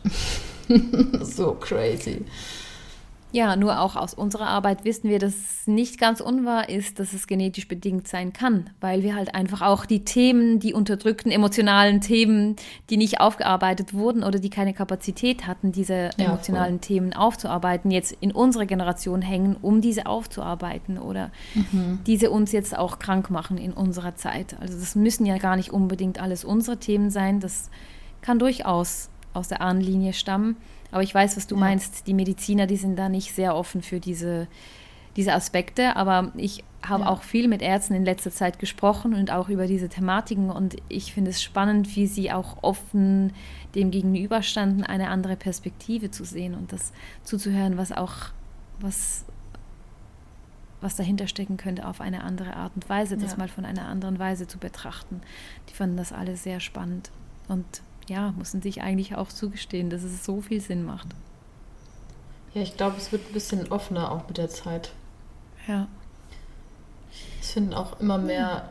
so 1.21 1.53
crazy. 1.53 2.25
Ja, 3.31 3.55
nur 3.55 3.79
auch 3.79 3.95
aus 3.95 4.15
unserer 4.15 4.47
Arbeit 4.47 4.85
wissen 4.85 5.09
wir, 5.09 5.19
dass 5.19 5.35
es 5.35 5.67
nicht 5.67 5.99
ganz 5.99 6.19
unwahr 6.19 6.67
ist, 6.67 6.99
dass 6.99 7.13
es 7.13 7.27
genetisch 7.27 7.67
bedingt 7.67 8.07
sein 8.07 8.33
kann, 8.33 8.71
weil 8.81 9.03
wir 9.03 9.15
halt 9.15 9.35
einfach 9.35 9.61
auch 9.61 9.85
die 9.85 10.03
Themen, 10.03 10.59
die 10.59 10.73
unterdrückten 10.73 11.31
emotionalen 11.31 12.01
Themen, 12.01 12.55
die 12.89 12.97
nicht 12.97 13.21
aufgearbeitet 13.21 13.93
wurden 13.93 14.23
oder 14.23 14.39
die 14.39 14.49
keine 14.49 14.73
Kapazität 14.73 15.45
hatten, 15.45 15.71
diese 15.71 16.09
Ja, 16.17 16.25
emotionalen 16.25 16.81
Themen 16.81 17.13
aufzuarbeiten, 17.13 17.91
jetzt 17.91 18.15
in 18.19 18.31
unserer 18.31 18.65
Generation 18.65 19.21
hängen, 19.21 19.55
um 19.61 19.81
diese 19.81 20.07
aufzuarbeiten 20.07 20.97
oder 20.97 21.29
diese 22.07 22.31
uns 22.31 22.51
jetzt 22.51 22.75
auch 22.75 22.97
krank 22.97 23.29
machen 23.29 23.57
in 23.57 23.73
unserer 23.73 24.15
Zeit. 24.15 24.55
Also 24.59 24.77
das 24.79 24.95
müssen 24.95 25.25
ja 25.27 25.37
gar 25.37 25.55
nicht 25.55 25.71
unbedingt 25.71 26.19
alles 26.19 26.43
unsere 26.43 26.77
Themen 26.77 27.11
sein, 27.11 27.39
das 27.39 27.69
kann 28.21 28.39
durchaus 28.39 29.09
aus 29.33 29.47
der 29.49 29.61
Ahnenlinie 29.61 30.13
stammen. 30.13 30.57
Aber 30.91 31.03
ich 31.03 31.13
weiß, 31.13 31.37
was 31.37 31.47
du 31.47 31.55
Ja. 31.55 31.59
meinst. 31.61 32.07
Die 32.07 32.13
Mediziner, 32.13 32.67
die 32.67 32.77
sind 32.77 32.95
da 32.97 33.09
nicht 33.09 33.33
sehr 33.33 33.55
offen 33.55 33.81
für 33.81 33.99
diese, 33.99 34.47
diese 35.15 35.33
Aspekte. 35.33 35.95
Aber 35.95 36.31
ich 36.35 36.63
habe 36.81 37.03
Ja. 37.03 37.09
auch 37.09 37.23
viel 37.23 37.47
mit 37.47 37.61
Ärzten 37.61 37.93
in 37.93 38.05
letzter 38.05 38.31
Zeit 38.31 38.57
gesprochen 38.59 39.13
und 39.13 39.31
auch 39.31 39.49
über 39.49 39.67
diese 39.67 39.89
Thematiken. 39.89 40.49
Und 40.49 40.77
ich 40.87 41.13
finde 41.13 41.31
es 41.31 41.43
spannend, 41.43 41.95
wie 41.95 42.07
sie 42.07 42.31
auch 42.31 42.63
offen 42.63 43.33
dem 43.75 43.91
gegenüberstanden, 43.91 44.83
eine 44.83 45.09
andere 45.09 45.35
Perspektive 45.35 46.09
zu 46.09 46.23
sehen 46.23 46.55
und 46.55 46.71
das 46.73 46.91
zuzuhören, 47.23 47.77
was 47.77 47.91
auch, 47.91 48.13
was, 48.79 49.25
was 50.81 50.95
dahinter 50.95 51.27
stecken 51.27 51.57
könnte, 51.57 51.85
auf 51.87 51.99
eine 52.01 52.23
andere 52.23 52.55
Art 52.55 52.71
und 52.75 52.87
Weise, 52.89 53.17
das 53.17 53.31
Ja. 53.33 53.37
mal 53.37 53.49
von 53.49 53.65
einer 53.65 53.87
anderen 53.87 54.17
Weise 54.17 54.47
zu 54.47 54.57
betrachten. 54.57 55.21
Die 55.69 55.73
fanden 55.75 55.97
das 55.97 56.13
alle 56.13 56.35
sehr 56.37 56.59
spannend. 56.61 57.11
Und 57.49 57.65
ja, 58.09 58.31
mussten 58.37 58.61
sich 58.61 58.81
eigentlich 58.81 59.15
auch 59.15 59.29
zugestehen, 59.29 59.89
dass 59.89 60.03
es 60.03 60.25
so 60.25 60.41
viel 60.41 60.59
Sinn 60.61 60.83
macht. 60.83 61.07
Ja, 62.53 62.61
ich 62.61 62.75
glaube, 62.75 62.97
es 62.97 63.11
wird 63.11 63.29
ein 63.29 63.33
bisschen 63.33 63.71
offener 63.71 64.11
auch 64.11 64.27
mit 64.27 64.37
der 64.37 64.49
Zeit. 64.49 64.91
Ja. 65.67 65.87
Es 67.41 67.51
finden 67.51 67.73
auch 67.73 67.99
immer 67.99 68.17
mehr 68.17 68.69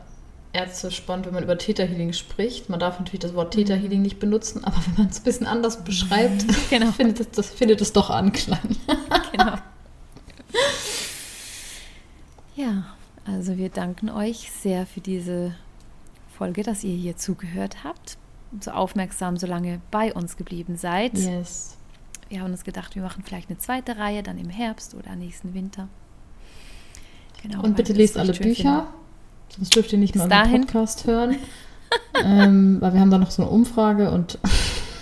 Ärzte 0.51 0.91
spannend, 0.91 1.25
wenn 1.27 1.33
man 1.33 1.43
über 1.43 1.57
Theta 1.57 1.83
Healing 1.83 2.11
spricht. 2.13 2.69
Man 2.69 2.79
darf 2.79 2.99
natürlich 2.99 3.19
das 3.21 3.33
Wort 3.35 3.53
Theta 3.53 3.75
Healing 3.75 4.01
nicht 4.01 4.19
benutzen, 4.19 4.63
aber 4.63 4.77
wenn 4.85 4.95
man 5.03 5.07
es 5.07 5.19
ein 5.19 5.23
bisschen 5.23 5.47
anders 5.47 5.83
beschreibt, 5.83 6.45
Genau. 6.69 6.91
findet, 6.91 7.19
es, 7.19 7.31
das, 7.31 7.49
findet 7.49 7.81
es 7.81 7.93
doch 7.93 8.09
Anklang. 8.09 8.75
genau. 9.31 9.55
Ja, 12.55 12.83
also 13.25 13.57
wir 13.57 13.69
danken 13.69 14.09
euch 14.09 14.51
sehr 14.51 14.85
für 14.85 14.99
diese 14.99 15.55
Folge, 16.37 16.61
dass 16.61 16.83
ihr 16.83 16.93
hier 16.93 17.15
zugehört 17.15 17.85
habt, 17.85 18.17
so 18.59 18.71
aufmerksam 18.71 19.37
so 19.37 19.47
lange 19.47 19.81
bei 19.91 20.13
uns 20.13 20.37
geblieben 20.37 20.75
seid. 20.77 21.17
Yes. 21.17 21.77
Wir 22.29 22.41
haben 22.41 22.51
uns 22.51 22.63
gedacht, 22.63 22.95
wir 22.95 23.01
machen 23.01 23.23
vielleicht 23.25 23.49
eine 23.49 23.57
zweite 23.57 23.97
Reihe, 23.97 24.23
dann 24.23 24.37
im 24.37 24.49
Herbst 24.49 24.93
oder 24.93 25.15
nächsten 25.15 25.53
Winter. 25.53 25.87
Genau, 27.41 27.63
Und 27.63 27.75
bitte 27.75 27.93
lest 27.93 28.17
alle 28.17 28.33
Bücher, 28.33 28.87
sonst 29.55 29.75
dürft 29.75 29.93
ihr 29.93 29.99
nicht 29.99 30.13
Bis 30.13 30.27
mehr 30.27 30.41
unseren. 30.43 30.61
Podcast 30.61 31.05
hören. 31.05 31.37
ähm, 32.23 32.77
weil 32.81 32.93
wir 32.93 32.99
haben 32.99 33.09
da 33.09 33.17
noch 33.17 33.31
so 33.31 33.41
eine 33.41 33.51
Umfrage 33.51 34.11
und 34.11 34.37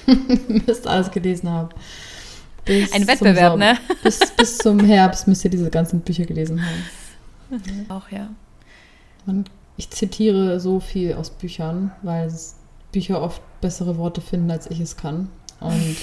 müsst 0.65 0.87
alles 0.87 1.11
gelesen 1.11 1.49
haben. 1.49 1.69
Bis 2.63 2.91
Ein 2.91 3.07
Wettbewerb, 3.07 3.57
ne? 3.57 3.77
Bis, 4.03 4.19
bis 4.37 4.57
zum 4.57 4.79
Herbst 4.79 5.27
müsst 5.27 5.43
ihr 5.43 5.51
diese 5.51 5.69
ganzen 5.69 6.01
Bücher 6.01 6.25
gelesen 6.25 6.61
haben. 6.61 7.61
finden. 7.61 7.91
Auch 7.91 8.09
ja. 8.09 8.29
Man, 9.25 9.45
ich 9.77 9.89
zitiere 9.89 10.59
so 10.59 10.79
viel 10.79 11.13
aus 11.13 11.29
Büchern, 11.29 11.91
weil 12.03 12.27
es 12.27 12.57
Bücher 12.97 13.21
oft 13.21 13.43
bessere 13.61 13.95
Worte 13.99 14.21
finden, 14.21 14.49
als 14.49 14.65
ich 14.71 14.79
es 14.79 14.97
kann. 14.97 15.29
Und 15.59 15.97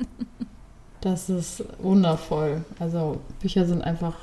das 1.02 1.28
ist 1.28 1.62
wundervoll. 1.82 2.64
Also 2.78 3.20
Bücher 3.40 3.66
sind 3.66 3.82
einfach 3.82 4.14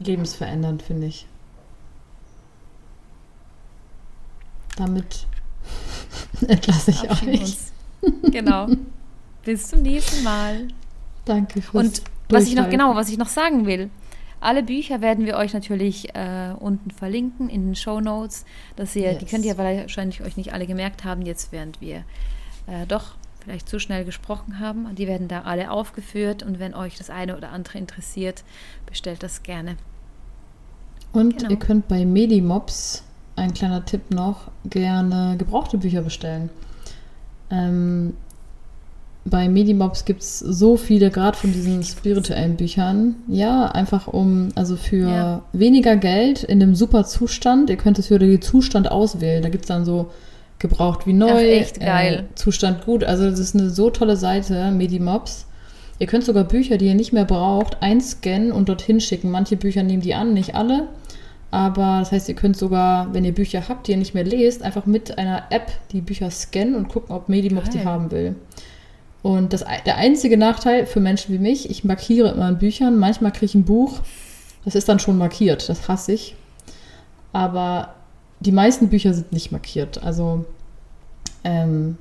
lebensverändernd, 0.00 0.82
finde 0.82 1.06
ich. 1.06 1.26
Damit 4.74 5.28
entlasse 6.48 6.90
ich 6.90 7.08
euch. 7.08 7.40
uns. 7.40 7.72
Genau. 8.32 8.66
Bis 9.44 9.68
zum 9.68 9.82
nächsten 9.82 10.24
Mal. 10.24 10.66
Danke 11.26 11.62
fürs 11.62 11.84
Und 11.84 12.02
was 12.28 12.48
ich 12.48 12.56
noch 12.56 12.68
genau, 12.68 12.96
was 12.96 13.08
ich 13.08 13.18
noch 13.18 13.28
sagen 13.28 13.66
will. 13.66 13.88
Alle 14.44 14.62
Bücher 14.62 15.00
werden 15.00 15.24
wir 15.24 15.36
euch 15.36 15.54
natürlich 15.54 16.14
äh, 16.14 16.52
unten 16.60 16.90
verlinken 16.90 17.48
in 17.48 17.64
den 17.68 17.74
Show 17.74 18.00
Notes, 18.00 18.44
dass 18.76 18.94
ihr, 18.94 19.14
die 19.14 19.22
Yes. 19.22 19.30
könnt 19.30 19.44
ihr 19.46 19.56
wahrscheinlich 19.56 20.20
euch 20.20 20.36
nicht 20.36 20.52
alle 20.52 20.66
gemerkt 20.66 21.02
haben, 21.02 21.22
jetzt 21.22 21.50
während 21.50 21.80
wir 21.80 22.04
äh, 22.66 22.84
doch 22.86 23.14
vielleicht 23.42 23.70
zu 23.70 23.78
schnell 23.78 24.04
gesprochen 24.04 24.60
haben. 24.60 24.94
Die 24.96 25.06
werden 25.06 25.28
da 25.28 25.42
alle 25.42 25.70
aufgeführt 25.70 26.42
und 26.42 26.58
wenn 26.58 26.74
euch 26.74 26.98
das 26.98 27.08
eine 27.08 27.38
oder 27.38 27.52
andere 27.52 27.78
interessiert, 27.78 28.44
bestellt 28.84 29.22
das 29.22 29.42
gerne. 29.42 29.76
Und 31.14 31.38
Genau. 31.38 31.50
ihr 31.50 31.56
könnt 31.58 31.88
bei 31.88 32.04
Medimobs, 32.04 33.02
ein 33.36 33.54
kleiner 33.54 33.84
Tipp 33.86 34.10
noch, 34.10 34.50
gerne 34.68 35.36
gebrauchte 35.38 35.78
Bücher 35.78 36.02
bestellen. 36.02 36.50
Ähm, 37.50 38.14
bei 39.24 39.48
Medimobs 39.48 40.04
gibt 40.04 40.20
es 40.22 40.38
so 40.38 40.76
viele, 40.76 41.10
gerade 41.10 41.36
von 41.36 41.52
diesen 41.52 41.82
spirituellen 41.82 42.56
Büchern. 42.56 43.16
Ja, 43.28 43.66
einfach 43.66 44.06
um, 44.06 44.48
also 44.54 44.76
für 44.76 45.08
Ja. 45.08 45.42
weniger 45.52 45.96
Geld 45.96 46.42
in 46.44 46.62
einem 46.62 46.74
super 46.74 47.04
Zustand. 47.04 47.70
Ihr 47.70 47.76
könnt 47.76 47.98
es 47.98 48.08
für 48.08 48.18
den 48.18 48.42
Zustand 48.42 48.90
auswählen. 48.90 49.42
Da 49.42 49.48
gibt 49.48 49.64
es 49.64 49.68
dann 49.68 49.84
so 49.84 50.10
gebraucht 50.58 51.06
wie 51.06 51.14
neu. 51.14 51.30
Ach, 51.30 51.38
echt 51.38 51.80
geil. 51.80 52.26
Äh, 52.30 52.34
Zustand 52.34 52.84
gut. 52.84 53.02
Also 53.04 53.30
das 53.30 53.38
ist 53.38 53.54
eine 53.54 53.70
so 53.70 53.88
tolle 53.90 54.16
Seite, 54.16 54.70
Medimobs. 54.70 55.46
Ihr 55.98 56.06
könnt 56.06 56.24
sogar 56.24 56.44
Bücher, 56.44 56.76
die 56.76 56.86
ihr 56.86 56.94
nicht 56.94 57.12
mehr 57.12 57.24
braucht, 57.24 57.82
einscannen 57.82 58.52
und 58.52 58.68
dorthin 58.68 59.00
schicken. 59.00 59.30
Manche 59.30 59.56
Bücher 59.56 59.82
nehmen 59.82 60.02
die 60.02 60.14
an, 60.14 60.34
nicht 60.34 60.54
alle. 60.54 60.88
Aber 61.50 61.98
das 62.00 62.10
heißt, 62.12 62.28
ihr 62.28 62.34
könnt 62.34 62.56
sogar, 62.56 63.14
wenn 63.14 63.24
ihr 63.24 63.32
Bücher 63.32 63.68
habt, 63.68 63.86
die 63.86 63.92
ihr 63.92 63.96
nicht 63.96 64.12
mehr 64.12 64.24
lest, 64.24 64.62
einfach 64.62 64.86
mit 64.86 65.16
einer 65.18 65.44
App 65.50 65.70
die 65.92 66.00
Bücher 66.00 66.30
scannen 66.30 66.74
und 66.74 66.88
gucken, 66.88 67.14
ob 67.14 67.28
Medimobs 67.28 67.70
die 67.70 67.84
haben 67.84 68.10
will. 68.10 68.34
Und 69.24 69.54
das, 69.54 69.64
der 69.86 69.96
einzige 69.96 70.36
Nachteil 70.36 70.84
für 70.84 71.00
Menschen 71.00 71.32
wie 71.32 71.38
mich, 71.38 71.70
ich 71.70 71.82
markiere 71.82 72.32
immer 72.32 72.46
in 72.46 72.58
Büchern. 72.58 72.98
Manchmal 72.98 73.32
kriege 73.32 73.46
ich 73.46 73.54
ein 73.54 73.64
Buch, 73.64 74.00
das 74.66 74.74
ist 74.74 74.86
dann 74.86 74.98
schon 74.98 75.16
markiert, 75.16 75.66
das 75.66 75.88
hasse 75.88 76.12
ich. 76.12 76.36
Aber 77.32 77.94
die 78.40 78.52
meisten 78.52 78.90
Bücher 78.90 79.14
sind 79.14 79.32
nicht 79.32 79.50
markiert. 79.50 80.04
Also, 80.04 80.44
ähm, 81.42 81.96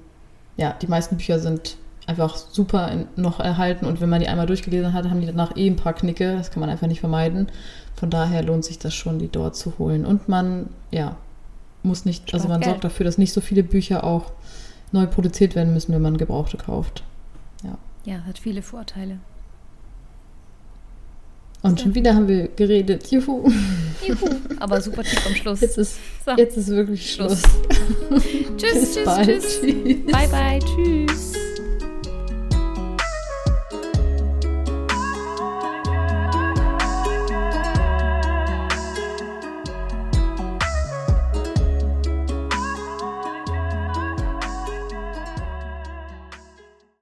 ja, 0.58 0.76
die 0.82 0.88
meisten 0.88 1.16
Bücher 1.16 1.40
sind 1.40 1.78
einfach 2.08 2.36
super 2.36 2.92
in, 2.92 3.08
noch 3.16 3.40
erhalten 3.40 3.86
und 3.86 4.02
wenn 4.02 4.10
man 4.10 4.20
die 4.20 4.28
einmal 4.28 4.46
durchgelesen 4.46 4.92
hat, 4.92 5.10
haben 5.10 5.22
die 5.22 5.28
danach 5.28 5.56
eh 5.56 5.68
ein 5.68 5.78
paar 5.78 5.94
Knicke. 5.94 6.36
Das 6.36 6.52
kann 6.52 6.60
man 6.60 6.70
einfach 6.70 6.88
nicht 6.88 7.00
vermeiden. 7.00 7.48
Von 7.96 8.10
daher 8.10 8.44
lohnt 8.44 8.66
sich 8.66 8.80
das 8.80 8.94
schon, 8.94 9.18
die 9.20 9.30
dort 9.30 9.56
zu 9.56 9.80
holen. 9.80 10.06
Und 10.06 10.28
man, 10.28 10.68
ja, 10.92 11.16
muss 11.84 12.04
nicht, 12.04 12.34
also 12.34 12.50
man 12.50 12.60
Geld. 12.60 12.72
sorgt 12.72 12.84
dafür, 12.84 13.06
dass 13.06 13.18
nicht 13.18 13.32
so 13.32 13.40
viele 13.40 13.64
Bücher 13.64 14.04
auch 14.04 14.34
neu 14.92 15.08
produziert 15.08 15.56
werden 15.56 15.74
müssen, 15.74 15.94
wenn 15.94 16.02
man 16.02 16.18
Gebrauchte 16.18 16.58
kauft. 16.58 17.04
Ja, 18.06 18.24
hat 18.26 18.38
viele 18.38 18.62
Vorteile. 18.62 19.20
Und 21.62 21.80
schon 21.80 21.96
wieder 21.96 22.14
haben 22.14 22.28
wir 22.28 22.50
geredet. 22.50 23.10
Juhu. 23.10 23.50
Juhu. 24.06 24.30
Aber 24.60 24.82
super 24.82 25.02
Tipp 25.02 25.26
am 25.26 25.34
Schluss. 25.34 25.62
Jetzt 25.62 25.78
ist, 25.78 25.98
so. 26.26 26.32
jetzt 26.36 26.58
ist 26.58 26.68
wirklich 26.68 27.14
Schluss. 27.14 27.42
tschüss, 28.58 28.94
tschüss, 28.94 29.06
bald. 29.06 29.42
tschüss. 29.42 29.62
Bye, 29.62 30.28
bye. 30.28 30.60
Tschüss. 30.60 31.34